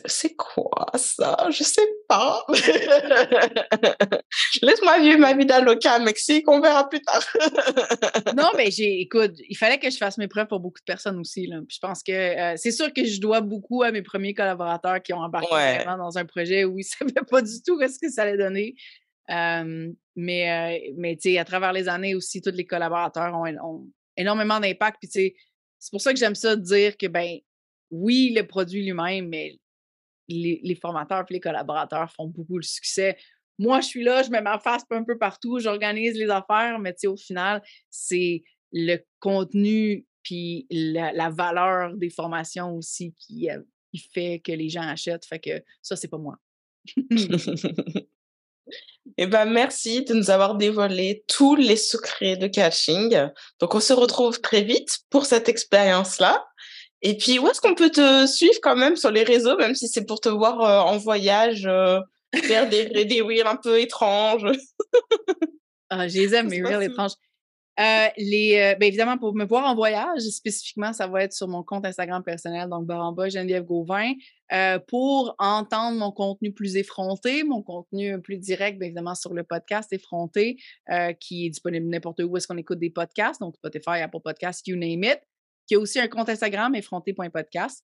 c'est 0.05 0.35
quoi 0.35 0.85
ça? 0.95 1.47
Je 1.49 1.63
sais 1.63 1.87
pas. 2.07 2.45
Laisse-moi 4.61 4.99
vivre 4.99 5.19
ma 5.19 5.33
vie 5.33 5.45
d'aloca 5.45 5.93
à 5.93 5.99
Mexique, 5.99 6.47
on 6.47 6.59
verra 6.59 6.89
plus 6.89 7.01
tard. 7.01 7.23
non, 8.37 8.49
mais 8.55 8.71
j'ai, 8.71 9.01
écoute, 9.01 9.33
il 9.47 9.57
fallait 9.57 9.79
que 9.79 9.89
je 9.89 9.97
fasse 9.97 10.17
mes 10.17 10.27
preuves 10.27 10.47
pour 10.47 10.59
beaucoup 10.59 10.79
de 10.79 10.85
personnes 10.85 11.19
aussi. 11.19 11.47
Là. 11.47 11.59
je 11.67 11.79
pense 11.79 12.03
que 12.03 12.11
euh, 12.11 12.53
c'est 12.57 12.71
sûr 12.71 12.91
que 12.93 13.05
je 13.05 13.19
dois 13.19 13.41
beaucoup 13.41 13.83
à 13.83 13.91
mes 13.91 14.01
premiers 14.01 14.33
collaborateurs 14.33 15.01
qui 15.01 15.13
ont 15.13 15.21
embarqué 15.21 15.49
vraiment 15.49 15.97
dans 15.97 16.17
un 16.17 16.25
projet 16.25 16.65
où 16.65 16.79
ils 16.79 16.85
ne 17.01 17.03
savaient 17.07 17.25
pas 17.29 17.41
du 17.41 17.61
tout 17.65 17.79
ce 17.79 17.99
que 17.99 18.11
ça 18.11 18.23
allait 18.23 18.37
donner. 18.37 18.75
mais 19.27 19.95
euh, 20.15 20.93
mais 20.97 21.15
tu 21.15 21.31
sais, 21.31 21.37
à 21.37 21.45
travers 21.45 21.73
les 21.73 21.87
années 21.87 22.15
aussi, 22.15 22.41
tous 22.41 22.51
les 22.51 22.65
collaborateurs 22.65 23.33
ont, 23.33 23.45
ont 23.63 23.87
énormément 24.17 24.59
d'impact. 24.59 24.97
Puis 25.01 25.09
tu 25.09 25.19
sais, 25.19 25.35
c'est 25.79 25.91
pour 25.91 26.01
ça 26.01 26.13
que 26.13 26.19
j'aime 26.19 26.35
ça 26.35 26.55
de 26.55 26.61
dire 26.61 26.97
que, 26.97 27.07
ben, 27.07 27.37
oui, 27.91 28.33
le 28.35 28.47
produit 28.47 28.83
lui-même, 28.83 29.27
mais 29.27 29.57
les, 30.27 30.77
formateurs 30.81 31.25
et 31.29 31.33
les 31.33 31.39
collaborateurs 31.39 32.11
font 32.11 32.27
beaucoup 32.27 32.57
le 32.57 32.63
succès. 32.63 33.17
Moi, 33.59 33.81
je 33.81 33.87
suis 33.87 34.03
là, 34.03 34.23
je 34.23 34.29
mets 34.29 34.41
ma 34.41 34.59
face 34.59 34.83
un 34.89 35.03
peu 35.03 35.17
partout, 35.17 35.59
j'organise 35.59 36.15
les 36.15 36.29
affaires, 36.29 36.79
mais 36.79 36.95
au 37.05 37.17
final, 37.17 37.61
c'est 37.89 38.43
le 38.71 38.97
contenu 39.19 40.05
puis 40.23 40.65
la, 40.71 41.29
valeur 41.29 41.95
des 41.95 42.09
formations 42.09 42.75
aussi 42.75 43.13
qui, 43.19 43.49
euh, 43.49 43.59
qui, 43.91 43.99
fait 44.13 44.41
que 44.43 44.53
les 44.53 44.69
gens 44.69 44.81
achètent. 44.81 45.25
Fait 45.25 45.39
que 45.39 45.63
ça, 45.81 45.95
c'est 45.95 46.07
pas 46.07 46.17
moi. 46.17 46.37
Eh 49.17 49.27
ben, 49.27 49.45
merci 49.45 50.05
de 50.05 50.13
nous 50.13 50.29
avoir 50.29 50.55
dévoilé 50.55 51.23
tous 51.27 51.55
les 51.55 51.75
secrets 51.75 52.37
de 52.37 52.47
catching. 52.47 53.29
Donc, 53.59 53.75
on 53.75 53.79
se 53.79 53.93
retrouve 53.93 54.39
très 54.39 54.63
vite 54.63 54.99
pour 55.09 55.25
cette 55.25 55.49
expérience-là. 55.49 56.43
Et 57.05 57.17
puis, 57.17 57.37
où 57.37 57.47
est-ce 57.49 57.59
qu'on 57.59 57.75
peut 57.75 57.89
te 57.89 58.25
suivre 58.25 58.59
quand 58.61 58.77
même 58.77 58.95
sur 58.95 59.11
les 59.11 59.23
réseaux, 59.23 59.57
même 59.57 59.75
si 59.75 59.89
c'est 59.89 60.05
pour 60.05 60.21
te 60.21 60.29
voir 60.29 60.61
euh, 60.61 60.79
en 60.79 60.97
voyage, 60.97 61.65
euh, 61.67 61.99
faire 62.43 62.69
des, 62.69 62.85
des 63.05 63.21
reels 63.21 63.45
un 63.45 63.57
peu 63.57 63.79
étranges? 63.79 64.47
Ah, 65.95 66.07
Je 66.07 66.17
les 66.17 66.33
aime, 66.33 66.49
mes 66.49 66.63
reels 66.63 66.81
étranges. 66.81 67.11
Euh, 67.79 68.07
les, 68.17 68.75
ben, 68.79 68.87
évidemment, 68.87 69.19
pour 69.19 69.35
me 69.35 69.45
voir 69.45 69.65
en 69.65 69.75
voyage, 69.75 70.21
spécifiquement, 70.21 70.91
ça 70.91 71.05
va 71.05 71.21
être 71.21 71.33
sur 71.33 71.47
mon 71.47 71.61
compte 71.61 71.85
Instagram 71.85 72.23
personnel, 72.23 72.67
donc 72.67 72.87
Baramba 72.87 73.29
Geneviève 73.29 73.63
Gauvin. 73.63 74.13
Pour 74.87 75.35
entendre 75.37 75.99
mon 75.99 76.11
contenu 76.11 76.51
plus 76.51 76.77
effronté, 76.77 77.43
mon 77.43 77.61
contenu 77.61 78.19
plus 78.21 78.39
direct, 78.39 78.79
bien 78.79 78.87
évidemment, 78.87 79.13
sur 79.13 79.35
le 79.35 79.43
podcast 79.43 79.93
effronté, 79.93 80.57
qui 81.19 81.45
est 81.45 81.49
disponible 81.49 81.85
n'importe 81.85 82.21
où 82.23 82.35
est-ce 82.37 82.47
qu'on 82.47 82.57
écoute 82.57 82.79
des 82.79 82.89
podcasts, 82.89 83.39
donc 83.39 83.55
Spotify, 83.57 84.01
Apple 84.01 84.21
Podcasts, 84.23 84.65
you 84.65 84.75
name 84.75 85.03
it 85.03 85.19
qui 85.73 85.77
a 85.77 85.79
aussi 85.79 85.99
un 85.99 86.07
compte 86.07 86.29
Instagram, 86.29 86.75
effronté.podcast. 86.75 87.83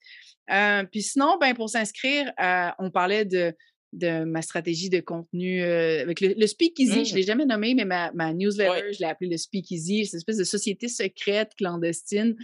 puis 0.91 1.01
sinon, 1.01 1.37
ben, 1.39 1.53
pour 1.55 1.69
s'inscrire, 1.69 2.31
on 2.79 2.91
parlait 2.91 3.25
de 3.25 3.53
de 3.93 4.23
ma 4.23 4.41
stratégie 4.41 4.89
de 4.89 4.99
contenu 4.99 5.63
euh, 5.63 6.01
avec 6.01 6.21
le, 6.21 6.47
Speakeasy. 6.47 7.05
Je 7.05 7.11
ne 7.11 7.17
l'ai 7.17 7.23
jamais 7.23 7.45
nommé, 7.45 7.73
mais 7.73 7.85
ma, 7.85 8.33
newsletter, 8.33 8.93
je 8.93 8.99
l'ai 8.99 9.05
appelé 9.05 9.29
le 9.29 9.37
Speakeasy. 9.37 10.05
C'est 10.05 10.13
une 10.13 10.19
espèce 10.19 10.37
de 10.37 10.43
société 10.43 10.87
secrète, 10.87 11.53
clandestine. 11.57 12.35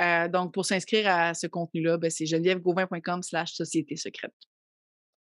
Euh, 0.00 0.28
donc, 0.28 0.54
pour 0.54 0.64
s'inscrire 0.64 1.08
à 1.08 1.34
ce 1.34 1.46
contenu-là, 1.46 1.98
ben, 1.98 2.10
c'est 2.10 2.26
genevièvegauvin.com 2.26 3.22
slash 3.22 3.52
société 3.52 3.96
secrète. 3.96 4.34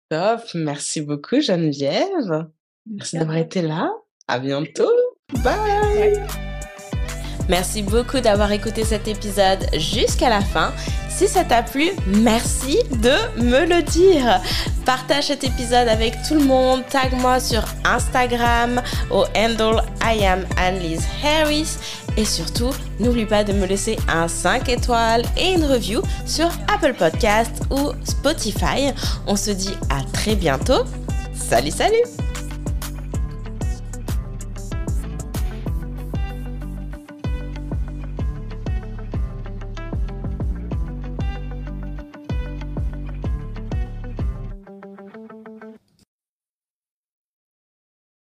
Top. 0.08 0.40
Merci 0.54 1.02
beaucoup, 1.02 1.40
Geneviève. 1.40 2.46
Merci 2.86 3.18
d'avoir 3.18 3.36
été 3.36 3.60
là. 3.60 3.92
À 4.26 4.38
bientôt. 4.38 4.90
Bye. 5.44 6.47
Merci 7.48 7.82
beaucoup 7.82 8.20
d'avoir 8.20 8.52
écouté 8.52 8.84
cet 8.84 9.08
épisode 9.08 9.66
jusqu'à 9.76 10.28
la 10.28 10.40
fin. 10.40 10.72
Si 11.08 11.26
ça 11.26 11.44
t'a 11.44 11.62
plu, 11.62 11.90
merci 12.06 12.78
de 13.02 13.42
me 13.42 13.64
le 13.66 13.82
dire. 13.82 14.40
Partage 14.84 15.24
cet 15.24 15.44
épisode 15.44 15.88
avec 15.88 16.14
tout 16.28 16.34
le 16.34 16.44
monde. 16.44 16.84
Tag 16.88 17.12
moi 17.20 17.40
sur 17.40 17.64
Instagram 17.84 18.82
au 19.10 19.24
handle 19.34 19.82
I 20.04 20.24
am 20.24 20.46
Annelise 20.56 21.02
Harris. 21.24 21.76
Et 22.16 22.24
surtout, 22.24 22.70
n'oublie 23.00 23.26
pas 23.26 23.44
de 23.44 23.52
me 23.52 23.66
laisser 23.66 23.96
un 24.08 24.28
5 24.28 24.68
étoiles 24.68 25.22
et 25.36 25.54
une 25.54 25.64
review 25.64 26.02
sur 26.26 26.48
Apple 26.72 26.94
Podcast 26.94 27.62
ou 27.70 27.92
Spotify. 28.04 28.92
On 29.26 29.36
se 29.36 29.50
dit 29.50 29.76
à 29.90 30.02
très 30.12 30.36
bientôt. 30.36 30.84
Salut, 31.34 31.70
salut 31.70 32.02